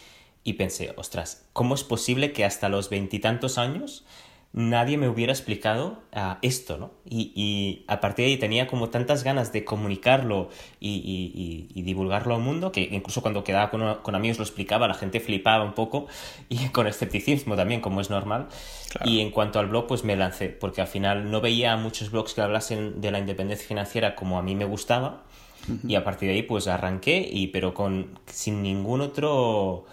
y 0.44 0.55
pensé, 0.55 0.92
ostras, 0.96 1.46
¿cómo 1.53 1.74
es 1.74 1.85
posible 1.85 2.33
que 2.33 2.44
hasta 2.44 2.68
los 2.68 2.90
veintitantos 2.90 3.59
años 3.59 4.05
nadie 4.53 4.98
me 4.98 5.09
hubiera 5.09 5.33
explicado 5.33 6.03
uh, 6.12 6.35
esto, 6.42 6.76
¿no? 6.76 6.90
Y, 7.05 7.33
y, 7.37 7.85
a 7.87 8.00
partir 8.00 8.24
de 8.24 8.33
ahí 8.33 8.37
tenía 8.37 8.66
como 8.66 8.88
tantas 8.88 9.22
ganas 9.22 9.53
de 9.53 9.64
comunicarlo 9.64 10.48
y, 10.81 10.88
y, 10.90 11.68
y 11.72 11.83
divulgarlo 11.83 12.35
al 12.35 12.40
mundo 12.40 12.72
que 12.72 12.81
incluso 12.81 13.22
cuando 13.22 13.44
quedaba 13.44 13.70
con, 13.70 13.98
con, 14.03 14.14
amigos 14.16 14.38
lo 14.38 14.44
explicaba, 14.44 14.88
la 14.88 14.94
gente 14.94 15.20
flipaba 15.20 15.62
un 15.62 15.74
poco 15.74 16.09
y 16.48 16.68
con 16.72 16.88
escepticismo 16.88 17.55
también, 17.55 17.81
como 17.81 18.00
es 18.00 18.11
normal. 18.11 18.48
Claro. 18.90 19.09
Y 19.09 19.20
en 19.20 19.31
cuanto 19.31 19.61
al 19.61 19.68
blog, 19.68 19.87
pues 19.87 20.03
me 20.03 20.16
lancé, 20.16 20.48
porque 20.48 20.81
al 20.81 20.88
final 20.88 21.31
no 21.31 21.40
veía 21.40 21.76
muchos 21.76 22.11
blogs 22.11 22.35
que 22.35 22.40
hablasen 22.40 23.00
de 23.00 23.12
la 23.12 23.20
independencia 23.20 23.66
financiera 23.66 24.16
como 24.16 24.38
a 24.38 24.42
mí 24.42 24.57
me 24.57 24.64
gustaba. 24.64 25.22
Uh 25.68 25.72
-huh. 25.72 25.90
Y 25.90 25.94
a 25.94 26.03
partir 26.03 26.29
de 26.29 26.37
ahí, 26.37 26.42
pues 26.42 26.66
arranqué, 26.66 27.29
y, 27.31 27.48
pero 27.48 27.72
con, 27.72 28.18
sin 28.26 28.62
ningún 28.62 29.00
otro 29.00 29.85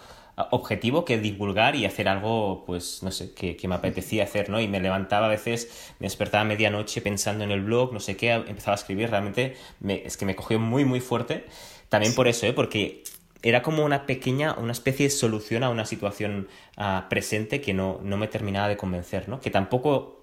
objetivo 0.50 1.04
que 1.04 1.18
divulgar 1.18 1.74
y 1.74 1.84
hacer 1.84 2.08
algo, 2.08 2.64
pues, 2.66 3.02
no 3.02 3.10
sé, 3.10 3.34
que, 3.34 3.56
me 3.68 3.74
apetecía 3.74 4.24
hacer, 4.24 4.50
¿no? 4.50 4.60
Y 4.60 4.68
me 4.68 4.80
levantaba 4.80 5.26
a 5.26 5.28
veces, 5.28 5.92
me 5.98 6.06
despertaba 6.06 6.42
a 6.42 6.44
medianoche 6.44 7.00
pensando 7.00 7.44
en 7.44 7.50
el 7.50 7.62
blog, 7.62 7.92
no 7.92 8.00
sé 8.00 8.16
qué, 8.16 8.32
empezaba 8.32 8.72
a 8.72 8.78
escribir, 8.78 9.10
realmente 9.10 9.56
me, 9.80 10.02
es 10.04 10.16
que 10.16 10.26
me 10.26 10.36
cogió 10.36 10.58
muy, 10.58 10.84
muy 10.84 11.00
fuerte. 11.00 11.44
También 11.88 12.14
por 12.14 12.28
eso, 12.28 12.46
¿eh? 12.46 12.52
Porque 12.52 13.02
era 13.42 13.62
como 13.62 13.84
una 13.84 14.06
pequeña, 14.06 14.54
una 14.58 14.72
especie 14.72 15.06
de 15.06 15.10
solución 15.10 15.62
a 15.62 15.70
una 15.70 15.86
situación 15.86 16.48
uh, 16.76 17.08
presente 17.08 17.60
que 17.60 17.72
no, 17.74 18.00
no 18.02 18.16
me 18.16 18.28
terminaba 18.28 18.68
de 18.68 18.76
convencer, 18.76 19.28
¿no? 19.28 19.40
Que 19.40 19.50
tampoco 19.50 20.17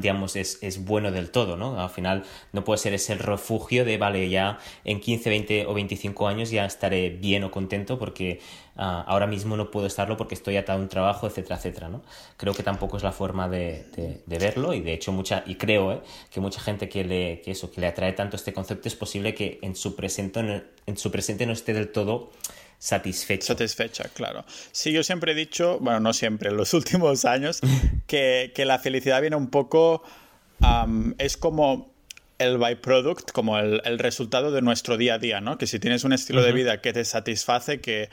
digamos, 0.00 0.36
es, 0.36 0.58
es, 0.62 0.84
bueno 0.84 1.10
del 1.10 1.30
todo, 1.30 1.56
¿no? 1.56 1.80
Al 1.80 1.90
final 1.90 2.22
no 2.52 2.62
puede 2.62 2.78
ser 2.78 2.94
ese 2.94 3.16
refugio 3.16 3.84
de, 3.84 3.98
vale, 3.98 4.28
ya 4.28 4.58
en 4.84 5.00
15, 5.00 5.28
20 5.30 5.66
o 5.66 5.74
25 5.74 6.28
años 6.28 6.50
ya 6.50 6.64
estaré 6.64 7.10
bien 7.10 7.42
o 7.42 7.50
contento 7.50 7.98
porque 7.98 8.38
uh, 8.76 9.02
ahora 9.06 9.26
mismo 9.26 9.56
no 9.56 9.72
puedo 9.72 9.86
estarlo 9.86 10.16
porque 10.16 10.36
estoy 10.36 10.56
atado 10.56 10.78
a 10.78 10.82
un 10.82 10.88
trabajo, 10.88 11.26
etcétera, 11.26 11.56
etcétera, 11.56 11.88
¿no? 11.88 12.02
Creo 12.36 12.54
que 12.54 12.62
tampoco 12.62 12.96
es 12.98 13.02
la 13.02 13.10
forma 13.10 13.48
de, 13.48 13.84
de, 13.96 14.22
de 14.24 14.38
verlo 14.38 14.74
y 14.74 14.80
de 14.80 14.92
hecho 14.92 15.10
mucha, 15.10 15.42
y 15.44 15.56
creo 15.56 15.92
¿eh? 15.92 16.00
que 16.30 16.40
mucha 16.40 16.60
gente 16.60 16.88
que 16.88 17.02
le, 17.02 17.40
que 17.40 17.50
eso, 17.50 17.72
que 17.72 17.80
le 17.80 17.88
atrae 17.88 18.12
tanto 18.12 18.36
este 18.36 18.52
concepto 18.52 18.86
es 18.86 18.94
posible 18.94 19.34
que 19.34 19.58
en 19.60 19.74
su 19.74 19.96
presente, 19.96 20.62
en 20.86 20.96
su 20.96 21.10
presente 21.10 21.46
no 21.46 21.52
esté 21.52 21.74
del 21.74 21.90
todo 21.90 22.30
satisfecho. 22.78 23.46
Satisfecha, 23.46 24.04
claro. 24.14 24.44
Sí, 24.72 24.92
yo 24.92 25.02
siempre 25.02 25.32
he 25.32 25.34
dicho, 25.34 25.78
bueno, 25.80 26.00
no 26.00 26.12
siempre, 26.12 26.50
en 26.50 26.56
los 26.56 26.74
últimos 26.74 27.24
años, 27.24 27.60
que, 28.06 28.52
que 28.54 28.64
la 28.64 28.78
felicidad 28.78 29.20
viene 29.20 29.36
un 29.36 29.48
poco, 29.48 30.02
um, 30.60 31.14
es 31.18 31.36
como 31.36 31.92
el 32.38 32.58
byproduct, 32.58 33.30
como 33.30 33.58
el, 33.58 33.80
el, 33.84 33.98
resultado 33.98 34.50
de 34.50 34.60
nuestro 34.60 34.96
día 34.96 35.14
a 35.14 35.18
día, 35.18 35.40
¿no? 35.40 35.56
Que 35.56 35.66
si 35.66 35.78
tienes 35.78 36.04
un 36.04 36.12
estilo 36.12 36.40
uh 36.40 36.42
-huh. 36.42 36.46
de 36.46 36.52
vida 36.52 36.80
que 36.80 36.92
te 36.92 37.04
satisface, 37.04 37.80
que, 37.80 38.10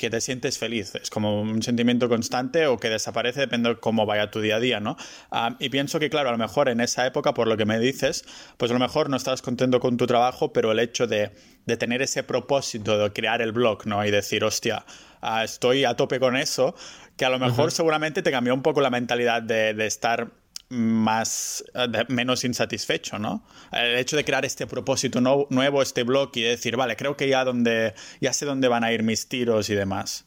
que 0.00 0.08
te 0.08 0.22
sientes 0.22 0.56
feliz. 0.56 0.94
Es 0.94 1.10
como 1.10 1.42
un 1.42 1.62
sentimiento 1.62 2.08
constante 2.08 2.66
o 2.66 2.78
que 2.78 2.88
desaparece, 2.88 3.40
depende 3.40 3.68
de 3.68 3.76
cómo 3.76 4.06
vaya 4.06 4.30
tu 4.30 4.40
día 4.40 4.56
a 4.56 4.58
día, 4.58 4.80
¿no? 4.80 4.96
Um, 5.30 5.56
y 5.58 5.68
pienso 5.68 6.00
que, 6.00 6.08
claro, 6.08 6.30
a 6.30 6.32
lo 6.32 6.38
mejor 6.38 6.70
en 6.70 6.80
esa 6.80 7.06
época, 7.06 7.34
por 7.34 7.46
lo 7.46 7.58
que 7.58 7.66
me 7.66 7.78
dices, 7.78 8.24
pues 8.56 8.70
a 8.70 8.74
lo 8.74 8.80
mejor 8.80 9.10
no 9.10 9.18
estás 9.18 9.42
contento 9.42 9.78
con 9.78 9.98
tu 9.98 10.06
trabajo, 10.06 10.54
pero 10.54 10.72
el 10.72 10.78
hecho 10.78 11.06
de, 11.06 11.32
de 11.66 11.76
tener 11.76 12.00
ese 12.00 12.22
propósito 12.22 12.96
de 12.96 13.12
crear 13.12 13.42
el 13.42 13.52
blog, 13.52 13.86
¿no? 13.86 14.02
Y 14.02 14.10
decir, 14.10 14.42
hostia, 14.42 14.86
uh, 15.22 15.44
estoy 15.44 15.84
a 15.84 15.94
tope 15.96 16.18
con 16.18 16.34
eso, 16.34 16.74
que 17.18 17.26
a 17.26 17.28
lo 17.28 17.38
mejor 17.38 17.66
uh 17.66 17.68
-huh. 17.68 17.76
seguramente 17.76 18.22
te 18.22 18.30
cambió 18.30 18.54
un 18.54 18.62
poco 18.62 18.80
la 18.80 18.88
mentalidad 18.88 19.42
de, 19.42 19.74
de 19.74 19.86
estar 19.86 20.30
más 20.70 21.64
de, 21.74 22.06
menos 22.08 22.44
insatisfecho, 22.44 23.18
¿no? 23.18 23.42
El 23.72 23.96
hecho 23.96 24.16
de 24.16 24.24
crear 24.24 24.44
este 24.44 24.66
propósito 24.66 25.20
no, 25.20 25.46
nuevo, 25.50 25.82
este 25.82 26.04
blog 26.04 26.30
y 26.34 26.42
decir, 26.42 26.76
vale, 26.76 26.96
creo 26.96 27.16
que 27.16 27.28
ya 27.28 27.44
donde 27.44 27.94
ya 28.20 28.32
sé 28.32 28.46
dónde 28.46 28.68
van 28.68 28.84
a 28.84 28.92
ir 28.92 29.02
mis 29.02 29.28
tiros 29.28 29.68
y 29.68 29.74
demás. 29.74 30.24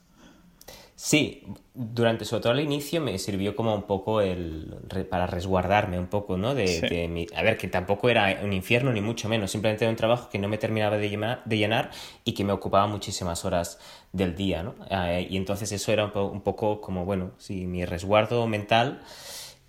Sí, 0.96 1.44
durante 1.74 2.24
sobre 2.24 2.44
todo 2.44 2.54
al 2.54 2.60
inicio 2.60 3.02
me 3.02 3.18
sirvió 3.18 3.56
como 3.56 3.74
un 3.74 3.84
poco 3.84 4.22
el 4.22 4.76
para 5.10 5.26
resguardarme 5.26 5.98
un 5.98 6.08
poco, 6.08 6.38
¿no? 6.38 6.54
De, 6.54 6.68
sí. 6.68 6.88
de 6.88 7.08
mi, 7.08 7.26
a 7.36 7.42
ver, 7.42 7.58
que 7.58 7.68
tampoco 7.68 8.10
era 8.10 8.40
un 8.44 8.54
infierno 8.54 8.94
ni 8.94 9.02
mucho 9.02 9.28
menos, 9.28 9.50
simplemente 9.50 9.86
era 9.86 9.90
un 9.90 9.98
trabajo 9.98 10.30
que 10.30 10.38
no 10.38 10.48
me 10.48 10.58
terminaba 10.58 10.98
de 10.98 11.10
llenar, 11.10 11.42
de 11.46 11.58
llenar 11.58 11.90
y 12.24 12.34
que 12.34 12.44
me 12.44 12.54
ocupaba 12.54 12.86
muchísimas 12.86 13.44
horas 13.44 13.80
del 14.12 14.36
día, 14.36 14.62
¿no? 14.62 14.76
Eh, 14.90 15.28
y 15.30 15.38
entonces 15.38 15.72
eso 15.72 15.92
era 15.92 16.06
un, 16.06 16.12
po 16.12 16.26
un 16.26 16.42
poco 16.42 16.80
como, 16.80 17.06
bueno, 17.06 17.32
sí, 17.38 17.66
mi 17.66 17.86
resguardo 17.86 18.46
mental 18.48 19.02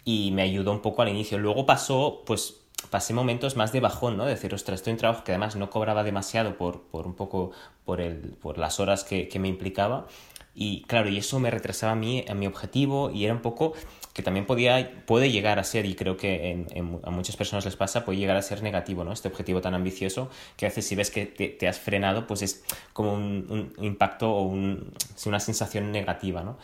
y 0.04 0.30
me 0.32 0.42
ayudó 0.42 0.72
un 0.72 0.80
poco 0.80 1.02
al 1.02 1.08
inicio. 1.08 1.38
Luego 1.38 1.66
pasó, 1.66 2.22
pues 2.26 2.60
pasé 2.90 3.14
momentos 3.14 3.56
más 3.56 3.72
de 3.72 3.80
bajón, 3.80 4.16
¿no? 4.16 4.24
De 4.24 4.30
decir, 4.30 4.54
ostras, 4.54 4.80
estoy 4.80 4.92
en 4.92 4.98
trabajo 4.98 5.24
que 5.24 5.32
además 5.32 5.56
no 5.56 5.70
cobraba 5.70 6.04
demasiado 6.04 6.56
por, 6.56 6.82
por 6.82 7.06
un 7.06 7.14
poco, 7.14 7.52
por, 7.84 8.00
el, 8.00 8.36
por 8.40 8.58
las 8.58 8.80
horas 8.80 9.04
que, 9.04 9.28
que 9.28 9.38
me 9.38 9.48
implicaba. 9.48 10.06
Y 10.54 10.82
claro, 10.82 11.08
y 11.08 11.18
eso 11.18 11.40
me 11.40 11.50
retrasaba 11.50 11.92
a 11.92 11.96
mí, 11.96 12.24
a 12.28 12.34
mi 12.34 12.46
objetivo 12.46 13.10
y 13.10 13.24
era 13.24 13.34
un 13.34 13.40
poco 13.40 13.72
que 14.14 14.22
también 14.22 14.46
podía, 14.46 15.02
puede 15.06 15.32
llegar 15.32 15.58
a 15.58 15.64
ser, 15.64 15.86
y 15.86 15.96
creo 15.96 16.16
que 16.16 16.64
a 17.02 17.10
muchas 17.10 17.36
personas 17.36 17.64
les 17.64 17.74
pasa, 17.74 18.04
puede 18.04 18.20
llegar 18.20 18.36
a 18.36 18.42
ser 18.42 18.62
negativo, 18.62 19.02
¿no? 19.02 19.12
Este 19.12 19.26
objetivo 19.26 19.60
tan 19.60 19.74
ambicioso 19.74 20.30
que 20.56 20.66
a 20.66 20.68
veces 20.68 20.86
si 20.86 20.94
ves 20.94 21.10
que 21.10 21.26
te, 21.26 21.66
has 21.66 21.80
frenado, 21.80 22.28
pues 22.28 22.42
es 22.42 22.64
como 22.92 23.12
un, 23.12 23.72
un 23.76 23.84
impacto 23.84 24.30
o 24.30 24.42
un, 24.42 24.92
una 25.26 25.40
sensación 25.40 25.90
negativa, 25.90 26.44
¿no? 26.44 26.56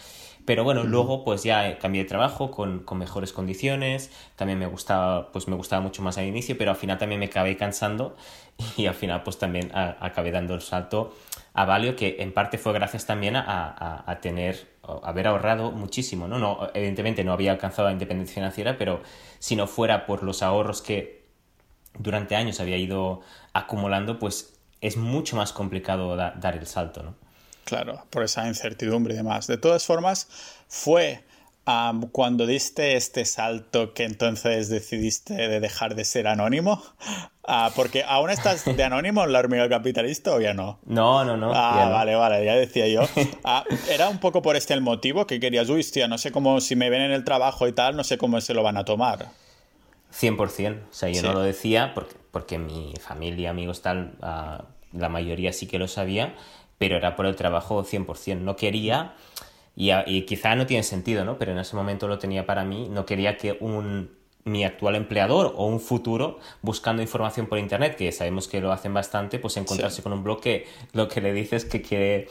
Pero 0.45 0.65
bueno, 0.65 0.85
luego 0.85 1.25
pues 1.25 1.43
ya 1.43 1.79
cambié 1.79 2.03
de 2.03 2.09
trabajo 2.09 2.51
con, 2.51 2.81
con, 2.81 2.99
mejores 2.99 3.33
condiciones, 3.33 4.11
también 4.37 4.59
me 4.59 4.67
gustaba, 4.67 5.31
pues 5.33 5.49
me 5.49 5.57
gustaba 5.57 5.83
mucho 5.83 6.03
más 6.03 6.19
al 6.19 6.27
inicio, 6.27 6.57
pero 6.59 6.71
al 6.71 6.77
final 6.77 6.99
también 6.99 7.19
me 7.21 7.27
acabé 7.27 7.57
cansando 7.57 8.17
y 8.77 8.87
al 8.87 8.95
final 8.95 9.23
pues 9.23 9.39
también 9.39 9.71
a, 9.75 9.97
acabé 10.01 10.31
dando 10.31 10.55
el 10.55 10.63
salto 10.63 11.15
a 11.53 11.65
Valio, 11.65 11.97
que 11.97 12.17
en 12.21 12.33
parte 12.33 12.59
fue 12.59 12.73
gracias 12.73 13.07
también 13.07 13.37
a, 13.37 13.43
a, 13.43 14.11
a 14.11 14.21
tener, 14.21 14.69
a 14.83 15.09
haber 15.09 15.27
ahorrado 15.27 15.73
muchísimo, 15.73 16.29
¿no? 16.29 16.39
¿no? 16.39 16.69
Evidentemente 16.75 17.25
no 17.25 17.33
había 17.33 17.53
alcanzado 17.53 17.89
la 17.89 17.93
independencia 17.93 18.35
financiera, 18.35 18.77
pero 18.79 19.03
si 19.39 19.57
no 19.57 19.67
fuera 19.67 20.07
por 20.07 20.23
los 20.23 20.43
ahorros 20.43 20.81
que 20.81 21.25
durante 21.99 22.37
años 22.37 22.61
había 22.61 22.77
ido 22.77 23.21
acumulando, 23.53 24.19
pues 24.19 24.61
es 24.81 24.97
mucho 24.97 25.37
más 25.37 25.53
complicado 25.53 26.17
da, 26.17 26.33
dar 26.37 26.57
el 26.57 26.67
salto, 26.67 27.03
¿no? 27.03 27.30
Claro, 27.65 28.05
por 28.11 28.25
esa 28.25 28.47
incertidumbre 28.49 29.15
y 29.15 29.17
demás. 29.17 29.47
De 29.47 29.59
todas 29.59 29.87
formas, 29.87 30.29
fue 30.69 31.23
um, 31.67 32.03
cuando 32.09 32.47
diste 32.47 32.97
este 32.97 33.25
salto 33.25 33.95
que 33.95 34.05
entonces 34.05 34.69
decidiste 34.69 35.35
de 35.35 35.61
dejar 35.61 35.95
de 35.95 36.05
ser 36.05 36.27
anónimo. 36.27 36.83
Uh, 37.49 37.71
porque 37.75 38.05
aún 38.07 38.31
estás 38.31 38.65
de 38.65 38.85
anónimo 38.85 39.25
en 39.25 39.33
la 39.33 39.41
hormiga 39.41 39.69
capitalista 39.69 40.33
o 40.33 40.41
ya 40.41 40.55
no? 40.55 40.79
No, 40.85 41.25
no, 41.25 41.37
no. 41.37 41.53
Ah, 41.53 41.87
no. 41.87 41.93
vale, 41.93 42.15
vale, 42.15 42.45
ya 42.45 42.55
decía 42.55 42.87
yo. 42.87 43.03
Uh, 43.03 43.75
era 43.91 44.09
un 44.09 44.19
poco 44.19 44.43
por 44.43 44.57
este 44.57 44.75
el 44.75 44.83
motivo 44.83 45.27
que 45.27 45.41
querías, 45.41 45.69
uy, 45.69 45.81
hostia, 45.81 46.07
no 46.07 46.19
sé 46.19 46.31
cómo, 46.31 46.61
si 46.61 46.77
me 46.77 46.91
ven 46.91 47.03
en 47.03 47.11
el 47.11 47.25
trabajo 47.25 47.67
y 47.67 47.73
tal, 47.73 47.97
no 47.97 48.05
sé 48.05 48.19
cómo 48.19 48.41
se 48.41 48.55
lo 48.55 48.63
van 48.63 48.77
a 48.77 48.85
tomar. 48.85 49.29
100%. 50.13 50.81
O 50.91 50.93
sea, 50.93 51.09
yo 51.09 51.21
sí. 51.21 51.27
no 51.27 51.33
lo 51.33 51.41
decía 51.41 51.93
porque, 51.95 52.15
porque 52.31 52.59
mi 52.59 52.95
familia, 53.01 53.51
amigos, 53.51 53.83
tal, 53.83 54.13
uh, 54.23 54.63
la 54.97 55.09
mayoría 55.09 55.53
sí 55.53 55.67
que 55.67 55.79
lo 55.79 55.89
sabía 55.89 56.35
pero 56.81 56.97
era 56.97 57.15
por 57.15 57.27
el 57.27 57.37
trabajo 57.37 57.85
100%. 57.85 58.39
No 58.39 58.57
quería, 58.57 59.13
y, 59.77 59.91
y, 60.07 60.23
quizá 60.23 60.57
no 60.57 60.65
tiene 60.65 60.83
sentido, 60.83 61.27
¿no? 61.27 61.37
Pero 61.37 61.53
en 61.53 61.59
ese 61.59 61.77
momento 61.77 62.09
lo 62.09 62.19
tenía 62.19 62.47
para 62.47 62.65
mí, 62.65 62.89
no 62.89 63.05
quería 63.05 63.37
que 63.37 63.59
un, 63.61 64.09
mi 64.45 64.65
actual 64.65 64.97
empleador 64.97 65.53
o 65.57 65.67
un 65.67 65.79
futuro 65.79 66.39
buscando 66.63 67.03
información 67.03 67.49
por 67.49 67.59
internet, 67.59 67.97
que 67.97 68.11
sabemos 68.13 68.49
que 68.49 68.63
lo 68.63 68.73
hacen 68.73 68.95
bastante, 68.95 69.39
pues 69.39 69.59
encontrarse 69.59 69.97
sí. 69.97 70.03
con 70.03 70.15
un 70.15 70.25
blog 70.25 70.41
que 70.41 70.67
lo 70.95 71.07
que 71.07 71.21
le 71.21 71.35
dices 71.35 71.65
es 71.65 71.71
que 71.71 71.83
quiere 71.83 72.29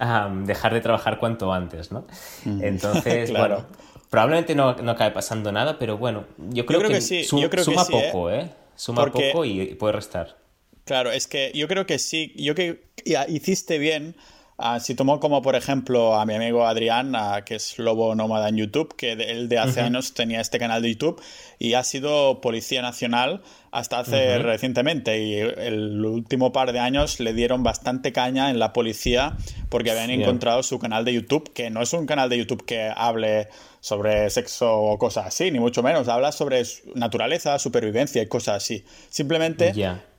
um, 0.00 0.44
dejar 0.44 0.74
de 0.74 0.80
trabajar 0.80 1.20
cuanto 1.20 1.52
antes, 1.52 1.92
¿no? 1.92 2.04
Entonces, 2.44 3.30
claro. 3.30 3.54
bueno, 3.54 3.66
probablemente 4.10 4.56
no, 4.56 4.74
no 4.74 4.90
acabe 4.90 5.12
pasando 5.12 5.52
nada, 5.52 5.78
pero 5.78 5.98
bueno, 5.98 6.24
yo 6.36 6.66
creo, 6.66 6.80
yo 6.80 6.86
creo 6.86 6.88
que, 6.88 6.94
que, 6.96 7.00
sí. 7.00 7.22
su, 7.22 7.38
yo 7.38 7.48
creo 7.48 7.62
suma 7.62 7.86
que 7.86 7.92
sí, 7.92 8.02
poco, 8.10 8.30
¿eh? 8.30 8.40
¿eh? 8.40 8.50
Suma 8.74 9.06
poco 9.06 9.44
y 9.44 9.76
puede 9.76 9.92
restar. 9.92 10.42
Claro, 10.84 11.10
es 11.10 11.26
que 11.26 11.50
yo 11.54 11.68
creo 11.68 11.86
que 11.86 11.98
sí, 11.98 12.32
yo 12.36 12.54
que 12.54 12.84
hiciste 13.28 13.78
bien 13.78 14.14
Ah, 14.56 14.78
si 14.78 14.94
tomo 14.94 15.18
como 15.18 15.42
por 15.42 15.56
ejemplo 15.56 16.14
a 16.14 16.24
mi 16.26 16.34
amigo 16.34 16.64
Adrián, 16.64 17.12
que 17.44 17.56
es 17.56 17.76
Lobo 17.80 18.14
Nómada 18.14 18.48
en 18.48 18.56
YouTube, 18.56 18.94
que 18.94 19.12
él 19.12 19.48
de 19.48 19.58
hace 19.58 19.80
años 19.80 20.14
tenía 20.14 20.40
este 20.40 20.60
canal 20.60 20.80
de 20.80 20.90
YouTube 20.90 21.20
y 21.58 21.74
ha 21.74 21.82
sido 21.82 22.40
policía 22.40 22.80
nacional 22.80 23.42
hasta 23.72 23.98
hace 23.98 24.38
recientemente. 24.38 25.20
Y 25.20 25.34
el 25.40 26.04
último 26.04 26.52
par 26.52 26.72
de 26.72 26.78
años 26.78 27.18
le 27.18 27.32
dieron 27.32 27.64
bastante 27.64 28.12
caña 28.12 28.48
en 28.50 28.60
la 28.60 28.72
policía 28.72 29.36
porque 29.70 29.90
habían 29.90 30.10
encontrado 30.10 30.62
su 30.62 30.78
canal 30.78 31.04
de 31.04 31.14
YouTube, 31.14 31.52
que 31.52 31.70
no 31.70 31.82
es 31.82 31.92
un 31.92 32.06
canal 32.06 32.28
de 32.28 32.38
YouTube 32.38 32.64
que 32.64 32.92
hable 32.94 33.48
sobre 33.80 34.30
sexo 34.30 34.72
o 34.72 34.98
cosas 34.98 35.26
así, 35.26 35.50
ni 35.50 35.58
mucho 35.58 35.82
menos, 35.82 36.06
habla 36.06 36.30
sobre 36.30 36.62
naturaleza, 36.94 37.58
supervivencia 37.58 38.22
y 38.22 38.26
cosas 38.28 38.62
así. 38.62 38.84
Simplemente 39.10 39.72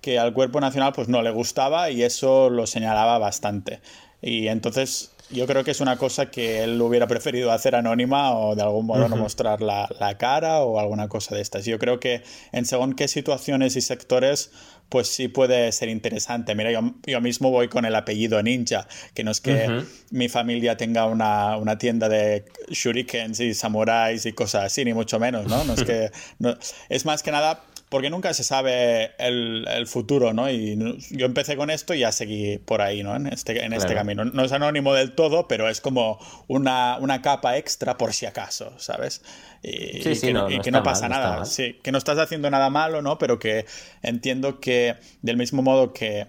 que 0.05 0.19
al 0.19 0.33
cuerpo 0.33 0.61
nacional 0.61 0.93
pues 0.93 1.07
no 1.07 1.23
le 1.23 1.31
gustaba 1.31 1.89
y 1.89 2.03
eso 2.03 2.51
lo 2.51 2.67
señalaba 2.67 3.17
bastante. 3.17 3.81
Y 4.21 4.49
entonces 4.49 5.15
yo 5.31 5.47
creo 5.47 5.63
que 5.63 5.71
es 5.71 5.81
una 5.81 5.97
cosa 5.97 6.29
que 6.29 6.63
él 6.63 6.79
hubiera 6.79 7.07
preferido 7.07 7.51
hacer 7.51 7.73
anónima 7.73 8.37
o 8.37 8.55
de 8.55 8.61
algún 8.61 8.85
modo 8.85 9.09
no 9.09 9.15
mostrar 9.15 9.63
la, 9.63 9.87
cara 10.19 10.59
o 10.59 10.79
alguna 10.79 11.07
cosa 11.07 11.33
de 11.33 11.41
estas. 11.41 11.65
Yo 11.65 11.79
creo 11.79 11.99
que 11.99 12.21
en 12.51 12.67
según 12.67 12.93
qué 12.93 13.07
situaciones 13.07 13.75
y 13.77 13.81
sectores, 13.81 14.51
pues 14.89 15.07
sí 15.07 15.27
puede 15.27 15.71
ser 15.71 15.89
interesante. 15.89 16.53
Mira, 16.53 16.71
yo, 16.71 16.81
yo 17.07 17.19
mismo 17.19 17.49
voy 17.49 17.67
con 17.67 17.85
el 17.85 17.95
apellido 17.95 18.43
Ninja, 18.43 18.87
que 19.15 19.23
no 19.23 19.31
es 19.31 19.41
que 19.41 19.85
mi 20.11 20.29
familia 20.29 20.77
tenga 20.77 21.07
una, 21.07 21.57
una, 21.57 21.79
tienda 21.79 22.09
de 22.09 22.45
shurikens 22.69 23.39
y 23.39 23.55
samuráis 23.55 24.27
y 24.27 24.33
cosas 24.33 24.65
así, 24.65 24.85
ni 24.85 24.93
mucho 24.93 25.19
menos, 25.19 25.47
¿no? 25.47 25.63
no 25.63 25.73
es 25.73 25.83
que... 25.89 26.11
No, 26.37 26.55
es 26.89 27.05
más 27.05 27.23
que 27.23 27.31
nada 27.31 27.63
porque 27.95 28.09
nunca 28.09 28.33
se 28.33 28.43
sabe 28.43 29.15
el, 29.19 29.87
futuro, 29.87 30.33
¿no? 30.33 30.49
Y 30.49 30.77
yo 31.11 31.25
empecé 31.25 31.55
con 31.55 31.69
esto 31.69 31.93
y 31.93 31.99
ya 31.99 32.11
seguí 32.11 32.57
por 32.57 32.81
ahí, 32.81 33.03
¿no? 33.03 33.15
En 33.15 33.27
este, 33.27 33.63
en 33.63 33.71
este 33.71 33.93
camino. 33.93 34.25
No 34.25 34.43
es 34.43 34.51
anónimo 34.51 34.93
del 34.93 35.13
todo, 35.13 35.47
pero 35.47 35.69
es 35.69 35.79
como 35.79 36.19
una, 36.49 37.21
capa 37.23 37.55
extra 37.55 37.97
por 37.97 38.13
si 38.13 38.25
acaso, 38.25 38.73
¿sabes? 38.79 39.21
Y, 39.63 40.01
sí, 40.01 40.15
sí, 40.15 40.27
que, 40.27 40.33
no, 40.33 40.51
y 40.51 40.59
que 40.59 40.71
no 40.71 40.83
pasa 40.83 41.07
nada. 41.07 41.45
sí, 41.45 41.79
que 41.81 41.93
no 41.93 41.97
estás 41.97 42.17
haciendo 42.17 42.51
nada 42.51 42.69
malo, 42.69 43.01
¿no? 43.01 43.17
Pero 43.17 43.39
que 43.39 43.65
entiendo 44.01 44.59
que 44.59 44.97
del 45.21 45.37
mismo 45.37 45.61
modo 45.61 45.93
que 45.93 46.27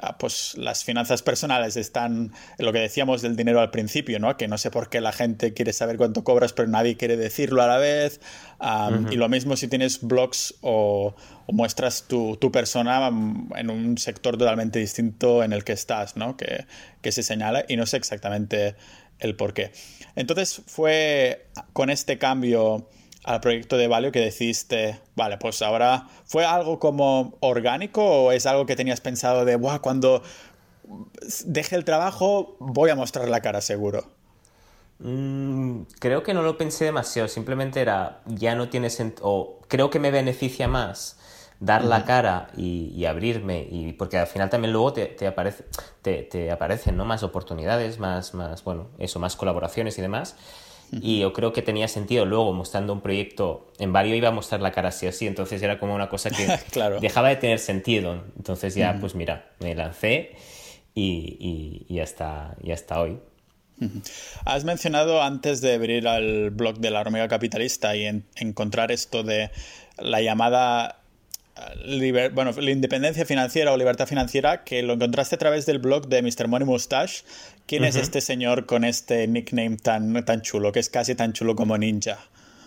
Ah, 0.00 0.16
pues 0.16 0.54
las 0.56 0.84
finanzas 0.84 1.20
personales 1.20 1.76
están, 1.76 2.32
lo 2.58 2.72
que 2.72 2.78
decíamos 2.78 3.20
del 3.20 3.36
dinero 3.36 3.60
al 3.60 3.70
principio, 3.70 4.18
¿no? 4.18 4.38
Que 4.38 4.48
no 4.48 4.56
sé 4.56 4.70
por 4.70 4.88
qué 4.88 5.02
la 5.02 5.12
gente 5.12 5.52
quiere 5.52 5.74
saber 5.74 5.98
cuánto 5.98 6.24
cobras, 6.24 6.54
pero 6.54 6.66
nadie 6.66 6.96
quiere 6.96 7.18
decirlo 7.18 7.60
a 7.60 7.66
la 7.66 7.76
vez. 7.76 8.18
Y 9.10 9.16
lo 9.16 9.28
mismo 9.28 9.56
si 9.56 9.66
tienes 9.66 10.00
blogs 10.02 10.54
o, 10.60 11.14
muestras 11.48 12.04
tu, 12.06 12.38
persona 12.52 13.08
en 13.08 13.70
un 13.70 13.98
sector 13.98 14.38
totalmente 14.38 14.78
distinto 14.78 15.42
en 15.42 15.52
el 15.52 15.64
que 15.64 15.72
estás, 15.72 16.16
¿no? 16.16 16.36
Que, 16.36 16.66
que 17.00 17.12
se 17.12 17.22
señala 17.22 17.64
y 17.68 17.76
no 17.76 17.86
sé 17.86 17.96
exactamente 17.96 18.76
el 19.18 19.36
por 19.36 19.52
qué. 19.52 19.72
Entonces 20.14 20.62
fue 20.66 21.46
con 21.72 21.90
este 21.90 22.18
cambio 22.18 22.88
al 23.24 23.40
proyecto 23.40 23.76
de 23.76 23.86
Valio 23.86 24.12
que 24.12 24.20
decidiste, 24.20 25.00
vale, 25.14 25.38
pues 25.38 25.62
ahora, 25.62 26.08
¿fue 26.24 26.44
algo 26.44 26.78
como 26.78 27.36
orgánico 27.40 28.04
o 28.04 28.32
es 28.32 28.46
algo 28.46 28.66
que 28.66 28.76
tenías 28.76 29.00
pensado 29.00 29.44
de, 29.44 29.56
Buah, 29.56 29.78
cuando 29.78 30.22
deje 31.44 31.76
el 31.76 31.84
trabajo 31.84 32.56
voy 32.58 32.90
a 32.90 32.96
mostrar 32.96 33.28
la 33.28 33.40
cara 33.40 33.60
seguro? 33.60 34.21
Mm, 35.04 35.82
creo 35.98 36.22
que 36.22 36.32
no 36.32 36.42
lo 36.42 36.56
pensé 36.56 36.84
demasiado, 36.84 37.28
simplemente 37.28 37.80
era, 37.80 38.22
ya 38.26 38.54
no 38.54 38.68
tiene 38.68 38.88
sentido, 38.88 39.28
o 39.28 39.60
creo 39.68 39.90
que 39.90 39.98
me 39.98 40.10
beneficia 40.10 40.68
más 40.68 41.18
dar 41.58 41.84
la 41.84 42.04
cara 42.04 42.48
y, 42.56 43.04
abrirme, 43.04 43.66
y 43.70 43.92
porque 43.92 44.18
al 44.18 44.26
final 44.26 44.50
también 44.50 44.72
luego 44.72 44.92
te, 44.92 45.06
te, 45.06 45.26
aparece, 45.28 45.64
te, 46.02 46.22
te 46.22 46.50
aparecen 46.50 46.96
¿no? 46.96 47.04
más 47.04 47.22
oportunidades, 47.22 48.00
más, 48.00 48.34
más, 48.34 48.64
bueno, 48.64 48.88
eso, 48.98 49.20
más 49.20 49.36
colaboraciones 49.36 49.98
y 49.98 50.02
demás. 50.02 50.36
Y 51.00 51.20
yo 51.20 51.32
creo 51.32 51.54
que 51.54 51.62
tenía 51.62 51.88
sentido 51.88 52.26
luego 52.26 52.52
mostrando 52.52 52.92
un 52.92 53.00
proyecto 53.00 53.72
en 53.78 53.94
Vario 53.94 54.14
iba 54.14 54.28
a 54.28 54.32
mostrar 54.32 54.60
la 54.60 54.72
cara 54.72 54.90
así 54.90 55.06
así, 55.06 55.26
entonces 55.26 55.62
era 55.62 55.78
como 55.78 55.94
una 55.94 56.10
cosa 56.10 56.28
que 56.30 56.46
dejaba 57.00 57.30
de 57.30 57.36
tener 57.36 57.60
sentido. 57.60 58.22
Entonces 58.36 58.74
ya, 58.74 58.98
pues 59.00 59.14
mira, 59.14 59.52
me 59.58 59.74
lancé 59.74 60.36
y, 60.94 61.86
y, 61.88 62.00
hasta, 62.00 62.56
y 62.62 62.72
hasta 62.72 63.00
hoy. 63.00 63.18
Has 64.44 64.64
mencionado 64.64 65.22
antes 65.22 65.60
de 65.60 65.74
abrir 65.74 66.06
al 66.06 66.50
blog 66.50 66.78
de 66.78 66.90
la 66.90 67.00
hormiga 67.00 67.26
capitalista 67.28 67.96
y 67.96 68.22
encontrar 68.36 68.92
esto 68.92 69.22
de 69.22 69.50
la 69.98 70.20
llamada 70.20 71.02
bueno, 72.32 72.52
la 72.52 72.70
independencia 72.70 73.26
financiera 73.26 73.72
o 73.72 73.76
libertad 73.76 74.06
financiera, 74.06 74.64
que 74.64 74.82
lo 74.82 74.94
encontraste 74.94 75.34
a 75.34 75.38
través 75.38 75.66
del 75.66 75.78
blog 75.78 76.08
de 76.08 76.22
Mr. 76.22 76.48
Money 76.48 76.66
Mustache. 76.66 77.24
¿Quién 77.66 77.84
es 77.84 77.96
este 77.96 78.20
señor 78.20 78.66
con 78.66 78.84
este 78.84 79.28
nickname 79.28 79.76
tan, 79.76 80.24
tan 80.24 80.40
chulo, 80.40 80.72
que 80.72 80.80
es 80.80 80.88
casi 80.88 81.14
tan 81.14 81.32
chulo 81.32 81.54
como 81.54 81.76
Ninja? 81.76 82.18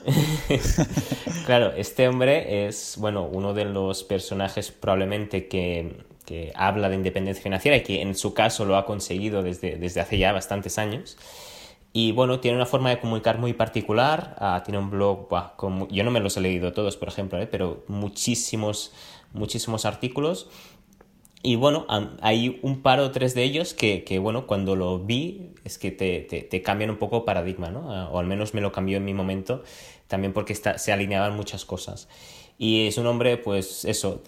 claro, 1.46 1.74
este 1.76 2.08
hombre 2.08 2.68
es, 2.68 2.96
bueno, 3.00 3.24
uno 3.24 3.54
de 3.54 3.66
los 3.66 4.04
personajes 4.04 4.72
probablemente 4.72 5.48
que, 5.48 5.98
que, 6.26 6.52
habla 6.56 6.90
de 6.90 6.96
independencia 6.96 7.42
financiera 7.42 7.78
y 7.78 7.84
que 7.84 8.02
en 8.02 8.16
su 8.16 8.34
caso 8.34 8.66
lo 8.66 8.78
ha 8.78 8.86
conseguido 8.86 9.44
desde, 9.44 9.78
desde 9.78 10.02
hace 10.02 10.18
ya 10.18 10.34
bastantes 10.34 10.78
años. 10.78 11.18
Y 11.94 12.12
bueno, 12.12 12.42
tiene 12.42 12.58
una 12.58 12.66
forma 12.66 12.90
de 12.90 13.00
comunicar 13.00 13.38
muy 13.40 13.54
particular. 13.54 14.36
Ah, 14.40 14.62
tiene 14.66 14.80
un 14.80 14.90
blog, 14.90 15.30
yo 15.90 16.04
no 16.04 16.12
me 16.12 16.20
los 16.20 16.36
he 16.36 16.42
leído 16.42 16.74
todos, 16.74 16.98
por 16.98 17.08
ejemplo, 17.08 17.40
¿eh? 17.40 17.48
pero 17.48 17.86
muchísimos, 17.88 18.92
muchísimos 19.32 19.86
artículos. 19.86 20.50
Y 21.42 21.56
bueno, 21.56 21.86
hay 22.22 22.60
un 22.64 22.82
par 22.82 23.00
o 23.00 23.12
tres 23.12 23.34
de 23.34 23.44
ellos 23.44 23.74
que, 23.74 24.04
que 24.04 24.20
bueno, 24.20 24.46
cuando 24.46 24.76
lo 24.76 25.00
vi 25.00 25.54
es 25.64 25.78
que 25.78 25.92
te, 25.92 26.20
te, 26.22 26.62
cambian 26.62 26.90
un 26.90 26.98
poco 26.98 27.24
paradigma, 27.24 27.70
¿no? 27.70 27.94
Ah, 27.94 28.10
o 28.12 28.20
al 28.20 28.26
menos 28.26 28.54
me 28.54 28.62
lo 28.62 28.72
cambió 28.72 28.98
en 28.98 29.06
mi 29.06 29.14
momento, 29.14 29.64
también 30.08 30.34
porque 30.34 30.54
está, 30.54 30.78
se 30.78 30.92
alineaban 30.92 31.36
muchas 31.36 31.64
cosas. 31.64 32.10
Y 32.58 32.88
es 32.88 32.98
un 32.98 33.08
hombre, 33.08 33.38
pues 33.38 33.86
eso, 33.86 34.22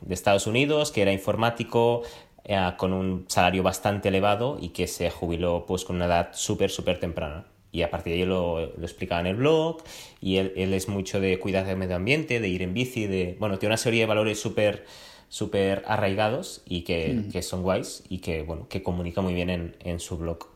de 0.00 0.14
Estados 0.14 0.46
Unidos, 0.46 0.92
que 0.92 1.02
era 1.02 1.12
informático, 1.12 2.02
eh, 2.44 2.72
con 2.76 2.92
un 2.92 3.24
salario 3.28 3.62
bastante 3.62 4.08
elevado 4.08 4.58
y 4.60 4.70
que 4.70 4.86
se 4.86 5.10
jubiló 5.10 5.64
pues 5.66 5.84
con 5.84 5.96
una 5.96 6.06
edad 6.06 6.28
súper, 6.32 6.70
súper 6.70 7.00
temprana. 7.00 7.46
Y 7.72 7.82
a 7.82 7.90
partir 7.90 8.12
de 8.12 8.20
ahí 8.20 8.26
lo, 8.26 8.60
lo 8.76 8.82
explicaba 8.84 9.20
en 9.20 9.26
el 9.26 9.36
blog 9.36 9.82
y 10.20 10.36
él, 10.36 10.52
él, 10.56 10.72
es 10.74 10.88
mucho 10.88 11.20
de 11.20 11.38
cuidar 11.40 11.66
del 11.66 11.76
medio 11.76 11.96
ambiente, 11.96 12.38
de 12.38 12.48
ir 12.48 12.62
en 12.62 12.72
bici, 12.72 13.06
de... 13.06 13.36
Bueno, 13.40 13.58
tiene 13.58 13.70
una 13.70 13.78
serie 13.78 14.00
de 14.00 14.06
valores 14.06 14.40
súper 14.40 14.84
súper 15.28 15.82
arraigados 15.86 16.62
y 16.64 16.82
que, 16.82 17.12
mm. 17.12 17.32
que, 17.32 17.42
son 17.42 17.62
guays 17.62 18.04
y 18.08 18.18
que, 18.18 18.42
bueno, 18.42 18.68
que 18.68 18.84
comunica 18.84 19.20
muy 19.20 19.34
bien 19.34 19.50
en, 19.50 19.76
en 19.80 19.98
su 19.98 20.16
blog. 20.16 20.46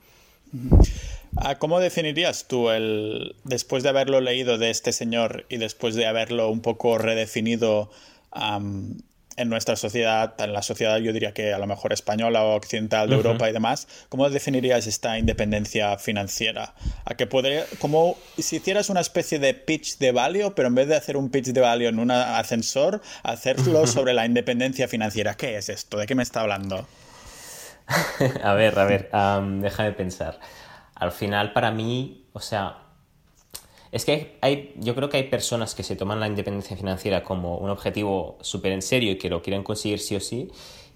Ah, 1.36 1.56
¿Cómo 1.56 1.80
definirías 1.80 2.46
tú 2.46 2.70
el, 2.70 3.34
después 3.42 3.82
de 3.82 3.88
haberlo 3.88 4.20
leído 4.20 4.56
de 4.56 4.70
este 4.70 4.92
señor 4.92 5.46
y 5.48 5.56
después 5.56 5.94
de 5.94 6.06
haberlo 6.06 6.48
un 6.50 6.60
poco 6.60 6.96
redefinido 6.96 7.90
en 9.38 9.48
nuestra 9.48 9.76
sociedad, 9.76 10.34
en 10.38 10.52
la 10.52 10.62
sociedad 10.62 10.98
yo 10.98 11.12
diría 11.12 11.32
que 11.32 11.52
a 11.54 11.58
lo 11.58 11.66
mejor 11.66 11.92
española 11.92 12.42
o 12.42 12.56
occidental 12.56 13.08
de 13.08 13.16
Europa 13.16 13.48
y 13.48 13.52
demás, 13.52 13.86
¿cómo 14.08 14.28
definirías 14.28 14.86
esta 14.86 15.18
independencia 15.18 15.96
financiera? 15.98 16.74
¿A 17.04 17.14
qué 17.14 17.26
podría, 17.26 17.64
como 17.78 18.16
si 18.36 18.56
hicieras 18.56 18.90
una 18.90 19.00
especie 19.00 19.38
de 19.38 19.54
pitch 19.54 19.98
de 19.98 20.12
value, 20.12 20.52
pero 20.54 20.68
en 20.68 20.74
vez 20.74 20.88
de 20.88 20.96
hacer 20.96 21.16
un 21.16 21.30
pitch 21.30 21.46
de 21.46 21.60
value 21.60 21.88
en 21.88 21.98
un 21.98 22.10
ascensor, 22.10 23.00
hacerlo 23.22 23.86
sobre 23.86 24.12
la 24.12 24.26
independencia 24.26 24.88
financiera? 24.88 25.34
¿Qué 25.34 25.56
es 25.56 25.68
esto? 25.68 25.98
¿De 25.98 26.06
qué 26.06 26.14
me 26.14 26.22
está 26.22 26.40
hablando? 26.40 26.86
a 28.42 28.52
ver, 28.54 28.78
a 28.78 28.84
ver, 28.84 29.10
déjame 29.60 29.92
pensar. 29.92 30.40
Al 30.94 31.12
final, 31.12 31.52
para 31.52 31.70
mí, 31.70 32.26
o 32.32 32.40
sea, 32.40 32.87
es 33.92 34.04
que 34.04 34.36
hay, 34.40 34.74
yo 34.76 34.94
creo 34.94 35.08
que 35.08 35.16
hay 35.16 35.24
personas 35.24 35.74
que 35.74 35.82
se 35.82 35.96
toman 35.96 36.20
la 36.20 36.26
independencia 36.26 36.76
financiera 36.76 37.22
como 37.22 37.56
un 37.58 37.70
objetivo 37.70 38.38
súper 38.40 38.72
en 38.72 38.82
serio 38.82 39.12
y 39.12 39.18
que 39.18 39.30
lo 39.30 39.42
quieren 39.42 39.62
conseguir 39.62 39.98
sí 40.00 40.16
o 40.16 40.20
sí, 40.20 40.48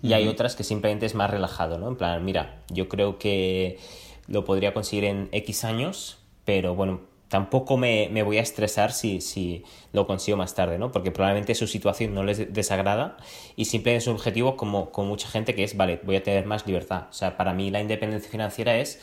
y 0.02 0.14
hay 0.14 0.26
otras 0.26 0.56
que 0.56 0.64
simplemente 0.64 1.06
es 1.06 1.14
más 1.14 1.30
relajado, 1.30 1.78
¿no? 1.78 1.88
En 1.88 1.96
plan, 1.96 2.24
mira, 2.24 2.60
yo 2.68 2.88
creo 2.88 3.18
que 3.18 3.78
lo 4.26 4.44
podría 4.44 4.74
conseguir 4.74 5.04
en 5.04 5.28
X 5.30 5.64
años, 5.64 6.18
pero 6.44 6.74
bueno, 6.74 7.02
tampoco 7.28 7.76
me, 7.76 8.08
me, 8.10 8.24
voy 8.24 8.38
a 8.38 8.42
estresar 8.42 8.92
si, 8.92 9.20
si, 9.20 9.64
lo 9.92 10.06
consigo 10.06 10.36
más 10.36 10.54
tarde, 10.54 10.76
¿no? 10.78 10.90
Porque 10.90 11.12
probablemente 11.12 11.54
su 11.54 11.68
situación 11.68 12.14
no 12.14 12.24
les 12.24 12.52
desagrada 12.52 13.16
y 13.56 13.66
simplemente 13.66 14.02
es 14.02 14.06
un 14.08 14.16
objetivo 14.16 14.56
como 14.56 14.90
con 14.90 15.06
mucha 15.06 15.28
gente 15.28 15.54
que 15.54 15.62
es, 15.62 15.76
vale, 15.76 16.00
voy 16.02 16.16
a 16.16 16.22
tener 16.22 16.46
más 16.46 16.66
libertad. 16.66 17.06
O 17.08 17.12
sea, 17.12 17.36
para 17.36 17.54
mí 17.54 17.70
la 17.70 17.80
independencia 17.80 18.30
financiera 18.30 18.76
es 18.76 19.00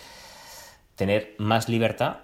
tener 0.96 1.34
más 1.38 1.70
libertad 1.70 2.18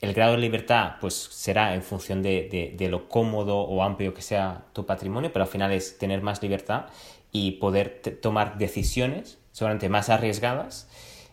el 0.00 0.14
grado 0.14 0.32
de 0.32 0.38
libertad 0.38 0.92
pues 1.00 1.14
será 1.14 1.74
en 1.74 1.82
función 1.82 2.22
de, 2.22 2.86
lo 2.88 3.08
cómodo 3.08 3.60
o 3.60 3.82
amplio 3.82 4.14
que 4.14 4.22
sea 4.22 4.66
tu 4.72 4.86
patrimonio, 4.86 5.32
pero 5.32 5.44
al 5.44 5.50
final 5.50 5.72
es 5.72 5.98
tener 5.98 6.22
más 6.22 6.42
libertad 6.42 6.86
y 7.32 7.52
poder 7.52 8.00
tomar 8.22 8.58
decisiones 8.58 9.38
seguramente 9.50 9.88
más 9.88 10.08
arriesgadas 10.08 10.88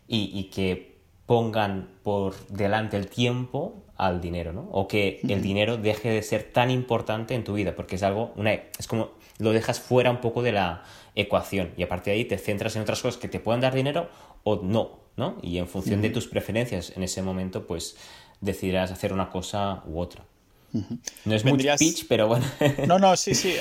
y, 0.07 0.45
que 0.45 0.99
pongan 1.25 1.89
por 2.03 2.35
delante 2.47 2.97
el 2.97 3.07
tiempo 3.07 3.85
al 3.95 4.19
dinero, 4.19 4.51
¿no? 4.51 4.67
O 4.71 4.87
que 4.87 5.21
el 5.29 5.41
dinero 5.41 5.77
deje 5.77 6.09
de 6.09 6.23
ser 6.23 6.51
tan 6.51 6.71
importante 6.71 7.35
en 7.35 7.43
tu 7.43 7.53
vida, 7.53 7.75
porque 7.75 7.95
es 7.95 8.03
algo, 8.03 8.33
una, 8.35 8.51
es 8.51 8.87
como 8.87 9.11
lo 9.37 9.53
dejas 9.53 9.79
fuera 9.79 10.11
un 10.11 10.17
poco 10.17 10.41
de 10.41 10.51
la 10.51 10.83
ecuación 11.15 11.71
y 11.77 11.83
a 11.83 11.89
partir 11.89 12.13
de 12.13 12.19
ahí 12.19 12.25
te 12.25 12.37
centras 12.37 12.75
en 12.75 12.81
otras 12.81 13.01
cosas 13.01 13.19
que 13.19 13.27
te 13.27 13.39
puedan 13.39 13.61
dar 13.61 13.73
dinero 13.73 14.09
o 14.43 14.57
no, 14.57 14.99
¿no? 15.17 15.37
Y 15.41 15.57
en 15.57 15.67
función 15.67 16.01
de 16.01 16.09
tus 16.09 16.27
preferencias 16.27 16.93
en 16.95 17.03
ese 17.03 17.21
momento, 17.21 17.67
pues 17.67 17.95
decidirás 18.39 18.91
hacer 18.91 19.13
una 19.13 19.29
cosa 19.29 19.83
u 19.85 19.99
otra. 19.99 20.23
No 21.25 21.35
es 21.35 21.43
mucho 21.43 21.67
pitch, 21.77 22.07
pero 22.07 22.27
bueno. 22.27 22.45
no, 22.87 22.97
no, 22.97 23.17
sí, 23.17 23.35
sí. 23.35 23.55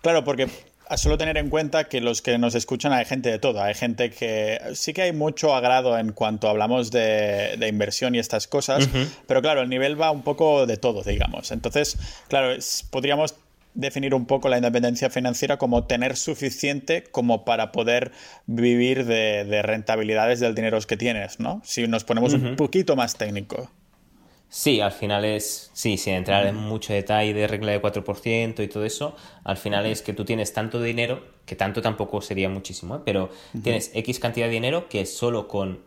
claro, 0.00 0.24
porque 0.24 0.48
solo 0.96 1.18
tener 1.18 1.36
en 1.36 1.50
cuenta 1.50 1.84
que 1.84 2.00
los 2.00 2.22
que 2.22 2.38
nos 2.38 2.54
escuchan 2.54 2.92
hay 2.92 3.04
gente 3.04 3.30
de 3.30 3.38
todo. 3.38 3.62
Hay 3.62 3.74
gente 3.74 4.10
que 4.10 4.60
sí 4.74 4.92
que 4.92 5.02
hay 5.02 5.12
mucho 5.12 5.54
agrado 5.54 5.98
en 5.98 6.12
cuanto 6.12 6.48
hablamos 6.48 6.90
de, 6.90 7.58
inversión 7.68 8.14
y 8.14 8.18
estas 8.18 8.46
cosas, 8.46 8.88
pero 9.26 9.42
claro, 9.42 9.62
el 9.62 9.68
nivel 9.68 10.00
va 10.00 10.10
un 10.10 10.22
poco 10.22 10.66
de 10.66 10.76
todo, 10.76 11.02
digamos. 11.02 11.50
Entonces, 11.50 11.96
claro, 12.28 12.56
podríamos 12.90 13.34
definir 13.74 14.14
un 14.14 14.26
poco 14.26 14.48
la 14.48 14.56
independencia 14.56 15.10
financiera 15.10 15.58
como 15.58 15.84
tener 15.84 16.16
suficiente 16.16 17.04
como 17.04 17.44
para 17.44 17.72
poder 17.72 18.12
vivir 18.46 19.04
de, 19.04 19.62
rentabilidades 19.62 20.40
del 20.40 20.54
dinero 20.54 20.78
que 20.80 20.96
tienes, 20.96 21.40
¿no? 21.40 21.60
Si 21.64 21.86
nos 21.86 22.04
ponemos 22.04 22.32
un 22.34 22.56
poquito 22.56 22.96
más 22.96 23.16
técnico. 23.16 23.70
Sí, 24.48 24.80
al 24.80 24.92
final 24.92 25.24
es, 25.24 25.70
sí, 25.72 25.96
sin 25.96 26.14
entrar 26.14 26.46
en 26.46 26.54
mucho 26.54 26.92
detalle 26.92 27.34
de 27.34 27.48
regla 27.48 27.72
de 27.72 27.82
4% 27.82 28.62
y 28.62 28.68
todo 28.68 28.84
eso, 28.84 29.16
al 29.42 29.56
final 29.56 29.84
es 29.84 30.00
que 30.00 30.12
tú 30.12 30.24
tienes 30.24 30.52
tanto 30.52 30.80
dinero, 30.80 31.24
que 31.44 31.56
tanto 31.56 31.82
tampoco 31.82 32.20
sería 32.20 32.48
muchísimo, 32.48 32.96
¿eh? 32.96 33.00
pero 33.04 33.30
tienes 33.64 33.90
X 33.94 34.20
cantidad 34.20 34.46
de 34.46 34.52
dinero 34.52 34.88
que 34.88 35.06
solo 35.06 35.48
con... 35.48 35.80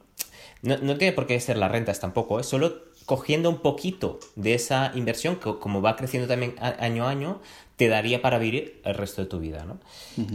No, 0.63 0.75
no 0.79 0.97
tiene 0.97 1.13
por 1.13 1.27
qué 1.27 1.39
ser 1.39 1.57
las 1.57 1.71
rentas 1.71 2.01
tampoco, 2.01 2.41
es 2.41 2.47
¿eh? 2.47 2.49
solo 2.49 2.87
cogiendo 3.07 3.49
un 3.49 3.59
poquito 3.59 4.19
de 4.35 4.53
esa 4.53 4.91
inversión, 4.93 5.37
que 5.37 5.57
como 5.59 5.81
va 5.81 5.95
creciendo 5.95 6.27
también 6.27 6.55
año 6.59 7.05
a 7.05 7.09
año, 7.09 7.39
te 7.77 7.87
daría 7.87 8.21
para 8.21 8.37
vivir 8.37 8.81
el 8.83 8.95
resto 8.95 9.21
de 9.21 9.29
tu 9.29 9.39
vida, 9.39 9.63
¿no? 9.63 9.79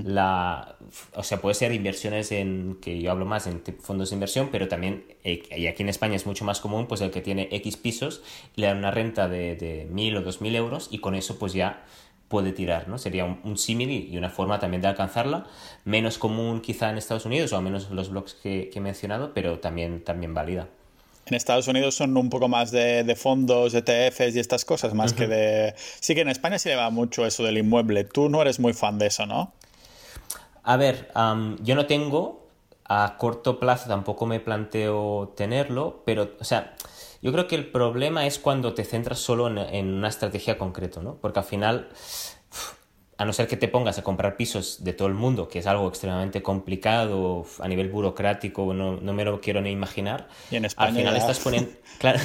la, 0.04 0.76
o 1.14 1.22
sea, 1.22 1.42
puede 1.42 1.54
ser 1.54 1.72
inversiones 1.72 2.32
en, 2.32 2.78
que 2.80 2.98
yo 3.02 3.10
hablo 3.10 3.26
más 3.26 3.46
en 3.46 3.62
fondos 3.78 4.08
de 4.08 4.14
inversión, 4.14 4.48
pero 4.50 4.68
también, 4.68 5.04
eh, 5.22 5.42
y 5.54 5.66
aquí 5.66 5.82
en 5.82 5.90
España 5.90 6.16
es 6.16 6.24
mucho 6.24 6.46
más 6.46 6.60
común, 6.60 6.86
pues 6.86 7.02
el 7.02 7.10
que 7.10 7.20
tiene 7.20 7.48
X 7.52 7.76
pisos, 7.76 8.22
le 8.56 8.68
dan 8.68 8.78
una 8.78 8.90
renta 8.90 9.28
de, 9.28 9.54
de 9.54 9.86
1.000 9.92 10.20
o 10.20 10.24
2.000 10.24 10.54
euros 10.54 10.88
y 10.90 11.00
con 11.00 11.14
eso 11.14 11.38
pues 11.38 11.52
ya 11.52 11.84
puede 12.28 12.52
tirar, 12.52 12.88
¿no? 12.88 12.96
Sería 12.96 13.26
un, 13.26 13.58
símil 13.58 13.90
y 14.10 14.16
una 14.16 14.30
forma 14.30 14.58
también 14.58 14.80
de 14.80 14.88
alcanzarla, 14.88 15.44
menos 15.84 16.16
común 16.16 16.62
quizá 16.62 16.88
en 16.88 16.96
Estados 16.96 17.26
Unidos 17.26 17.52
o 17.52 17.58
al 17.58 17.64
menos 17.64 17.90
los 17.90 18.08
blogs 18.08 18.32
que, 18.32 18.70
que 18.72 18.78
he 18.78 18.82
mencionado, 18.82 19.34
pero 19.34 19.58
también, 19.58 20.02
también 20.02 20.32
válida 20.32 20.68
en 21.26 21.34
Estados 21.34 21.68
Unidos 21.68 21.94
son 21.94 22.16
un 22.16 22.30
poco 22.30 22.48
más 22.48 22.70
de, 22.70 23.04
de 23.04 23.16
fondos, 23.16 23.74
ETFs 23.74 24.34
y 24.34 24.40
estas 24.40 24.64
cosas, 24.64 24.94
más 24.94 25.12
que 25.12 25.26
de... 25.26 25.74
Sí 25.76 26.14
que 26.14 26.22
en 26.22 26.28
España 26.28 26.58
se 26.58 26.70
lleva 26.70 26.90
mucho 26.90 27.24
eso 27.24 27.42
del 27.44 27.58
inmueble. 27.58 28.04
Tú 28.04 28.28
no 28.28 28.42
eres 28.42 28.58
muy 28.58 28.72
fan 28.72 28.98
de 28.98 29.06
eso, 29.06 29.26
¿no? 29.26 29.52
A 30.64 30.76
ver, 30.76 31.10
yo 31.60 31.74
no 31.74 31.86
tengo, 31.86 32.46
a 32.84 33.16
corto 33.18 33.58
plazo 33.58 33.88
tampoco 33.88 34.26
me 34.26 34.40
planteo 34.40 35.32
tenerlo, 35.36 36.02
pero, 36.04 36.32
o 36.40 36.44
sea, 36.44 36.74
yo 37.20 37.32
creo 37.32 37.46
que 37.46 37.54
el 37.54 37.70
problema 37.70 38.26
es 38.26 38.38
cuando 38.38 38.74
te 38.74 38.84
centras 38.84 39.18
solo 39.18 39.48
en, 39.48 39.58
en 39.58 39.94
una 39.94 40.08
estrategia 40.08 40.58
concreta, 40.58 41.00
¿no? 41.00 41.16
Porque 41.16 41.38
al 41.38 41.44
final 41.44 41.88
a 43.22 43.24
no 43.24 43.32
ser 43.32 43.46
que 43.46 43.56
te 43.56 43.68
pongas 43.68 43.98
a 43.98 44.02
comprar 44.02 44.36
pisos 44.36 44.82
de 44.82 44.92
todo 44.94 45.06
el 45.06 45.14
mundo, 45.14 45.46
que 45.46 45.60
es 45.60 45.66
algo 45.68 45.86
extremadamente 45.86 46.42
complicado 46.42 47.46
a 47.60 47.68
nivel 47.68 47.88
burocrático, 47.88 48.74
no, 48.74 48.96
me 49.00 49.24
lo 49.24 49.40
quiero 49.40 49.60
ni 49.60 49.70
imaginar. 49.70 50.26
Y 50.50 50.56
en 50.56 50.64
España 50.64 50.88
al 50.88 50.96
final 50.96 51.16
estás 51.16 51.38
poniendo, 51.44 51.70
claro, 51.98 52.18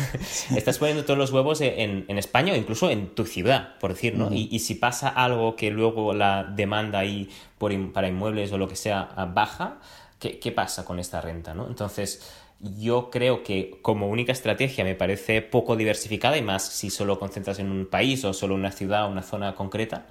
estás 0.56 0.80
poniendo 0.80 1.06
todos 1.06 1.20
los 1.20 1.32
huevos 1.32 1.62
en, 1.62 2.06
España 2.18 2.54
o 2.54 2.56
incluso 2.56 2.90
en 2.90 3.14
tu 3.14 3.28
ciudad, 3.28 3.78
por 3.78 3.94
decir, 3.94 4.16
¿no? 4.16 4.34
y, 4.34 4.58
si 4.58 4.74
pasa 4.74 5.10
algo 5.10 5.56
que 5.56 5.70
luego 5.70 6.16
la 6.16 6.44
demanda 6.44 6.98
ahí 6.98 7.30
por, 7.60 7.72
para 7.94 8.08
inmuebles 8.08 8.52
o 8.52 8.58
lo 8.58 8.68
que 8.68 8.76
sea 8.76 9.04
baja, 9.36 9.78
¿qué, 10.18 10.40
¿qué, 10.40 10.52
pasa 10.52 10.84
con 10.84 10.98
esta 10.98 11.22
renta, 11.22 11.54
¿no? 11.54 11.68
Entonces, 11.68 12.28
yo 12.60 13.12
creo 13.12 13.44
que 13.44 13.78
como 13.84 14.10
única 14.10 14.32
estrategia 14.32 14.84
me 14.84 14.96
parece 14.96 15.44
poco 15.44 15.76
diversificada 15.76 16.38
y 16.38 16.42
más 16.42 16.68
si 16.68 16.90
solo 16.90 17.20
concentras 17.20 17.60
en 17.60 17.70
un 17.70 17.86
país 17.86 18.26
o 18.26 18.34
solo 18.34 18.56
una 18.56 18.72
ciudad 18.72 19.06
o 19.06 19.12
una 19.12 19.22
zona 19.22 19.54
concreta. 19.54 20.08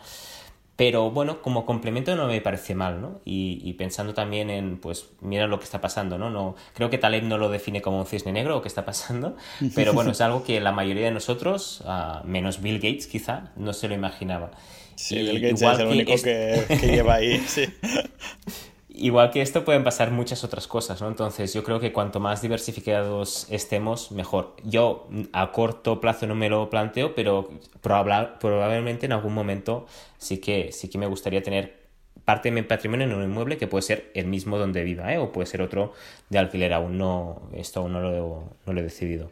Pero 0.77 1.11
bueno, 1.11 1.41
como 1.41 1.65
complemento 1.65 2.15
no 2.17 2.27
me 2.27 2.41
parece 2.43 2.75
mal, 2.75 3.01
¿no? 3.01 3.23
Y, 3.25 3.73
pensando 3.75 4.13
también 4.13 4.51
en, 4.51 4.79
pues, 4.79 5.07
mira 5.21 5.47
lo 5.47 5.59
que 5.59 5.65
está 5.65 5.81
pasando, 5.81 6.19
¿no? 6.19 6.29
no 6.29 6.55
creo 6.75 6.91
que 6.91 6.99
Taleb 6.99 7.25
no 7.25 7.39
lo 7.39 7.49
define 7.49 7.81
como 7.81 7.99
un 7.99 8.07
cisne 8.07 8.33
negro 8.33 8.59
o 8.59 8.63
qué 8.63 8.69
está 8.69 8.85
pasando, 8.85 9.37
pero 9.75 9.95
bueno, 9.95 10.11
es 10.11 10.21
algo 10.21 10.45
que 10.45 10.61
la 10.61 10.73
mayoría 10.73 11.07
de 11.07 11.13
nosotros, 11.13 11.83
ah, 11.87 12.23
menos 12.27 12.61
Bill 12.61 12.77
Gates 12.77 13.07
quizá, 13.07 13.53
no 13.57 13.73
se 13.73 13.89
lo 13.89 13.95
imaginaba. 13.95 14.51
Sí, 14.97 15.17
Bill 15.17 15.41
Gates 15.41 15.63
es 15.63 15.79
el 15.79 15.87
único 15.87 16.15
que, 16.23 16.65
que 16.69 16.87
lleva 16.89 17.15
ahí, 17.15 17.39
sí. 17.39 17.65
Igual 18.99 19.31
que 19.31 19.43
esto 19.43 19.63
pueden 19.63 19.85
pasar 19.85 20.11
muchas 20.11 20.43
otras 20.43 20.67
cosas, 20.67 21.03
¿no? 21.03 21.09
Entonces 21.09 21.53
yo 21.53 21.63
creo 21.63 21.79
que 21.81 21.93
cuanto 21.93 22.19
más 22.19 22.41
diversificados 22.41 23.47
estemos, 23.51 24.11
mejor. 24.11 24.57
Yo 24.65 25.07
a 25.35 25.53
corto 25.53 26.01
plazo 26.01 26.27
no 26.27 26.35
me 26.35 26.49
lo 26.49 26.71
planteo, 26.71 27.15
pero 27.15 27.51
probablemente 27.83 29.05
en 29.05 29.13
algún 29.13 29.35
momento 29.35 29.87
sí 30.17 30.39
que, 30.39 30.73
sí 30.73 30.89
que 30.89 30.97
me 30.97 31.07
gustaría 31.07 31.43
tener 31.43 31.87
parte 32.25 32.49
de 32.49 32.55
mi 32.55 32.63
patrimonio 32.63 33.07
en 33.07 33.13
un 33.13 33.23
inmueble 33.23 33.59
que 33.59 33.67
puede 33.67 33.83
ser 33.83 34.11
el 34.15 34.27
mismo 34.29 34.57
donde 34.57 34.83
viva, 34.83 35.13
¿eh? 35.13 35.19
O 35.19 35.31
puede 35.31 35.47
ser 35.47 35.61
otro 35.61 35.93
de 36.31 36.39
alquiler, 36.39 36.73
aún 36.73 36.97
no, 36.97 37.43
esto 37.53 37.81
aún 37.81 37.93
no 37.93 38.01
lo, 38.01 38.45
no 38.65 38.73
lo 38.73 38.81
he 38.81 38.83
decidido 38.83 39.31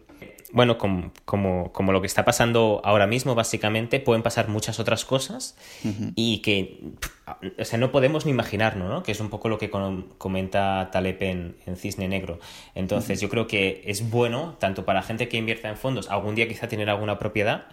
bueno, 0.52 0.78
como, 0.78 1.12
como, 1.24 1.92
lo 1.92 2.00
que 2.00 2.06
está 2.06 2.24
pasando 2.24 2.80
ahora 2.84 3.06
mismo, 3.06 3.34
básicamente, 3.34 4.00
pueden 4.00 4.22
pasar 4.22 4.48
muchas 4.48 4.78
otras 4.78 5.04
cosas 5.04 5.56
y 6.14 6.38
que, 6.38 6.80
o 7.58 7.64
sea, 7.64 7.78
no 7.78 7.90
podemos 7.90 8.24
ni 8.26 8.32
imaginarnos, 8.32 8.88
¿no? 8.88 9.02
Que 9.02 9.12
es 9.12 9.20
un 9.20 9.30
poco 9.30 9.48
lo 9.48 9.58
que 9.58 9.70
comenta 9.70 10.90
Taleb 10.92 11.22
en, 11.22 11.76
Cisne 11.76 12.08
Negro. 12.08 12.38
Entonces, 12.74 13.20
yo 13.20 13.28
creo 13.28 13.46
que 13.46 13.82
es 13.86 14.10
bueno, 14.10 14.56
tanto 14.58 14.84
para 14.84 15.02
gente 15.02 15.28
que 15.28 15.36
invierta 15.36 15.68
en 15.68 15.76
fondos, 15.76 16.10
algún 16.10 16.34
día 16.34 16.48
quizá 16.48 16.68
tener 16.68 16.90
alguna 16.90 17.18
propiedad, 17.18 17.66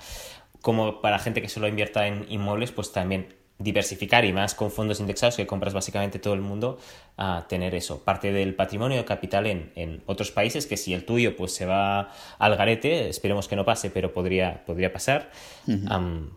como 0.62 1.02
para 1.02 1.20
gente 1.20 1.42
que 1.42 1.50
solo 1.50 1.68
invierta 1.68 2.08
en 2.08 2.26
inmuebles, 2.30 2.72
pues 2.72 2.92
también 2.92 3.41
diversificar 3.64 4.26
y 4.26 4.34
más 4.34 4.56
con 4.56 4.72
fondos 4.72 5.00
indexados 5.00 5.36
que 5.36 5.48
compras 5.48 5.74
básicamente 5.74 6.20
todo 6.20 6.34
el 6.34 6.42
mundo 6.42 6.80
a 7.18 7.46
tener 7.48 7.76
eso, 7.76 8.04
parte 8.04 8.32
del 8.32 8.56
patrimonio 8.56 8.98
de 8.98 9.06
capital 9.06 9.46
en, 9.48 10.04
otros 10.06 10.32
países 10.32 10.66
que 10.66 10.78
si 10.78 10.94
el 10.94 11.06
tuyo 11.06 11.36
pues 11.36 11.54
se 11.54 11.66
va 11.66 12.12
al 12.40 12.56
garete, 12.56 13.10
esperemos 13.10 13.48
que 13.48 13.56
no 13.56 13.66
pase, 13.66 13.90
pero 13.90 14.14
podría, 14.14 14.64
podría 14.66 14.92
pasar, 14.92 15.32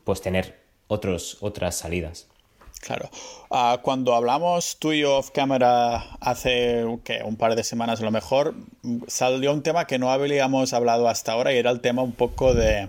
pues 0.05 0.21
tener 0.21 0.61
otros, 0.89 1.39
otras 1.41 1.77
salidas. 1.77 2.29
Claro. 2.81 3.09
Ah, 3.51 3.79
cuando 3.83 4.15
hablamos 4.15 4.77
tú 4.79 4.93
y 4.93 5.01
yo 5.01 5.17
off 5.17 5.31
camera 5.31 6.17
hace 6.21 6.85
un 6.85 7.37
par 7.39 7.57
de 7.57 7.65
semanas 7.65 8.01
a 8.01 8.05
lo 8.05 8.11
mejor, 8.11 8.55
salió 9.07 9.55
un 9.55 9.63
tema 9.63 9.87
que 9.87 9.99
no 9.99 10.11
habíamos 10.11 10.75
hablado 10.75 11.09
hasta 11.09 11.33
ahora 11.33 11.55
y 11.55 11.57
era 11.57 11.71
el 11.71 11.81
tema 11.81 12.03
un 12.03 12.13
poco 12.13 12.53
de 12.53 12.89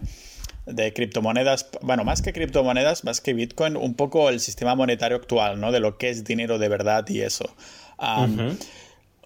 de 0.66 0.93
criptomonedas, 0.93 1.70
bueno, 1.82 2.03
más 2.03 2.22
que 2.22 2.34
criptomonedas, 2.34 3.03
más 3.03 3.22
que 3.22 3.34
Bitcoin, 3.34 3.78
un 3.78 3.93
poco 3.93 4.30
el 4.30 4.39
sistema 4.39 4.76
monetario 4.76 5.18
actual, 5.18 5.59
¿no? 5.59 5.72
De 5.72 5.80
lo 5.80 5.97
que 5.97 6.09
es 6.09 6.24
dinero 6.24 6.57
de 6.57 6.70
verdad 6.70 7.07
y 7.07 7.22
eso. 7.22 7.45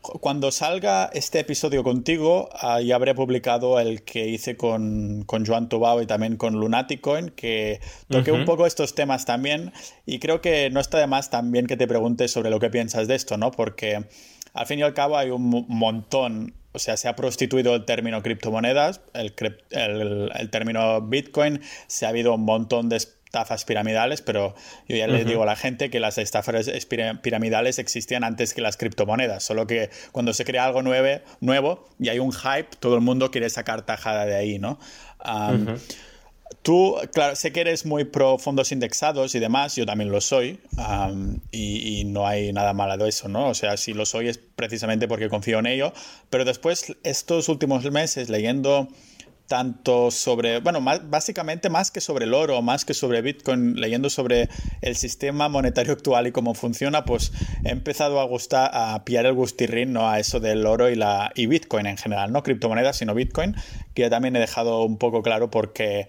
Cuando 0.02 0.52
salga 0.52 1.10
este 1.14 1.40
episodio 1.40 1.84
contigo, 1.84 2.50
uh, 2.64 2.80
ya 2.80 2.96
habré 2.96 3.14
publicado 3.16 3.80
el 3.80 4.04
que 4.04 4.28
hice 4.28 4.56
con, 4.56 5.24
con 5.26 5.46
Joan 5.46 5.68
Tobao 5.68 6.02
y 6.02 6.08
también 6.08 6.38
con 6.38 6.54
Lunaticoin, 6.54 7.30
que 7.32 7.82
toqué 8.08 8.32
un 8.32 8.46
poco 8.46 8.66
estos 8.66 8.96
temas 8.96 9.26
también. 9.26 9.74
Y 10.06 10.20
creo 10.20 10.40
que 10.40 10.70
no 10.70 10.80
está 10.80 11.00
de 11.00 11.08
más 11.08 11.30
también 11.30 11.68
que 11.68 11.76
te 11.76 11.86
preguntes 11.86 12.32
sobre 12.32 12.50
lo 12.50 12.60
que 12.60 12.70
piensas 12.70 13.08
de 13.10 13.16
esto, 13.16 13.38
¿no? 13.38 13.52
Porque 13.52 14.06
al 14.54 14.66
fin 14.66 14.80
y 14.80 14.84
al 14.84 14.94
cabo 14.94 15.18
hay 15.18 15.32
un 15.32 15.66
montón 15.68 16.54
o 16.72 16.80
sea, 16.80 16.98
se 16.98 17.08
ha 17.08 17.16
prostituido 17.16 17.76
el 17.76 17.86
término 17.86 18.22
criptomonedas, 18.22 19.02
el, 19.14 19.34
el, 19.72 20.50
término 20.50 21.02
Bitcoin, 21.02 21.62
se 21.88 22.06
ha 22.06 22.10
habido 22.10 22.36
un 22.36 22.46
montón 22.46 22.90
de 22.90 22.98
estafas 22.98 23.64
piramidales, 23.64 24.22
pero 24.22 24.56
yo 24.88 24.96
ya 24.96 25.08
le 25.08 25.24
digo 25.24 25.44
a 25.44 25.46
la 25.46 25.56
gente 25.56 25.92
que 25.92 26.00
las 26.00 26.18
estafas 26.18 26.70
piramidales 27.22 27.78
existían 27.78 28.24
antes 28.24 28.56
que 28.56 28.62
las 28.62 28.76
criptomonedas, 28.76 29.44
solo 29.44 29.68
que 29.68 29.92
cuando 30.12 30.34
se 30.34 30.46
crea 30.46 30.66
algo 30.66 30.82
nuevo, 30.82 31.22
nuevo 31.40 31.88
y 32.00 32.10
hay 32.10 32.18
un 32.18 32.32
hype, 32.32 32.70
todo 32.80 32.96
el 32.96 33.02
mundo 33.02 33.30
quiere 33.30 33.50
sacar 33.50 33.84
tajada 33.84 34.26
de 34.26 34.36
ahí, 34.36 34.58
¿no? 34.58 34.80
Tú, 36.62 36.98
claro, 37.14 37.36
sé 37.38 37.54
que 37.54 37.62
eres 37.62 37.86
muy 37.86 38.04
pro 38.04 38.38
fondos 38.38 38.72
indexados 38.74 39.34
y 39.34 39.40
demás, 39.40 39.76
yo 39.78 39.86
también 39.86 40.12
lo 40.12 40.20
soy, 40.20 40.60
y, 41.52 42.04
no 42.06 42.28
hay 42.28 42.52
nada 42.52 42.74
malo 42.74 43.02
de 43.02 43.10
eso, 43.10 43.30
¿no? 43.30 43.48
O 43.48 43.54
sea, 43.54 43.78
si 43.78 43.94
lo 43.94 44.06
soy 44.06 44.28
es 44.28 44.38
precisamente 44.38 45.08
porque 45.08 45.30
confío 45.30 45.60
en 45.60 45.68
ello, 45.68 45.94
pero 46.30 46.44
después, 46.44 46.98
estos 47.04 47.48
últimos 47.48 47.90
meses, 47.92 48.30
leyendo 48.30 48.90
tanto 49.50 50.12
sobre, 50.12 50.60
bueno, 50.60 50.80
más, 50.80 51.10
básicamente 51.10 51.70
más 51.70 51.90
que 51.92 52.02
sobre 52.02 52.26
el 52.26 52.36
oro, 52.36 52.62
más 52.62 52.86
que 52.86 52.94
sobre 52.94 53.22
Bitcoin, 53.22 53.80
leyendo 53.82 54.10
sobre 54.10 54.48
el 54.82 54.96
sistema 54.96 55.50
monetario 55.50 55.92
actual 55.92 56.28
y 56.28 56.32
cómo 56.32 56.54
funciona, 56.54 57.04
pues 57.04 57.34
he 57.66 57.70
empezado 57.70 58.20
a 58.20 58.26
gustar, 58.26 58.70
a 58.74 59.04
pillar 59.06 59.26
el 59.26 59.34
gustirrín, 59.34 59.92
¿no? 59.92 60.08
A 60.08 60.20
eso 60.20 60.40
del 60.40 60.66
oro 60.68 60.90
y 60.90 60.96
la 60.96 61.32
y 61.36 61.48
Bitcoin 61.48 61.88
en 61.88 61.98
general, 61.98 62.32
no 62.32 62.44
criptomonedas, 62.44 62.98
sino 62.98 63.16
Bitcoin, 63.16 63.56
que 63.96 64.04
ya 64.04 64.10
también 64.12 64.36
he 64.36 64.40
dejado 64.40 64.84
un 64.84 64.98
poco 64.98 65.24
claro 65.24 65.50
porque 65.50 66.08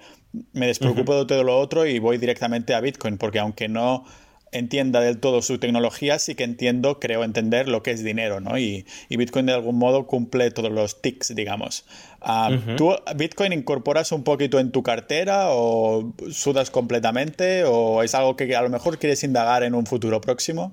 me 0.52 0.66
despreocupo 0.66 1.16
de 1.16 1.26
todo 1.26 1.44
lo 1.44 1.58
otro 1.58 1.86
y 1.86 1.98
voy 1.98 2.18
directamente 2.18 2.74
a 2.74 2.80
Bitcoin, 2.80 3.18
porque 3.18 3.38
aunque 3.38 3.68
no 3.68 4.04
entienda 4.52 5.00
del 5.00 5.18
todo 5.18 5.42
su 5.42 5.58
tecnología, 5.58 6.18
sí 6.18 6.34
que 6.34 6.44
entiendo, 6.44 6.98
creo 6.98 7.24
entender 7.24 7.68
lo 7.68 7.82
que 7.82 7.92
es 7.92 8.02
dinero, 8.02 8.40
¿no? 8.40 8.58
Y, 8.58 8.84
Bitcoin 9.08 9.46
de 9.46 9.52
algún 9.52 9.76
modo 9.76 10.06
cumple 10.06 10.50
todos 10.50 10.72
los 10.72 11.00
tics, 11.02 11.34
digamos. 11.34 11.84
Ah, 12.20 12.50
¿Tú 12.76 12.94
Bitcoin 13.16 13.52
incorporas 13.52 14.12
un 14.12 14.24
poquito 14.24 14.58
en 14.58 14.72
tu 14.72 14.82
cartera 14.82 15.46
o 15.50 16.12
sudas 16.30 16.70
completamente 16.70 17.64
o 17.64 18.02
es 18.02 18.14
algo 18.14 18.36
que 18.36 18.54
a 18.54 18.62
lo 18.62 18.70
mejor 18.70 18.98
quieres 18.98 19.22
indagar 19.24 19.62
en 19.62 19.74
un 19.74 19.86
futuro 19.86 20.20
próximo? 20.20 20.72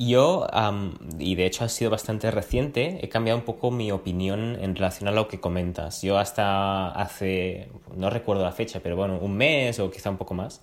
Yo, 0.00 0.46
y 1.18 1.34
de 1.34 1.44
hecho 1.46 1.64
ha 1.64 1.68
sido 1.68 1.90
bastante 1.90 2.30
reciente, 2.30 3.00
he 3.02 3.08
cambiado 3.08 3.36
un 3.36 3.44
poco 3.44 3.72
mi 3.72 3.90
opinión 3.90 4.56
en 4.60 4.76
relación 4.76 5.08
a 5.08 5.10
lo 5.12 5.26
que 5.26 5.40
comentas. 5.40 6.02
Yo 6.02 6.18
hasta 6.18 6.90
hace, 6.90 7.68
no 7.96 8.08
recuerdo 8.08 8.44
la 8.44 8.52
fecha, 8.52 8.78
pero 8.80 8.94
bueno, 8.94 9.18
un 9.20 9.36
mes 9.36 9.80
o 9.80 9.90
quizá 9.90 10.10
un 10.10 10.16
poco 10.16 10.34
más, 10.34 10.62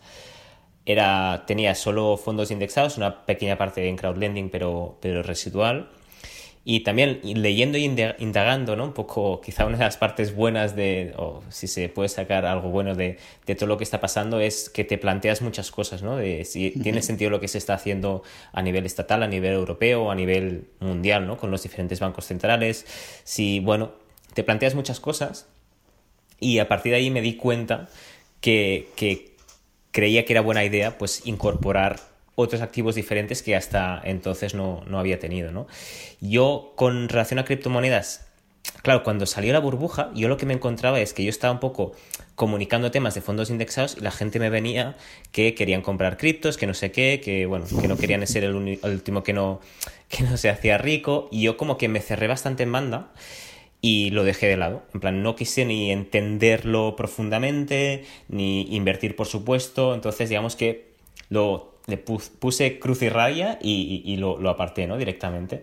era, 0.86 1.44
tenía 1.48 1.76
solo 1.76 2.16
fondos 2.16 2.50
indexados, 2.50 2.96
una 2.98 3.26
pequeña 3.26 3.58
parte 3.58 3.90
en 3.90 3.98
crowdlending, 3.98 4.50
pero, 4.50 4.98
pero 5.02 5.22
residual. 5.22 5.90
Y 6.68 6.80
también 6.80 7.20
leyendo 7.24 7.78
y 7.78 7.84
indagando, 7.84 8.76
¿no? 8.76 8.86
Un 8.86 8.94
poco, 8.94 9.40
quizá 9.40 9.68
una 9.68 9.78
de 9.78 9.84
las 9.84 9.98
partes 9.98 10.36
buenas 10.36 10.76
de, 10.76 11.14
o 11.16 11.44
si 11.50 11.68
se 11.68 11.90
puede 11.90 12.10
sacar 12.10 12.48
algo 12.48 12.70
bueno 12.70 12.96
de, 12.96 13.20
de, 13.46 13.54
todo 13.54 13.68
lo 13.68 13.78
que 13.78 13.84
está 13.84 14.02
pasando, 14.02 14.40
es 14.40 14.72
que 14.72 14.84
te 14.84 14.98
planteas 14.98 15.44
muchas 15.44 15.70
cosas, 15.70 16.02
¿no? 16.02 16.18
De 16.18 16.44
si 16.44 16.72
tiene 16.72 17.04
sentido 17.04 17.30
lo 17.30 17.40
que 17.40 17.48
se 17.48 17.60
está 17.60 17.76
haciendo 17.76 18.24
a 18.52 18.64
nivel 18.64 18.88
estatal, 18.88 19.22
a 19.22 19.28
nivel 19.28 19.54
europeo, 19.54 20.10
a 20.10 20.16
nivel 20.16 20.66
mundial, 20.80 21.28
¿no? 21.28 21.38
Con 21.38 21.52
los 21.52 21.62
diferentes 21.62 22.00
bancos 22.00 22.26
centrales. 22.26 22.88
Si, 23.24 23.60
bueno, 23.60 23.92
te 24.34 24.44
planteas 24.44 24.74
muchas 24.74 25.00
cosas 25.00 25.48
y 26.40 26.58
a 26.58 26.68
partir 26.68 26.94
de 26.94 26.98
ahí 26.98 27.12
me 27.12 27.22
di 27.22 27.36
cuenta 27.36 27.90
que, 28.42 28.90
que 28.96 29.36
creía 29.92 30.26
que 30.26 30.34
era 30.34 30.42
buena 30.42 30.64
idea, 30.66 30.98
pues, 30.98 31.28
incorporar 31.28 32.15
otros 32.36 32.62
activos 32.62 32.96
diferentes 32.96 33.42
que 33.42 33.56
hasta 33.56 34.02
entonces 34.04 34.54
no, 34.54 34.84
había 34.94 35.20
tenido, 35.20 35.52
¿no? 35.52 35.68
Yo, 36.22 36.74
con 36.76 37.10
relación 37.10 37.40
a 37.40 37.46
criptomonedas, 37.46 38.28
claro, 38.82 39.04
cuando 39.04 39.26
salió 39.26 39.54
la 39.54 39.60
burbuja, 39.60 40.12
yo 40.14 40.28
lo 40.28 40.38
que 40.38 40.46
me 40.46 40.54
encontraba 40.54 41.00
es 41.00 41.14
que 41.14 41.24
yo 41.24 41.30
estaba 41.30 41.54
un 41.54 41.60
poco 41.60 41.94
comunicando 42.36 42.92
temas 42.92 43.16
de 43.16 43.22
fondos 43.22 43.50
indexados 43.50 43.96
y 43.98 44.02
la 44.02 44.12
gente 44.12 44.40
me 44.40 44.50
venía 44.50 44.98
que 45.32 45.56
querían 45.56 45.82
comprar 45.82 46.18
criptos, 46.18 46.58
que 46.58 46.68
no 46.68 46.74
sé 46.74 46.92
qué, 46.92 47.22
que 47.24 47.46
bueno, 47.46 47.66
que 47.82 47.88
no 47.88 47.98
querían 47.98 48.26
ser 48.28 48.44
el, 48.44 48.56
último 48.56 49.24
que 49.24 49.34
no, 49.34 49.62
que 50.10 50.24
no 50.24 50.36
se 50.36 50.50
hacía 50.50 50.78
rico 50.78 51.30
y 51.32 51.42
yo 51.42 51.58
como 51.58 51.78
que 51.78 51.88
me 51.88 52.02
cerré 52.02 52.28
bastante 52.28 52.64
en 52.64 52.72
banda 52.72 53.12
y 53.80 54.10
lo 54.10 54.24
dejé 54.24 54.48
de 54.48 54.58
lado. 54.58 54.84
En 54.94 55.00
plan, 55.00 55.24
no 55.24 55.36
quise 55.36 55.64
ni 55.64 55.92
entenderlo 55.92 56.96
profundamente, 56.96 58.04
ni 58.28 58.64
invertir 58.76 59.16
por 59.16 59.28
supuesto, 59.28 59.94
entonces 59.94 60.28
digamos 60.28 60.56
que 60.56 60.96
lo 61.30 61.75
le 61.88 61.98
puse 61.98 62.80
cruz 62.80 63.02
y 63.02 63.10
raya 63.10 63.60
y, 63.62 64.16
lo, 64.18 64.50
aparté, 64.50 64.88
¿no? 64.88 64.98
Directamente. 64.98 65.62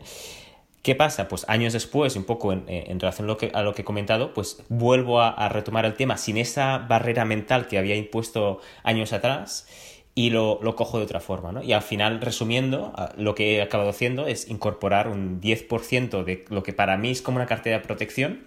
¿Qué 0.83 0.95
pasa? 0.97 1.29
Pues 1.29 1.45
años 1.49 1.73
después, 1.73 2.17
un 2.17 2.25
poco 2.25 2.53
en, 2.53 2.67
relación 3.01 3.27
a 3.27 3.29
lo, 3.29 3.37
que, 3.37 3.51
a 3.55 3.63
lo, 3.63 3.75
que, 3.75 3.83
he 3.83 3.85
comentado, 3.85 4.35
pues 4.35 4.63
vuelvo 4.69 5.21
a, 5.21 5.49
retomar 5.49 5.85
el 5.85 5.95
tema 5.95 6.17
sin 6.17 6.37
esa 6.37 6.79
barrera 6.79 7.25
mental 7.25 7.69
que 7.69 7.79
había 7.79 7.97
impuesto 7.97 8.61
años 8.83 9.13
atrás 9.13 9.67
y 10.15 10.31
lo, 10.31 10.59
lo 10.63 10.77
cojo 10.77 10.99
de 10.99 11.05
otra 11.05 11.21
forma, 11.21 11.53
¿no? 11.53 11.63
Y 11.63 11.73
al 11.73 11.83
final, 11.83 12.21
resumiendo, 12.21 12.93
lo 13.17 13.35
que 13.35 13.57
he 13.57 13.63
acabado 13.63 13.91
haciendo 13.91 14.27
es 14.27 14.49
incorporar 14.49 15.09
un 15.09 15.41
10% 15.41 16.25
de 16.25 16.45
lo 16.49 16.63
que 16.63 16.73
para 16.73 16.97
mí 16.97 17.11
es 17.11 17.23
como 17.23 17.37
una 17.37 17.47
cartera 17.47 17.79
de 17.79 17.85
protección, 17.85 18.41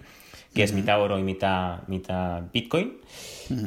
que 0.54 0.62
es 0.62 0.72
mitad 0.72 1.00
oro 1.00 1.18
y 1.18 1.22
mitad, 1.22 1.80
mitad 1.88 2.42
Bitcoin. 2.52 2.98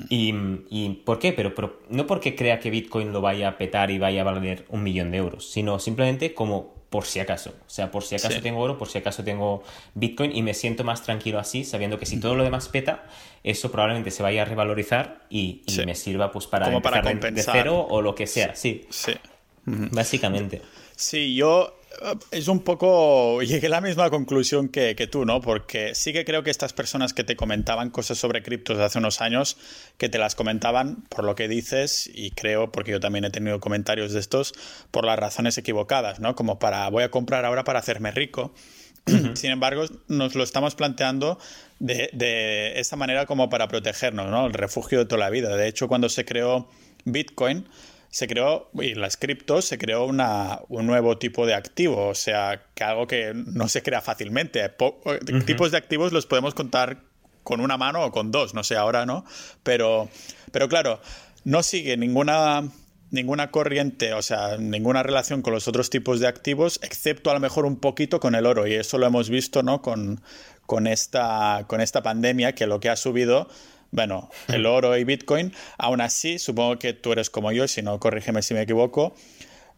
Y, 0.09 0.33
y, 0.69 1.01
por 1.05 1.19
qué? 1.19 1.33
Pero, 1.33 1.55
pero, 1.55 1.79
no 1.89 2.07
porque 2.07 2.35
crea 2.35 2.59
que 2.59 2.69
Bitcoin 2.69 3.11
lo 3.11 3.21
vaya 3.21 3.49
a 3.49 3.57
petar 3.57 3.91
y 3.91 3.97
vaya 3.97 4.21
a 4.21 4.23
valer 4.23 4.65
un 4.69 4.83
millón 4.83 5.11
de 5.11 5.17
euros, 5.17 5.49
sino 5.49 5.79
simplemente 5.79 6.33
como 6.33 6.79
por 6.89 7.05
si 7.05 7.19
acaso. 7.19 7.51
O 7.51 7.69
sea, 7.69 7.91
por 7.91 8.03
si 8.03 8.15
acaso 8.15 8.41
tengo 8.41 8.59
oro, 8.59 8.77
por 8.77 8.89
si 8.89 8.97
acaso 8.97 9.23
tengo 9.23 9.63
Bitcoin 9.93 10.35
y 10.35 10.41
me 10.41 10.53
siento 10.53 10.83
más 10.83 11.03
tranquilo 11.03 11.39
así, 11.39 11.63
sabiendo 11.63 11.99
que 11.99 12.05
si 12.05 12.19
todo 12.19 12.35
lo 12.35 12.43
demás 12.43 12.67
peta, 12.69 13.05
eso 13.43 13.71
probablemente 13.71 14.11
se 14.11 14.23
vaya 14.23 14.41
a 14.41 14.45
revalorizar 14.45 15.25
y, 15.29 15.61
me 15.85 15.95
sirva 15.95 16.31
pues 16.31 16.47
para, 16.47 16.65
como 16.65 16.81
para 16.81 17.01
de 17.01 17.43
cero 17.43 17.85
o 17.89 18.01
lo 18.01 18.15
que 18.15 18.27
sea. 18.27 18.55
Sí. 18.55 18.85
Sí. 18.89 19.13
Básicamente. 19.65 20.61
Sí, 20.95 21.35
yo 21.35 21.78
es 22.31 22.47
un 22.47 22.61
poco. 22.61 23.41
Llegué 23.43 23.67
a 23.67 23.71
la 23.71 23.81
misma 23.81 24.09
conclusión 24.09 24.69
que, 24.69 24.95
tú, 25.11 25.25
¿no? 25.25 25.41
Porque 25.41 25.95
sí 25.95 26.13
que 26.13 26.25
creo 26.25 26.43
que 26.43 26.49
estas 26.49 26.73
personas 26.73 27.13
que 27.13 27.23
te 27.23 27.35
comentaban 27.35 27.89
cosas 27.89 28.17
sobre 28.17 28.43
criptos 28.43 28.77
de 28.77 28.83
hace 28.83 28.99
unos 28.99 29.21
años, 29.21 29.57
que 29.97 30.09
te 30.09 30.17
las 30.17 30.35
comentaban 30.35 31.03
por 31.09 31.23
lo 31.23 31.35
que 31.35 31.47
dices, 31.47 32.09
y 32.13 32.31
creo, 32.31 32.71
porque 32.71 32.91
yo 32.91 32.99
también 32.99 33.25
he 33.25 33.29
tenido 33.29 33.59
comentarios 33.59 34.13
de 34.13 34.19
estos, 34.19 34.53
por 34.91 35.05
las 35.05 35.19
razones 35.19 35.57
equivocadas, 35.57 36.19
¿no? 36.19 36.35
Como 36.35 36.59
para 36.59 36.89
voy 36.89 37.03
a 37.03 37.11
comprar 37.11 37.45
ahora 37.45 37.63
para 37.63 37.79
hacerme 37.79 38.11
rico. 38.11 38.53
Sin 39.33 39.51
embargo, 39.51 39.85
nos 40.07 40.35
lo 40.35 40.43
estamos 40.43 40.75
planteando 40.75 41.39
de, 41.79 42.09
de 42.13 42.79
esa 42.79 42.95
manera 42.95 43.25
como 43.25 43.49
para 43.49 43.67
protegernos, 43.67 44.29
¿no? 44.29 44.45
El 44.45 44.53
refugio 44.53 44.99
de 44.99 45.05
toda 45.05 45.19
la 45.19 45.29
vida. 45.29 45.55
De 45.55 45.67
hecho, 45.67 45.87
cuando 45.87 46.09
se 46.09 46.25
creó 46.25 46.69
Bitcoin, 47.05 47.65
se 48.09 48.27
creó, 48.27 48.69
y 48.73 48.95
las 48.95 49.17
criptos, 49.17 49.65
se 49.65 49.77
creó 49.77 50.05
una, 50.05 50.61
un 50.67 50.87
nuevo 50.87 51.17
tipo 51.17 51.45
de 51.45 51.53
activo, 51.53 52.07
o 52.07 52.15
sea, 52.15 52.63
que 52.73 52.83
algo 52.83 53.05
que 53.05 53.33
no 53.33 53.67
se 53.67 53.83
crea 53.83 54.01
fácilmente. 54.01 54.67
Tipos 55.45 55.71
de 55.71 55.77
activos 55.77 56.11
los 56.11 56.25
podemos 56.25 56.55
contar 56.55 57.03
con 57.43 57.61
una 57.61 57.77
mano 57.77 58.03
o 58.03 58.11
con 58.11 58.31
dos, 58.31 58.53
no 58.53 58.63
sé 58.63 58.75
ahora, 58.75 59.05
¿no? 59.05 59.25
Pero, 59.63 60.09
pero 60.51 60.67
claro, 60.69 61.01
no 61.43 61.61
sigue 61.61 61.97
ninguna, 61.97 62.67
ninguna 63.11 63.51
corriente, 63.51 64.13
o 64.13 64.23
sea, 64.23 64.57
ninguna 64.57 65.03
relación 65.03 65.43
con 65.43 65.53
los 65.53 65.67
otros 65.67 65.91
tipos 65.91 66.19
de 66.19 66.27
activos, 66.27 66.79
excepto 66.81 67.29
a 67.29 67.35
lo 67.35 67.39
mejor 67.39 67.65
un 67.65 67.79
poquito 67.79 68.19
con 68.19 68.33
el 68.33 68.47
oro, 68.47 68.65
y 68.65 68.73
eso 68.73 68.97
lo 68.97 69.05
hemos 69.05 69.29
visto, 69.29 69.61
¿no? 69.61 69.83
Con, 69.83 70.21
con, 70.65 70.87
esta, 70.87 71.65
con 71.67 71.79
esta 71.79 72.01
pandemia, 72.01 72.53
que 72.55 72.65
lo 72.65 72.79
que 72.79 72.89
ha 72.89 72.95
subido 72.95 73.49
bueno, 73.91 74.29
el 74.47 74.65
oro 74.65 74.95
y 74.97 75.03
Bitcoin. 75.03 75.53
Aún 75.77 76.01
así, 76.01 76.39
supongo 76.39 76.77
que 76.77 76.93
tú 76.93 77.11
eres 77.11 77.29
como 77.29 77.51
yo, 77.51 77.67
si 77.67 77.81
no, 77.81 77.99
corrígeme 77.99 78.41
si 78.41 78.53
me 78.53 78.61
equivoco. 78.61 79.15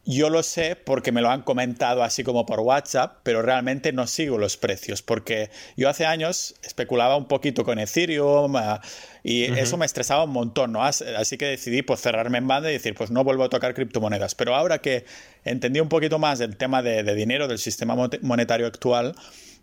Yo 0.04 0.32
lo 0.32 0.42
sé 0.42 0.76
porque 0.76 1.12
me 1.12 1.22
lo 1.22 1.30
han 1.30 1.44
comentado 1.44 2.02
así 2.02 2.24
como 2.24 2.48
por 2.48 2.60
WhatsApp, 2.60 3.20
pero 3.22 3.44
realmente 3.44 3.94
no 3.94 4.08
sigo 4.08 4.40
los 4.40 4.58
precios 4.58 5.04
porque 5.04 5.52
yo 5.78 5.90
hace 5.90 6.08
años 6.08 6.56
especulaba 6.64 7.16
un 7.16 7.28
poquito 7.28 7.64
con 7.64 7.78
Ethereum 7.78 8.56
ah, 8.56 8.82
y 9.24 9.44
eso 9.44 9.78
me 9.78 9.86
estresaba 9.86 10.24
un 10.24 10.32
montón, 10.32 10.72
¿no? 10.72 10.84
Así 10.84 11.38
que 11.38 11.46
decidí 11.46 11.84
pues 11.84 12.02
cerrarme 12.02 12.40
en 12.40 12.48
banda 12.48 12.72
y 12.72 12.74
decir 12.74 12.96
pues 12.96 13.12
no 13.12 13.24
vuelvo 13.24 13.44
a 13.44 13.50
tocar 13.50 13.76
criptomonedas. 13.76 14.34
Pero 14.34 14.56
ahora 14.56 14.80
que 14.80 15.06
entendí 15.44 15.80
un 15.80 15.90
poquito 15.90 16.18
más 16.18 16.40
del 16.40 16.58
tema 16.58 16.82
de 16.82 17.04
dinero, 17.14 17.48
del 17.48 17.60
sistema 17.60 17.96
monetario 18.24 18.66
actual, 18.66 19.14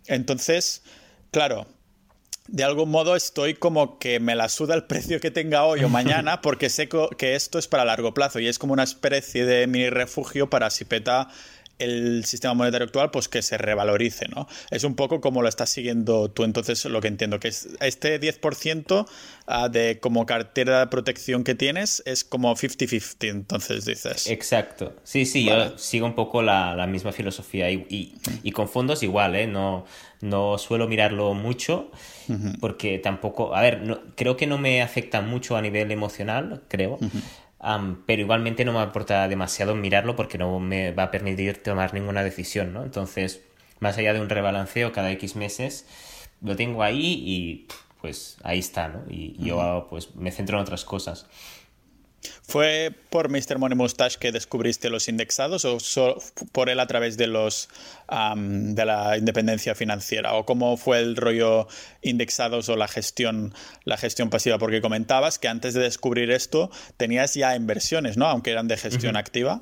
entonces, 0.07 0.83
claro, 1.31 1.67
de 2.51 2.63
algún 2.63 2.89
modo 2.89 3.15
estoy 3.15 3.53
como 3.53 3.99
que 3.99 4.19
me 4.19 4.35
la 4.35 4.49
suda 4.49 4.75
el 4.75 4.83
precio 4.87 5.19
que 5.19 5.31
tenga 5.31 5.63
hoy 5.63 5.83
o 5.83 5.89
mañana 5.89 6.41
porque 6.41 6.69
sé 6.69 6.89
que 6.89 7.35
esto 7.35 7.59
es 7.59 7.67
para 7.67 7.85
largo 7.85 8.13
plazo 8.13 8.39
y 8.39 8.47
es 8.47 8.59
como 8.59 8.73
una 8.73 8.83
especie 8.83 9.45
de 9.45 9.67
mini 9.67 9.89
refugio 9.89 10.49
para 10.49 10.69
si 10.69 10.85
peta 10.85 11.29
el 11.79 12.25
sistema 12.25 12.53
monetario 12.53 12.85
actual, 12.85 13.11
pues 13.11 13.27
que 13.27 13.41
se 13.41 13.57
revalorice, 13.57 14.27
¿no? 14.27 14.47
Es 14.69 14.83
un 14.83 14.95
poco 14.95 15.21
como 15.21 15.41
lo 15.41 15.49
estás 15.49 15.69
siguiendo 15.69 16.29
tú, 16.29 16.43
entonces 16.43 16.83
lo 16.85 17.01
que 17.01 17.07
entiendo, 17.07 17.39
que 17.39 17.47
es 17.47 17.69
este 17.79 18.19
10% 18.19 19.05
ah, 19.47 19.69
de 19.69 19.99
como 19.99 20.25
cartera 20.25 20.81
de 20.81 20.87
protección 20.87 21.43
que 21.43 21.55
tienes 21.55 22.03
es 22.05 22.23
como 22.23 22.55
50-50, 22.55 23.29
entonces 23.29 23.85
dices. 23.85 24.27
Exacto, 24.27 24.95
sí, 25.03 25.25
sí, 25.25 25.45
yo 25.45 25.77
sigo 25.77 26.05
un 26.05 26.15
poco 26.15 26.41
la, 26.41 26.87
misma 26.89 27.11
filosofía 27.11 27.69
y, 27.69 27.85
y, 28.43 28.51
con 28.51 28.67
fondos 28.67 29.03
igual, 29.03 29.35
¿eh? 29.35 29.47
No, 29.47 29.85
no 30.21 30.57
suelo 30.57 30.87
mirarlo 30.87 31.33
mucho 31.33 31.91
porque 32.59 32.99
tampoco, 32.99 33.55
a 33.55 33.61
ver, 33.61 33.81
no, 33.81 33.99
creo 34.15 34.37
que 34.37 34.47
no 34.47 34.57
me 34.57 34.81
afecta 34.81 35.21
mucho 35.21 35.55
a 35.55 35.61
nivel 35.61 35.91
emocional, 35.91 36.61
creo 36.67 36.99
pero 38.05 38.21
igualmente 38.21 38.65
no 38.65 38.73
me 38.73 38.79
aporta 38.79 39.27
demasiado 39.27 39.75
mirarlo 39.75 40.15
porque 40.15 40.37
no 40.37 40.59
me 40.59 40.91
va 40.91 41.03
a 41.03 41.11
permitir 41.11 41.61
tomar 41.61 41.93
ninguna 41.93 42.23
decisión, 42.23 42.73
¿no? 42.73 42.83
Entonces, 42.83 43.41
más 43.79 43.97
allá 43.97 44.13
de 44.13 44.21
un 44.21 44.29
rebalanceo 44.29 44.91
cada 44.91 45.11
X 45.11 45.35
meses, 45.35 45.85
lo 46.41 46.55
tengo 46.55 46.83
ahí 46.83 47.21
y 47.25 47.67
pues 48.01 48.37
ahí 48.43 48.59
está, 48.59 48.87
¿no? 48.87 49.03
Y 49.09 49.35
yo 49.43 49.87
pues 49.89 50.15
me 50.15 50.31
centro 50.31 50.57
en 50.57 50.61
otras 50.61 50.85
cosas. 50.85 51.27
¿Fue 52.41 52.91
por 53.09 53.29
Mr. 53.29 53.57
Money 53.57 53.77
Mustache 53.77 54.17
que 54.19 54.31
descubriste 54.31 54.89
los 54.89 55.07
indexados 55.07 55.65
o 55.65 55.77
por 56.51 56.69
él 56.69 56.79
a 56.79 56.87
través 56.87 57.17
de 57.17 57.27
los 57.27 57.69
de 58.35 58.85
la 58.85 59.17
independencia 59.17 59.75
financiera? 59.75 60.33
¿O 60.33 60.45
cómo 60.45 60.77
fue 60.77 60.99
el 60.99 61.15
rollo 61.15 61.67
indexados 62.01 62.69
o 62.69 62.75
la 62.75 62.87
gestión, 62.87 63.53
la 63.85 63.97
gestión 63.97 64.29
pasiva? 64.29 64.57
Porque 64.57 64.81
comentabas 64.81 65.39
que 65.39 65.47
antes 65.47 65.73
de 65.73 65.81
descubrir 65.81 66.31
esto 66.31 66.69
tenías 66.97 67.33
ya 67.35 67.55
inversiones, 67.55 68.17
¿no? 68.17 68.25
Aunque 68.25 68.51
eran 68.51 68.67
de 68.67 68.77
gestión 68.77 69.15
activa. 69.15 69.61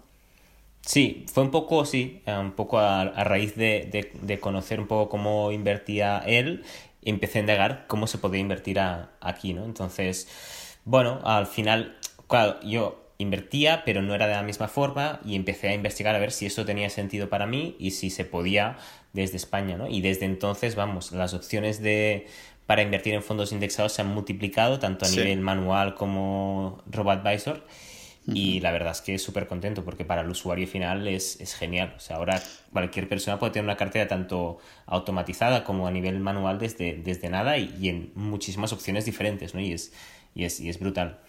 Sí, 0.82 1.26
fue 1.34 1.43
un 1.43 1.51
poco, 1.51 1.84
sí, 1.84 2.22
un 2.26 2.53
poco 2.53 2.80
a, 2.80 3.03
raíz 3.24 3.55
de, 3.58 4.12
de, 4.22 4.39
conocer 4.39 4.80
un 4.80 4.88
poco 4.88 5.10
cómo 5.10 5.51
invertía 5.51 6.24
él, 6.26 6.64
empecé 7.01 7.39
a 7.39 7.41
indagar 7.41 7.86
cómo 7.88 8.08
se 8.08 8.18
podía 8.18 8.39
invertir 8.39 8.80
aquí, 8.80 9.53
¿no? 9.53 9.66
Entonces, 9.66 10.30
bueno, 10.86 11.20
al 11.26 11.47
final 11.47 11.97
claro, 12.28 12.59
yo 12.61 13.03
invertía, 13.17 13.84
pero 13.84 14.01
no 14.01 14.13
era 14.13 14.28
de 14.28 14.34
la 14.34 14.43
misma 14.43 14.67
forma 14.67 15.19
y 15.25 15.36
empecé 15.36 15.69
a 15.69 15.73
investigar 15.73 16.15
a 16.15 16.19
ver 16.19 16.32
si 16.32 16.45
eso 16.45 16.65
tenía 16.65 16.89
sentido 16.89 17.30
para 17.30 17.47
mí 17.47 17.75
y 17.80 17.91
si 17.91 18.09
se 18.09 18.25
podía 18.25 18.78
desde 19.13 19.38
España, 19.38 19.78
¿no? 19.78 19.88
Y 19.88 20.01
desde 20.01 20.25
entonces, 20.25 20.75
vamos, 20.75 21.11
las 21.11 21.34
opciones 21.34 21.82
de 21.82 22.28
para 22.67 22.82
invertir 22.82 23.13
en 23.13 23.23
fondos 23.23 23.53
indexados 23.53 23.93
se 23.93 24.01
han 24.01 24.09
multiplicado 24.09 24.78
tanto 24.78 25.05
a 25.05 25.09
nivel 25.09 25.39
manual 25.39 25.95
como 25.95 26.84
RoboAdvisor 26.91 27.65
y 28.34 28.59
la 28.59 28.71
verdad 28.71 28.91
es 28.91 28.99
que 28.99 29.15
es 29.15 29.23
súper 29.23 29.47
contento 29.47 29.86
porque 29.86 30.03
para 30.03 30.19
el 30.19 30.30
usuario 30.30 30.67
final 30.67 31.07
es, 31.07 31.39
es, 31.39 31.55
genial. 31.55 31.93
O 31.95 31.99
sea, 32.01 32.17
ahora 32.17 32.41
cualquier 32.73 33.07
persona 33.07 33.39
puede 33.39 33.53
tener 33.53 33.63
una 33.63 33.78
cartera 33.78 34.09
tanto 34.09 34.57
automatizada 34.86 35.63
como 35.63 35.88
a 35.88 35.91
nivel 35.91 36.19
manual 36.19 36.59
desde, 36.59 36.95
desde 36.95 37.30
nada 37.30 37.57
y, 37.57 37.88
en 37.88 38.11
muchísimas 38.15 38.73
opciones 38.73 39.05
diferentes, 39.05 39.53
¿no? 39.53 39.61
Y 39.61 39.71
es, 39.71 39.93
y 40.36 40.43
es, 40.43 40.59
y 40.59 40.67
es 40.67 40.78
brutal 40.78 41.21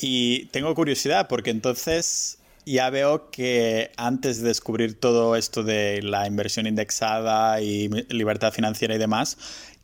y 0.00 0.46
tengo 0.46 0.74
curiosidad 0.74 1.28
porque 1.28 1.50
entonces 1.50 2.38
ya 2.64 2.90
veo 2.90 3.30
que 3.30 3.90
antes 3.96 4.40
de 4.40 4.48
descubrir 4.48 4.98
todo 4.98 5.36
esto 5.36 5.62
de 5.62 6.02
la 6.02 6.26
inversión 6.26 6.66
indexada 6.66 7.60
y 7.60 7.88
libertad 8.08 8.52
financiera 8.52 8.94
y 8.94 8.98
demás, 8.98 9.38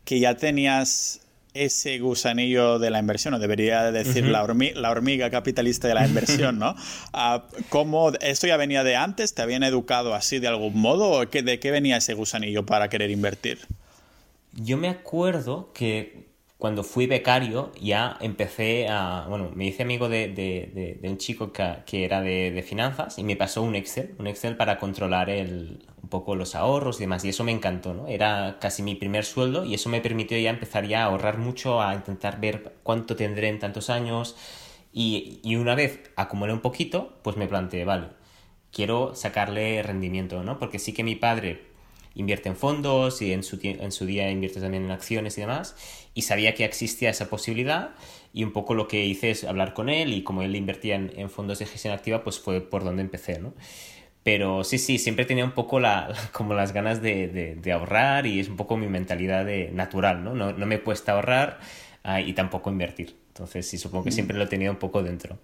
que 0.05 0.20
ya 0.20 0.36
tenías 0.36 1.20
ese 1.55 1.99
gusanillo 1.99 2.78
de 2.78 2.90
la 2.90 3.01
inversión, 3.01 3.34
o 3.34 3.38
debería 3.38 3.90
decir 3.90 4.24
la, 4.26 4.42
hormiga, 4.42 5.30
capitalista 5.30 5.88
de 5.88 5.94
la 5.94 6.07
inversión, 6.07 6.59
¿no? 6.59 6.76
Ah, 7.12 7.46
¿Cómo 7.68 8.12
esto 8.20 8.46
ya 8.46 8.57
venía 8.57 8.84
de 8.84 8.94
antes? 8.94 9.34
¿Te 9.34 9.42
habían 9.42 9.64
educado 9.64 10.14
así 10.14 10.38
de 10.38 10.46
algún 10.46 10.78
modo? 10.78 11.11
¿O 11.11 11.26
de 11.26 11.59
qué 11.59 11.70
venía 11.70 11.96
ese 11.96 12.14
gusanillo 12.14 12.64
para 12.64 12.88
querer 12.88 13.11
invertir? 13.11 13.59
Yo 14.53 14.76
me 14.76 14.88
acuerdo 14.88 15.72
que 15.72 16.27
cuando 16.59 16.82
fui 16.82 17.06
becario 17.06 17.72
ya 17.80 18.16
empecé 18.20 18.88
a, 18.88 19.26
bueno, 19.28 19.50
me 19.54 19.66
hice 19.66 19.84
amigo 19.84 20.09
de, 20.09 20.28
de, 20.28 21.09
un 21.09 21.16
chico 21.16 21.52
que, 21.52 21.76
que 21.86 22.04
era 22.04 22.20
de, 22.20 22.64
finanzas 22.66 23.18
y 23.18 23.24
me 23.24 23.36
pasó 23.36 23.62
un 23.62 23.76
Excel, 23.76 24.14
un 24.18 24.26
Excel 24.26 24.56
para 24.56 24.78
controlar 24.78 25.30
el, 25.30 25.86
un 26.02 26.09
poco 26.09 26.34
los 26.34 26.56
ahorros 26.56 26.98
y 26.98 27.04
demás 27.04 27.24
y 27.24 27.28
eso 27.28 27.44
me 27.44 27.52
encantó, 27.52 27.94
¿no? 27.94 28.09
Era 28.09 28.59
casi 28.61 28.82
mi 28.82 28.96
primer 28.96 29.24
sueldo 29.24 29.64
y 29.64 29.74
eso 29.74 29.88
me 29.88 30.00
permitió 30.00 30.36
ya 30.38 30.50
empezar 30.50 30.86
ya 30.86 31.02
a 31.02 31.04
ahorrar 31.06 31.38
mucho, 31.38 31.80
a 31.80 31.94
intentar 31.94 32.40
ver 32.40 32.74
cuánto 32.82 33.14
tendré 33.14 33.48
en 33.48 33.61
tantos 33.61 33.88
años 33.88 34.36
y, 34.92 35.40
y 35.44 35.56
una 35.56 35.76
vez 35.76 36.11
acumulé 36.16 36.52
un 36.52 36.61
poquito, 36.61 37.18
pues 37.22 37.36
me 37.36 37.46
planteé, 37.46 37.84
vale, 37.84 38.09
quiero 38.72 39.14
sacarle 39.14 39.82
rendimiento, 39.84 40.42
¿no? 40.42 40.59
Porque 40.59 40.80
sí 40.80 40.92
que 40.92 41.04
mi 41.04 41.14
padre 41.14 41.68
invierte 42.18 42.48
en 42.48 42.56
fondos 42.56 43.22
y 43.22 43.42
su, 43.42 43.59
en 43.62 43.92
su 43.92 44.04
día 44.04 44.30
invierte 44.30 44.61
también 44.61 44.84
en 44.84 44.90
acciones 44.90 45.38
y 45.38 45.42
demás. 45.42 45.76
Y 46.14 46.22
sabía 46.22 46.54
que 46.54 46.64
existía 46.64 47.11
esa 47.11 47.28
posibilidad 47.30 47.90
y 48.32 48.44
un 48.44 48.52
poco 48.52 48.74
lo 48.74 48.88
que 48.88 49.04
hice 49.04 49.30
es 49.30 49.44
hablar 49.44 49.74
con 49.74 49.88
él 49.88 50.12
y 50.12 50.22
como 50.22 50.42
él 50.42 50.54
invertía 50.56 50.96
en, 50.96 51.30
fondos 51.30 51.59
de 51.59 51.66
gestión 51.66 51.94
activa, 51.94 52.22
pues 52.22 52.38
fue 52.38 52.61
por 52.61 52.84
donde 52.84 53.02
empecé, 53.02 53.38
¿no? 53.38 53.54
Pero 54.22 54.64
sí, 54.64 54.78
sí, 54.78 54.98
siempre 54.98 55.24
tenía 55.24 55.44
un 55.44 55.52
poco 55.52 55.80
la, 55.80 56.12
como 56.32 56.54
las 56.54 56.72
ganas 56.72 57.00
de, 57.00 57.56
de, 57.61 57.72
ahorrar 57.72 58.26
y 58.26 58.40
es 58.40 58.48
un 58.48 58.56
poco 58.56 58.76
mi 58.76 58.86
mentalidad 58.86 59.44
de, 59.44 59.70
natural, 59.72 60.24
¿no? 60.24 60.34
¿no? 60.34 60.52
No 60.52 60.66
me 60.66 60.80
cuesta 60.80 61.12
ahorrar 61.12 61.61
ah, 62.04 62.20
y 62.20 62.32
tampoco 62.32 62.70
invertir. 62.70 63.16
Entonces 63.28 63.66
sí, 63.66 63.78
supongo 63.78 64.04
que 64.04 64.12
siempre 64.12 64.36
lo 64.36 64.48
tenía 64.48 64.70
un 64.70 64.78
poco 64.78 65.02
dentro. 65.02 65.38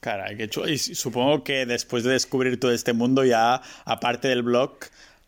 Caray, 0.00 0.36
qué 0.36 0.48
chulo. 0.48 0.68
Y 0.68 0.78
supongo 0.78 1.42
que 1.42 1.66
después 1.66 2.04
de 2.04 2.12
descubrir 2.12 2.60
todo 2.60 2.72
este 2.72 2.92
mundo 2.92 3.24
ya, 3.24 3.60
aparte 3.84 4.28
del 4.28 4.42
blog, 4.42 4.78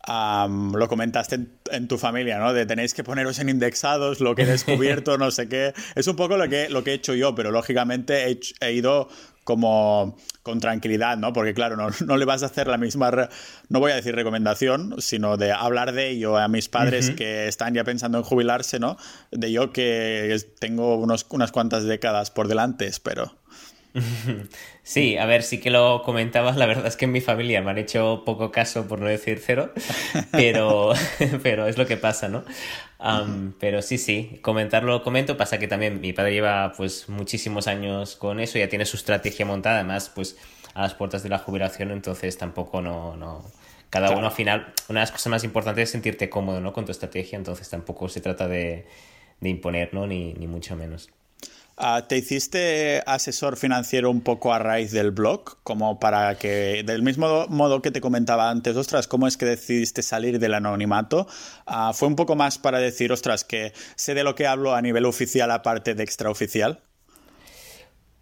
lo 0.07 0.87
comentaste 0.87 1.39
en, 1.71 1.87
tu 1.87 1.97
familia, 1.97 2.39
¿no? 2.39 2.53
De 2.53 2.65
tenéis 2.65 2.93
que 2.93 3.03
poneros 3.03 3.39
en 3.39 3.49
indexados, 3.49 4.19
lo 4.19 4.35
que 4.35 4.43
he 4.43 4.45
descubierto, 4.45 5.17
no 5.17 5.31
sé 5.31 5.47
qué. 5.47 5.73
Es 5.95 6.07
un 6.07 6.15
poco 6.15 6.37
lo 6.37 6.49
que, 6.49 6.69
lo 6.69 6.83
que 6.83 6.91
he 6.91 6.93
hecho 6.95 7.13
yo, 7.13 7.35
pero 7.35 7.51
lógicamente 7.51 8.39
he, 8.59 8.73
ido 8.73 9.09
como 9.43 10.17
con 10.43 10.59
tranquilidad, 10.59 11.17
¿no? 11.17 11.33
Porque 11.33 11.53
claro, 11.53 11.75
no, 11.75 11.89
no, 12.05 12.17
le 12.17 12.25
vas 12.25 12.43
a 12.43 12.47
hacer 12.47 12.67
la 12.67 12.77
misma, 12.77 13.29
no 13.69 13.79
voy 13.79 13.91
a 13.91 13.95
decir 13.95 14.15
recomendación, 14.15 14.95
sino 14.99 15.37
de 15.37 15.51
hablar 15.51 15.91
de 15.91 16.09
ello 16.09 16.37
a 16.37 16.47
mis 16.47 16.69
padres 16.69 17.11
que 17.11 17.47
están 17.47 17.73
ya 17.73 17.83
pensando 17.83 18.17
en 18.17 18.23
jubilarse, 18.23 18.79
¿no? 18.79 18.97
De 19.31 19.51
yo 19.51 19.71
que 19.71 20.35
tengo 20.59 20.95
unos, 20.95 21.25
unas 21.29 21.51
cuantas 21.51 21.83
décadas 21.83 22.31
por 22.31 22.47
delante, 22.47 22.87
espero. 22.87 23.40
Sí, 24.83 25.17
a 25.17 25.25
ver, 25.25 25.43
sí 25.43 25.59
que 25.59 25.69
lo 25.69 26.01
comentabas. 26.03 26.57
La 26.57 26.65
verdad 26.65 26.87
es 26.87 26.95
que 26.95 27.05
en 27.05 27.11
mi 27.11 27.21
familia 27.21 27.61
me 27.61 27.71
han 27.71 27.77
hecho 27.77 28.23
poco 28.25 28.51
caso, 28.51 28.87
por 28.87 28.99
no 28.99 29.07
decir 29.07 29.41
cero, 29.43 29.71
pero, 30.31 30.93
pero 31.43 31.67
es 31.67 31.77
lo 31.77 31.85
que 31.85 31.97
pasa, 31.97 32.27
¿no? 32.27 32.43
pero 33.59 33.81
sí, 33.81 33.97
sí, 33.97 34.39
comentarlo 34.41 34.91
lo 34.93 35.03
comento. 35.03 35.37
Pasa 35.37 35.57
que 35.57 35.67
también 35.67 36.01
mi 36.01 36.13
padre 36.13 36.33
lleva 36.33 36.73
pues 36.75 37.09
muchísimos 37.09 37.67
años 37.67 38.15
con 38.15 38.39
eso, 38.39 38.59
ya 38.59 38.69
tiene 38.69 38.85
su 38.85 38.97
estrategia 38.97 39.45
montada, 39.45 39.77
además, 39.77 40.11
pues 40.13 40.37
a 40.73 40.83
las 40.83 40.93
puertas 40.93 41.23
de 41.23 41.29
la 41.29 41.39
jubilación, 41.39 41.91
entonces 41.91 42.37
tampoco 42.37 42.81
no. 42.81 43.15
no... 43.17 43.43
Cada 43.89 44.11
uno 44.11 44.27
al 44.27 44.31
final, 44.31 44.73
una 44.87 45.01
de 45.01 45.03
las 45.03 45.11
cosas 45.11 45.27
más 45.27 45.43
importantes 45.43 45.83
es 45.83 45.89
sentirte 45.89 46.29
cómodo 46.29 46.61
¿no? 46.61 46.71
con 46.71 46.85
tu 46.85 46.93
estrategia, 46.93 47.37
entonces 47.37 47.69
tampoco 47.69 48.07
se 48.07 48.21
trata 48.21 48.47
de, 48.47 48.85
de 49.41 49.49
imponer, 49.49 49.93
¿no? 49.93 50.07
ni, 50.07 50.33
ni 50.33 50.47
mucho 50.47 50.77
menos. 50.77 51.09
Ah, 51.83 52.05
¿Te 52.07 52.15
hiciste 52.15 53.01
asesor 53.07 53.57
financiero 53.57 54.11
un 54.11 54.21
poco 54.21 54.53
a 54.53 54.59
raíz 54.59 54.91
del 54.91 55.09
blog? 55.09 55.57
Como 55.63 55.99
para 55.99 56.37
que, 56.37 56.83
del 56.85 57.01
mismo 57.01 57.47
modo 57.47 57.81
que 57.81 57.89
te 57.89 58.01
comentaba 58.01 58.51
antes, 58.51 58.75
ostras, 58.75 59.07
¿cómo 59.07 59.25
es 59.25 59.35
que 59.35 59.47
decidiste 59.47 60.03
salir 60.03 60.37
del 60.37 60.53
anonimato? 60.53 61.25
Ah, 61.65 61.91
¿Fue 61.95 62.07
un 62.07 62.15
poco 62.15 62.35
más 62.35 62.59
para 62.59 62.77
decir, 62.77 63.11
ostras, 63.11 63.43
que 63.43 63.73
sé 63.95 64.13
de 64.13 64.23
lo 64.23 64.35
que 64.35 64.45
hablo 64.45 64.75
a 64.75 64.81
nivel 64.83 65.05
oficial 65.05 65.49
aparte 65.49 65.95
de 65.95 66.03
extraoficial? 66.03 66.81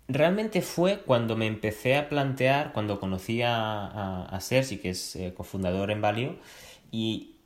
Realmente 0.08 0.62
fue 0.62 1.02
cuando 1.02 1.36
me 1.36 1.46
empecé 1.46 1.98
a 1.98 2.08
plantear, 2.08 2.72
cuando 2.72 2.98
conocí 2.98 3.42
a, 3.42 4.24
a, 4.24 4.40
Sergi, 4.40 4.78
que 4.78 4.92
es 4.92 5.18
eh, 5.18 5.34
cofundador 5.36 5.92
en 5.92 6.02
Valio, 6.02 6.40
y 6.92 7.39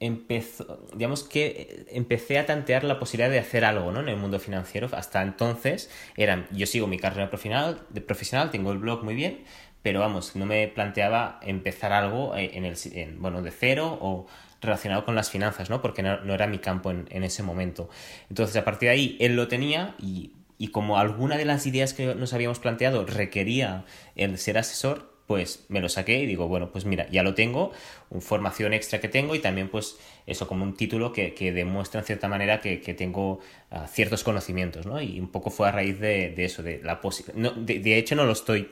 empezó, 0.00 0.86
digamos 0.94 1.24
que 1.24 1.86
empecé 1.90 2.38
a 2.38 2.46
tantear 2.46 2.84
la 2.84 2.98
posibilidad 2.98 3.30
de 3.30 3.38
hacer 3.38 3.64
algo 3.64 3.92
¿no? 3.92 4.00
en 4.00 4.08
el 4.08 4.16
mundo 4.16 4.38
financiero. 4.38 4.88
Hasta 4.92 5.22
entonces 5.22 5.90
eran, 6.16 6.46
yo 6.50 6.66
sigo 6.66 6.86
mi 6.86 6.98
carrera 6.98 7.28
profesional, 7.28 7.80
de 7.90 8.00
profesional, 8.00 8.50
tengo 8.50 8.72
el 8.72 8.78
blog 8.78 9.04
muy 9.04 9.14
bien, 9.14 9.44
pero 9.82 10.00
vamos, 10.00 10.34
no 10.36 10.46
me 10.46 10.66
planteaba 10.68 11.38
empezar 11.42 11.92
algo 11.92 12.36
eh, 12.36 12.52
en 12.54 12.64
el, 12.64 12.76
bueno, 13.18 13.42
de 13.42 13.50
cero 13.50 13.98
o 14.00 14.26
relacionado 14.60 15.04
con 15.04 15.14
las 15.14 15.30
finanzas, 15.30 15.68
¿no? 15.68 15.82
Porque 15.82 16.02
no, 16.02 16.32
era 16.32 16.46
mi 16.46 16.58
campo 16.58 16.90
en, 16.90 17.06
en, 17.10 17.22
ese 17.22 17.42
momento. 17.42 17.90
Entonces, 18.30 18.56
a 18.56 18.64
partir 18.64 18.88
de 18.88 18.94
ahí, 18.94 19.16
él 19.20 19.36
lo 19.36 19.46
tenía 19.46 19.94
y, 19.98 20.32
y 20.56 20.68
como 20.68 20.98
alguna 20.98 21.36
de 21.36 21.44
las 21.44 21.66
ideas 21.66 21.92
que 21.92 22.14
nos 22.14 22.32
habíamos 22.32 22.60
planteado 22.60 23.04
requería 23.04 23.84
el 24.16 24.38
ser 24.38 24.56
asesor, 24.56 25.13
pues 25.26 25.64
me 25.68 25.80
lo 25.80 25.88
saqué 25.88 26.18
y 26.18 26.26
digo, 26.26 26.48
bueno, 26.48 26.70
pues 26.70 26.84
mira, 26.84 27.08
ya 27.10 27.22
lo 27.22 27.34
tengo, 27.34 27.72
una 28.10 28.20
formación 28.20 28.74
extra 28.74 29.00
que 29.00 29.08
tengo 29.08 29.34
y 29.34 29.38
también 29.38 29.68
pues 29.68 29.96
eso 30.26 30.46
como 30.46 30.64
un 30.64 30.74
título 30.74 31.12
que, 31.12 31.32
demuestra 31.52 32.00
en 32.00 32.06
cierta 32.06 32.28
manera 32.28 32.60
que, 32.60 32.78
tengo 32.94 33.40
ah, 33.70 33.86
ciertos 33.86 34.22
conocimientos, 34.22 34.86
¿no? 34.86 35.00
Y 35.00 35.18
un 35.18 35.28
poco 35.28 35.50
fue 35.50 35.68
a 35.68 35.72
raíz 35.72 35.98
de, 35.98 36.34
eso, 36.44 36.62
de 36.62 36.80
la 36.82 37.00
no, 37.34 37.52
de, 37.52 37.98
hecho 37.98 38.14
no 38.14 38.24
lo 38.24 38.32
estoy, 38.32 38.70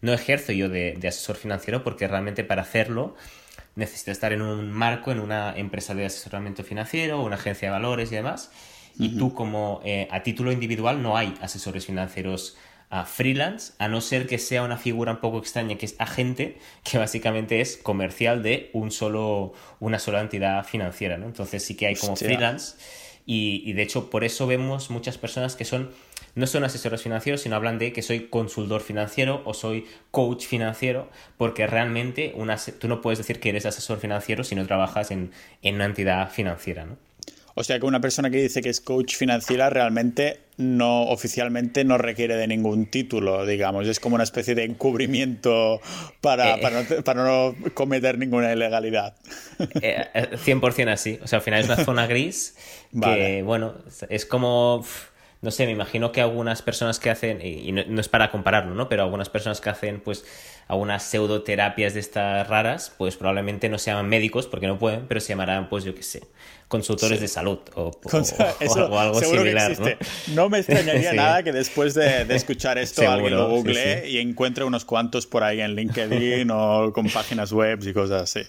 no 0.00 0.12
ejerzo 0.12 0.52
yo 0.52 0.68
de, 0.68 0.98
asesor 1.06 1.36
financiero 1.36 1.84
porque 1.84 2.08
realmente 2.08 2.44
para 2.44 2.62
hacerlo 2.62 3.14
necesito 3.76 4.10
estar 4.10 4.32
en 4.32 4.42
un 4.42 4.70
marco, 4.70 5.12
en 5.12 5.20
una 5.20 5.54
empresa 5.56 5.94
de 5.94 6.06
asesoramiento 6.06 6.64
financiero, 6.64 7.22
una 7.22 7.36
agencia 7.36 7.68
de 7.68 7.72
valores 7.72 8.10
y 8.10 8.16
demás. 8.16 8.50
Y 8.98 9.16
tú 9.16 9.32
como 9.32 9.80
eh, 9.84 10.08
a 10.10 10.22
título 10.22 10.52
individual 10.52 11.02
no 11.02 11.16
hay 11.16 11.34
asesores 11.40 11.86
financieros 11.86 12.58
a 12.90 13.04
freelance, 13.04 13.72
a 13.78 13.86
no 13.86 14.00
ser 14.00 14.26
que 14.26 14.38
sea 14.38 14.64
una 14.64 14.76
figura 14.76 15.12
un 15.12 15.18
poco 15.20 15.38
extraña 15.38 15.78
que 15.78 15.86
es 15.86 15.94
agente, 15.98 16.58
que 16.82 16.98
básicamente 16.98 17.60
es 17.60 17.76
comercial 17.76 18.42
de 18.42 18.68
un 18.72 18.90
solo, 18.90 19.52
una 19.78 20.00
sola 20.00 20.20
entidad 20.20 20.64
financiera, 20.64 21.16
¿no? 21.16 21.26
Entonces 21.26 21.64
sí 21.64 21.76
que 21.76 21.86
hay 21.86 21.94
como 21.94 22.16
freelance 22.16 22.76
y, 23.24 23.72
de 23.74 23.82
hecho 23.82 24.10
por 24.10 24.24
eso 24.24 24.48
vemos 24.48 24.90
muchas 24.90 25.18
personas 25.18 25.54
que 25.54 25.64
son 25.64 25.90
no 26.34 26.46
son 26.46 26.62
asesores 26.62 27.02
financieros, 27.02 27.40
sino 27.42 27.56
hablan 27.56 27.78
de 27.78 27.92
que 27.92 28.02
soy 28.02 28.28
consultor 28.28 28.82
financiero 28.82 29.42
o 29.44 29.52
soy 29.52 29.86
coach 30.12 30.46
financiero, 30.46 31.10
porque 31.36 31.66
realmente 31.66 32.32
una, 32.36 32.56
tú 32.56 32.86
no 32.86 33.00
puedes 33.00 33.18
decir 33.18 33.40
que 33.40 33.48
eres 33.48 33.66
asesor 33.66 33.98
financiero 33.98 34.44
si 34.44 34.54
no 34.54 34.64
trabajas 34.64 35.10
en, 35.10 35.32
en 35.62 35.74
una 35.74 35.86
entidad 35.86 36.30
financiera, 36.30 36.86
¿no? 36.86 36.96
O 37.54 37.64
sea 37.64 37.78
que 37.78 37.86
una 37.86 38.00
persona 38.00 38.30
que 38.30 38.38
dice 38.38 38.62
que 38.62 38.68
es 38.68 38.80
coach 38.80 39.16
financiera 39.16 39.70
realmente 39.70 40.40
no 40.56 41.04
oficialmente 41.04 41.84
no 41.84 41.98
requiere 41.98 42.36
de 42.36 42.46
ningún 42.46 42.86
título, 42.86 43.46
digamos. 43.46 43.86
Es 43.88 43.98
como 43.98 44.14
una 44.14 44.24
especie 44.24 44.54
de 44.54 44.64
encubrimiento 44.64 45.80
para, 46.20 46.56
eh, 46.56 47.02
para, 47.02 47.24
no, 47.24 47.54
cometer 47.74 48.18
ninguna 48.18 48.52
ilegalidad. 48.52 49.14
100% 49.58 50.88
eh, 50.88 50.90
así. 50.90 51.18
O 51.22 51.26
sea, 51.26 51.38
al 51.38 51.42
final 51.42 51.60
es 51.60 51.66
una 51.66 51.84
zona 51.84 52.06
gris 52.06 52.56
que, 53.02 53.42
bueno, 53.42 53.74
es 54.08 54.26
como 54.26 54.84
no 55.42 55.50
sé, 55.50 55.64
me 55.64 55.72
imagino 55.72 56.12
que 56.12 56.20
algunas 56.20 56.60
personas 56.60 56.98
que 56.98 57.08
hacen, 57.08 57.40
y 57.40 57.72
no, 57.72 58.00
es 58.00 58.08
para 58.08 58.30
compararlo, 58.30 58.74
¿no? 58.74 58.90
Pero 58.90 59.04
algunas 59.04 59.30
personas 59.30 59.62
que 59.62 59.70
hacen, 59.70 60.00
pues, 60.00 60.24
algunas 60.68 61.02
pseudoterapias 61.04 61.94
de 61.94 62.00
estas 62.00 62.46
raras, 62.46 62.92
pues 62.98 63.16
probablemente 63.16 63.70
no 63.70 63.78
se 63.78 63.90
llaman 63.90 64.08
médicos 64.08 64.46
porque 64.46 64.66
no 64.66 64.78
pueden, 64.78 65.06
pero 65.08 65.18
se 65.20 65.28
llamarán, 65.28 65.70
pues, 65.70 65.84
yo 65.84 65.94
qué 65.94 66.02
sé, 66.02 66.24
consultores 66.68 67.22
de 67.22 67.28
salud 67.28 67.58
o, 67.74 67.90
algo 68.98 69.20
similar. 69.20 69.78
¿no? 69.80 69.86
¿no? 70.34 70.48
me 70.50 70.58
extrañaría 70.58 71.12
nada 71.14 71.42
que 71.42 71.52
después 71.52 71.94
de, 71.94 72.26
escuchar 72.34 72.76
esto 72.76 73.10
alguien 73.10 73.34
lo 73.34 73.48
google 73.48 74.08
y 74.08 74.18
encuentre 74.18 74.64
unos 74.64 74.84
cuantos 74.84 75.26
por 75.26 75.42
ahí 75.42 75.62
en 75.62 75.74
LinkedIn 75.74 76.50
o 76.50 76.92
con 76.92 77.08
páginas 77.08 77.50
web 77.50 77.80
y 77.82 77.94
cosas 77.94 78.22
así. 78.22 78.46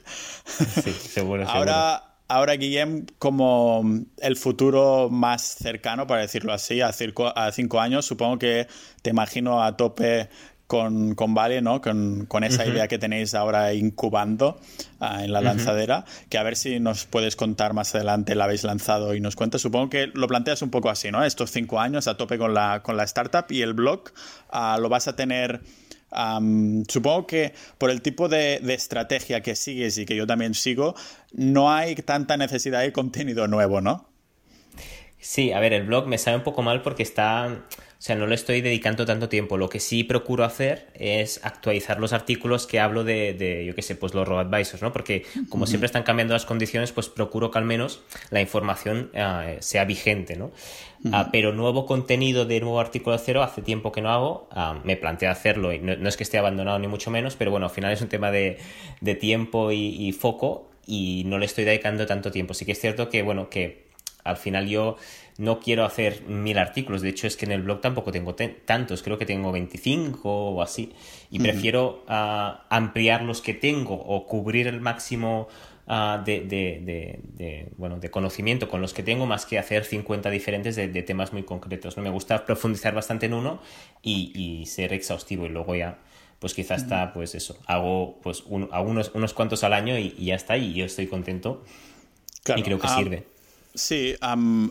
Sí, 0.84 0.92
seguro. 0.92 1.48
Ahora 1.48 2.11
ahora, 2.32 2.54
Guillem, 2.54 3.06
como 3.20 3.84
el 4.18 4.36
futuro 4.38 5.10
más 5.10 5.42
cercano, 5.42 6.08
para 6.08 6.22
decirlo 6.22 6.54
así, 6.54 6.82
a, 6.82 6.92
cinco, 6.94 7.80
años, 7.80 8.06
supongo 8.06 8.40
que 8.40 8.68
te 9.02 9.10
imagino 9.10 9.62
a 9.62 9.76
tope 9.76 10.30
con, 10.66 11.16
con 11.16 11.34
Vale, 11.34 11.62
¿no? 11.62 11.82
Con, 11.82 12.28
esa 12.44 12.66
idea 12.66 12.88
que 12.88 12.98
tenéis 12.98 13.36
ahora 13.36 13.74
incubando 13.74 14.60
ah, 15.02 15.24
en 15.24 15.34
la 15.34 15.42
lanzadera, 15.42 16.06
que 16.30 16.38
a 16.38 16.44
ver 16.44 16.56
si 16.56 16.80
nos 16.80 17.06
puedes 17.06 17.36
contar 17.36 17.74
más 17.74 17.94
adelante, 17.94 18.34
la 18.34 18.46
habéis 18.46 18.64
lanzado 18.64 19.14
y 19.14 19.20
nos 19.20 19.36
cuentas. 19.36 19.62
Supongo 19.62 19.90
que 19.90 20.08
lo 20.14 20.28
planteas 20.28 20.62
un 20.62 20.70
poco 20.70 20.90
así, 20.90 21.12
¿no? 21.12 21.26
Estos 21.26 21.52
cinco 21.52 21.82
años 21.82 22.08
a 22.08 22.16
tope 22.16 22.38
con 22.38 22.54
la, 22.54 22.82
con 22.82 22.96
la 22.96 23.04
startup 23.04 23.46
y 23.50 23.62
el 23.62 23.74
blog 23.74 24.04
ah, 24.50 24.78
lo 24.80 24.88
vas 24.88 25.10
a 25.10 25.16
tener 25.18 25.62
supongo 26.88 27.28
que 27.28 27.54
por 27.78 27.90
el 27.90 28.02
tipo 28.02 28.28
de, 28.30 28.62
estrategia 28.74 29.42
que 29.42 29.56
sigues 29.56 29.98
y 29.98 30.06
que 30.06 30.16
yo 30.16 30.28
también 30.28 30.54
sigo, 30.54 30.96
no 31.34 31.72
hay 31.72 31.96
tanta 31.96 32.38
necesidad 32.38 32.82
de 32.82 32.92
contenido 32.92 33.48
nuevo, 33.48 33.82
¿no? 33.82 34.10
Sí, 35.20 35.52
a 35.52 35.60
ver, 35.60 35.74
el 35.74 35.84
blog 35.84 36.08
me 36.08 36.18
sabe 36.18 36.38
un 36.38 36.44
poco 36.44 36.64
mal 36.64 36.82
porque 36.82 37.04
está 37.04 37.64
o 38.02 38.04
sea, 38.04 38.16
no 38.16 38.26
le 38.26 38.34
estoy 38.34 38.62
dedicando 38.62 39.06
tanto 39.06 39.30
tiempo. 39.30 39.58
Lo 39.58 39.70
que 39.70 39.80
sí 39.80 40.04
procuro 40.04 40.44
hacer 40.44 40.88
es 40.96 41.40
actualizar 41.44 42.00
los 42.00 42.14
artículos 42.14 42.66
que 42.66 42.80
hablo 42.80 43.04
de, 43.04 43.34
de 43.34 43.64
yo 43.64 43.76
qué 43.76 43.84
sé, 43.84 43.96
pues 43.96 44.16
los 44.16 44.28
robo-advisors, 44.28 44.82
¿no? 44.82 44.92
Porque 44.92 45.24
como 45.50 45.68
siempre 45.68 45.86
están 45.86 46.02
cambiando 46.02 46.34
las 46.34 46.48
condiciones, 46.48 46.92
pues 46.92 47.10
procuro 47.10 47.52
que 47.52 47.60
al 47.60 47.66
menos 47.66 48.02
la 48.32 48.42
información 48.42 49.12
eh, 49.14 49.58
sea 49.60 49.86
vigente, 49.86 50.36
¿no? 50.36 50.52
Ah, 51.12 51.30
pero 51.32 51.52
nuevo 51.52 51.86
contenido 51.86 52.46
de 52.46 52.60
nuevo 52.60 52.80
artículo 52.80 53.18
cero 53.18 53.42
hace 53.42 53.62
tiempo 53.62 53.92
que 53.92 54.02
no 54.02 54.10
hago. 54.10 54.48
Ah, 54.52 54.80
me 54.84 54.96
planteé 54.96 55.28
hacerlo 55.28 55.74
y 55.74 55.80
no, 55.80 55.94
es 56.08 56.18
que 56.18 56.24
esté 56.24 56.38
abandonado 56.38 56.78
ni 56.80 56.88
mucho 56.88 57.12
menos, 57.12 57.36
pero 57.36 57.52
bueno, 57.52 57.66
al 57.68 57.72
final 57.72 57.92
es 57.92 58.02
un 58.02 58.10
tema 58.10 58.32
de, 58.32 58.58
de 59.00 59.16
tiempo 59.16 59.72
y, 59.72 59.96
y 59.98 60.12
foco 60.12 60.70
y 60.86 61.24
no 61.26 61.38
le 61.38 61.46
estoy 61.46 61.64
dedicando 61.64 62.06
tanto 62.06 62.32
tiempo. 62.32 62.54
Sí 62.54 62.66
que 62.66 62.74
es 62.74 62.80
cierto 62.80 63.10
que, 63.10 63.24
bueno, 63.24 63.50
que 63.50 63.92
al 64.24 64.38
final 64.38 64.68
yo 64.68 64.98
no 65.38 65.60
quiero 65.60 65.86
hacer 65.86 66.22
mil 66.28 66.58
artículos. 66.58 67.02
De 67.02 67.10
hecho, 67.10 67.28
es 67.28 67.36
que 67.36 67.46
en 67.46 67.52
el 67.52 67.62
blog 67.62 67.82
tampoco 67.82 68.12
tengo 68.12 68.36
tantos, 68.36 69.02
creo 69.02 69.18
que 69.18 69.26
tengo 69.26 69.52
25 69.52 70.30
o 70.30 70.62
así. 70.62 70.94
Y 71.30 71.40
prefiero 71.40 72.04
ah, 72.08 72.66
ampliar 72.70 73.24
los 73.24 73.42
que 73.42 73.54
tengo 73.54 73.96
o 73.96 74.28
cubrir 74.28 74.68
el 74.68 74.82
máximo 74.82 75.48
ah, 75.88 76.22
de, 76.26 77.70
bueno, 77.78 78.00
de 78.00 78.12
conocimiento 78.12 78.70
con 78.70 78.82
los 78.82 78.94
que 78.94 79.04
tengo 79.04 79.26
más 79.26 79.46
que 79.46 79.60
hacer 79.60 79.86
50 79.86 80.30
diferentes 80.30 80.76
de, 80.76 80.88
temas 81.04 81.34
muy 81.34 81.44
concretos. 81.44 81.98
¿no? 81.98 82.04
Me 82.04 82.10
gusta 82.10 82.46
profundizar 82.46 82.94
bastante 82.94 83.26
en 83.26 83.34
uno 83.34 83.62
y, 84.02 84.66
ser 84.68 84.94
exhaustivo 84.94 85.46
y 85.46 85.50
luego 85.50 85.76
ya 85.76 86.00
pues 86.40 86.56
quizás 86.56 86.82
está, 86.82 87.14
pues 87.14 87.36
eso, 87.36 87.56
hago 87.68 88.20
pues 88.24 88.44
unos, 88.48 89.12
unos 89.14 89.34
cuantos 89.34 89.64
al 89.64 89.74
año 89.74 90.00
y, 90.00 90.26
ya 90.26 90.34
está, 90.34 90.58
y 90.58 90.74
yo 90.74 90.86
estoy 90.86 91.06
contento 91.06 91.64
y 92.56 92.64
creo 92.64 92.80
que 92.80 92.88
ah, 92.88 92.98
sirve. 92.98 93.28
Sí, 93.74 94.16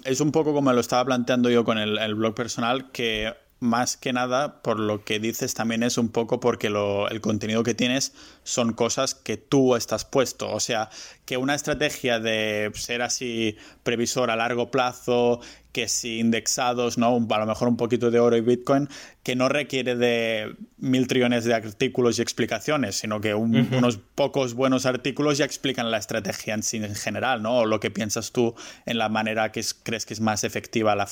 es 0.05 0.21
un 0.21 0.33
poco 0.33 0.53
como 0.53 0.73
lo 0.73 0.81
estaba 0.81 1.05
planteando 1.05 1.49
yo 1.49 1.65
con 1.65 1.79
el, 1.79 2.15
blog 2.15 2.35
personal, 2.35 2.91
que 2.91 3.33
más 3.61 3.97
que 3.99 4.13
nada, 4.13 4.63
por 4.63 4.81
lo 4.81 5.05
que 5.05 5.21
dices, 5.21 5.55
también 5.55 5.83
es 5.83 5.99
un 5.99 6.09
poco 6.09 6.41
porque 6.41 6.69
el 6.69 7.21
contenido 7.21 7.63
que 7.63 7.75
tienes 7.75 8.15
son 8.43 8.73
cosas 8.73 9.15
que 9.15 9.37
tú 9.37 9.77
estás 9.77 10.05
puesto. 10.07 10.51
O 10.51 10.61
sea, 10.61 10.89
que 11.27 11.37
una 11.37 11.55
estrategia 11.55 12.19
de 12.19 12.73
ser 12.75 13.03
así 13.03 13.57
previsor 13.83 14.31
a 14.31 14.37
largo 14.37 14.71
plazo 14.71 15.41
que 15.73 15.89
si 15.89 16.19
indexados, 16.19 16.99
¿no? 16.99 17.27
A 17.31 17.39
lo 17.39 17.47
mejor 17.47 17.69
un 17.69 17.77
poquito 17.77 18.11
de 18.11 18.19
oro 18.19 18.37
y 18.37 18.41
Bitcoin, 18.41 18.89
que 19.23 19.37
no 19.37 19.49
requiere 19.49 19.97
de 19.97 20.57
mil 20.79 21.07
trillones 21.07 21.45
de 21.45 21.55
artículos 21.55 22.19
y 22.19 22.23
explicaciones, 22.23 22.97
sino 22.97 23.21
que 23.21 23.35
unos 23.35 23.99
pocos 24.15 24.55
buenos 24.55 24.87
artículos 24.87 25.39
ya 25.39 25.45
explican 25.45 25.91
la 25.91 25.99
estrategia 25.99 26.55
en 26.55 26.63
sí 26.63 26.79
en 26.79 26.95
general, 26.95 27.43
¿no? 27.43 27.59
O 27.59 27.67
lo 27.67 27.81
que 27.81 27.91
piensas 27.91 28.33
tú 28.33 28.55
en 28.87 28.99
la 28.99 29.09
manera 29.09 29.53
que 29.53 29.65
crees 29.83 30.07
que 30.07 30.15
es 30.15 30.21
más 30.21 30.43
efectiva 30.45 30.97
la 30.97 31.07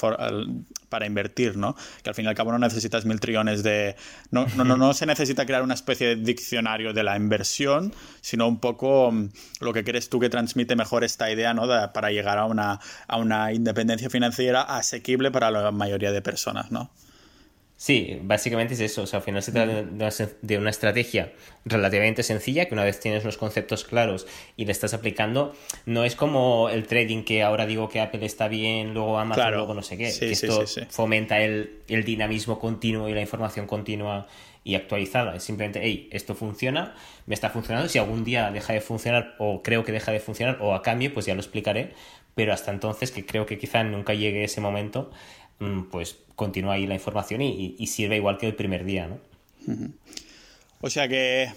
para 0.88 1.06
invertir, 1.06 1.56
¿no? 1.56 1.76
Que 2.02 2.10
al 2.10 2.14
fin 2.14 2.24
y 2.24 2.28
al 2.28 2.34
cabo 2.34 2.50
no 2.50 2.58
necesitas 2.58 3.04
mil 3.04 3.20
trillones 3.20 3.62
de... 3.62 3.94
No, 4.30 4.46
no, 4.56 4.64
no, 4.64 4.76
no 4.76 4.94
se 4.94 5.06
necesita 5.06 5.44
crear 5.44 5.62
una 5.62 5.74
especie 5.74 6.08
de 6.08 6.16
diccionario 6.16 6.92
de 6.92 7.02
la 7.02 7.16
inversión, 7.16 7.92
sino 8.22 8.48
un 8.48 8.58
poco 8.58 9.12
mm, 9.12 9.28
lo 9.60 9.72
que 9.72 9.84
crees 9.84 10.08
tú 10.08 10.18
que 10.18 10.30
transmite 10.30 10.76
mejor 10.76 11.04
esta 11.04 11.30
idea, 11.30 11.52
¿no? 11.52 11.68
para 11.92 12.10
llegar 12.10 12.38
a 12.38 12.46
una, 12.46 12.80
a 13.06 13.16
una 13.18 13.52
independencia 13.52 14.08
financiera 14.08 14.47
era 14.48 14.62
asequible 14.62 15.30
para 15.30 15.50
la 15.50 15.70
mayoría 15.70 16.12
de 16.12 16.22
personas, 16.22 16.70
¿no? 16.70 16.90
Sí, 17.78 18.18
básicamente 18.22 18.74
es 18.74 18.80
eso. 18.80 19.02
O 19.02 19.06
sea, 19.06 19.20
al 19.20 19.24
final 19.24 19.40
se 19.40 19.52
trata 19.52 19.84
de 20.42 20.58
una, 20.58 20.68
estrategia 20.68 21.32
relativamente 21.64 22.24
sencilla, 22.24 22.66
que 22.66 22.74
una 22.74 22.82
vez 22.82 22.98
tienes 22.98 23.24
los 23.24 23.36
conceptos 23.36 23.84
claros 23.84 24.26
y 24.56 24.64
le 24.64 24.72
estás 24.72 24.94
aplicando, 24.94 25.54
no 25.86 26.04
es 26.04 26.16
como 26.16 26.70
el 26.70 26.88
trading 26.88 27.22
que 27.22 27.44
ahora 27.44 27.66
digo 27.66 27.88
que 27.88 28.00
Apple 28.00 28.26
está 28.26 28.48
bien, 28.48 28.94
luego 28.94 29.20
Amazon, 29.20 29.54
luego 29.54 29.74
no 29.74 29.82
sé 29.82 29.96
qué. 29.96 30.08
esto 30.08 30.64
fomenta 30.90 31.40
el, 31.40 31.78
el, 31.86 32.02
dinamismo 32.02 32.58
continuo 32.58 33.08
y 33.08 33.14
la 33.14 33.20
información 33.20 33.68
continua 33.68 34.26
y 34.64 34.74
actualizada. 34.74 35.36
Es 35.36 35.44
simplemente, 35.44 35.78
hey, 35.80 36.08
esto 36.10 36.34
funciona, 36.34 36.96
me 37.26 37.34
está 37.34 37.48
funcionando. 37.48 37.88
Si 37.88 37.98
algún 37.98 38.24
día 38.24 38.50
deja 38.50 38.72
de 38.72 38.80
funcionar 38.80 39.36
o 39.38 39.62
creo 39.62 39.84
que 39.84 39.92
deja 39.92 40.10
de 40.10 40.18
funcionar 40.18 40.58
o 40.60 40.74
a 40.74 40.82
cambio, 40.82 41.14
pues 41.14 41.26
ya 41.26 41.34
lo 41.34 41.40
explicaré 41.40 41.94
pero 42.38 42.52
hasta 42.52 42.70
entonces, 42.70 43.10
que 43.10 43.26
creo 43.26 43.46
que 43.46 43.58
quizá 43.58 43.82
nunca 43.82 44.14
llegue 44.14 44.44
ese 44.44 44.60
momento, 44.60 45.10
mm, 45.58 45.90
pues 45.90 46.18
continúa 46.36 46.74
ahí 46.74 46.86
la 46.86 46.94
información 46.94 47.42
y, 47.42 47.84
sirve 47.88 48.14
igual 48.14 48.38
que 48.38 48.46
el 48.46 48.54
primer 48.54 48.84
día, 48.84 49.08
¿no? 49.08 49.18
O 50.80 50.88
sea 50.88 51.08
que 51.08 51.50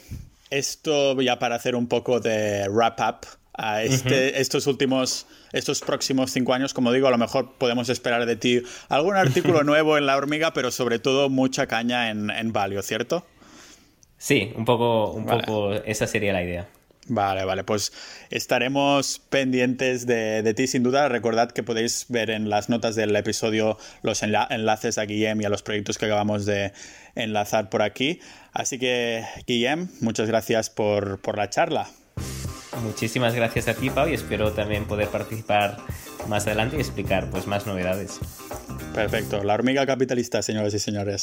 esto 0.50 1.22
ya 1.22 1.38
para 1.38 1.54
hacer 1.54 1.76
un 1.76 1.86
poco 1.86 2.20
de 2.20 2.68
wrap 2.68 3.00
up 3.00 3.28
a 3.54 3.84
este, 3.84 4.42
estos 4.42 4.66
últimos, 4.66 5.28
estos 5.54 5.82
próximos 5.82 6.32
cinco 6.32 6.56
años, 6.56 6.74
como 6.74 6.92
digo, 6.92 7.08
a 7.08 7.12
lo 7.12 7.20
mejor 7.20 7.54
podemos 7.60 7.88
esperar 7.90 8.26
de 8.26 8.36
ti 8.36 8.64
algún 8.90 9.16
artículo 9.16 9.64
nuevo 9.64 10.00
en 10.00 10.08
La 10.08 10.18
Hormiga, 10.18 10.52
pero 10.52 10.72
sobre 10.72 10.98
todo 10.98 11.30
mucha 11.30 11.68
caña 11.68 12.10
en, 12.10 12.32
en 12.32 12.52
Valio, 12.54 12.82
¿cierto? 12.82 13.24
Sí, 14.18 14.52
un 14.56 14.66
poco, 14.66 15.12
un 15.12 15.28
poco 15.28 15.74
esa 15.74 16.08
sería 16.08 16.34
la 16.34 16.42
idea. 16.42 16.68
Vale, 17.08 17.46
vale, 17.46 17.64
pues 17.64 17.92
estaremos 18.30 19.20
pendientes 19.30 20.06
de, 20.06 20.54
ti 20.56 20.68
sin 20.68 20.84
duda. 20.84 21.10
Recordad 21.10 21.52
que 21.52 21.64
podéis 21.64 22.06
ver 22.10 22.30
en 22.30 22.50
las 22.50 22.70
notas 22.70 22.96
del 22.96 23.16
episodio 23.16 23.78
los 24.04 24.22
enlaces 24.24 24.98
a 24.98 25.06
Guillem 25.06 25.42
y 25.42 25.46
a 25.46 25.50
los 25.50 25.64
proyectos 25.64 25.98
que 25.98 26.06
acabamos 26.06 26.46
de 26.46 26.74
enlazar 27.16 27.70
por 27.70 27.82
aquí. 27.82 28.20
Así 28.54 28.78
que, 28.78 29.26
Guillem, 29.48 29.90
muchas 30.00 30.28
gracias 30.28 30.70
por, 30.70 31.20
por 31.22 31.38
la 31.38 31.50
charla. 31.50 31.90
Muchísimas 32.84 33.36
gracias 33.36 33.68
a 33.68 33.74
ti, 33.74 33.90
Pau, 33.90 34.08
y 34.08 34.14
espero 34.14 34.54
también 34.54 34.86
poder 34.86 35.10
participar 35.10 35.78
más 36.28 36.48
adelante 36.48 36.78
y 36.78 36.80
explicar 36.80 37.30
pues, 37.30 37.48
más 37.48 37.68
novedades. 37.68 38.20
Perfecto. 38.94 39.44
La 39.44 39.56
hormiga 39.56 39.86
capitalista, 39.86 40.42
señores 40.42 40.74
y 40.74 40.80
señores. 40.80 41.22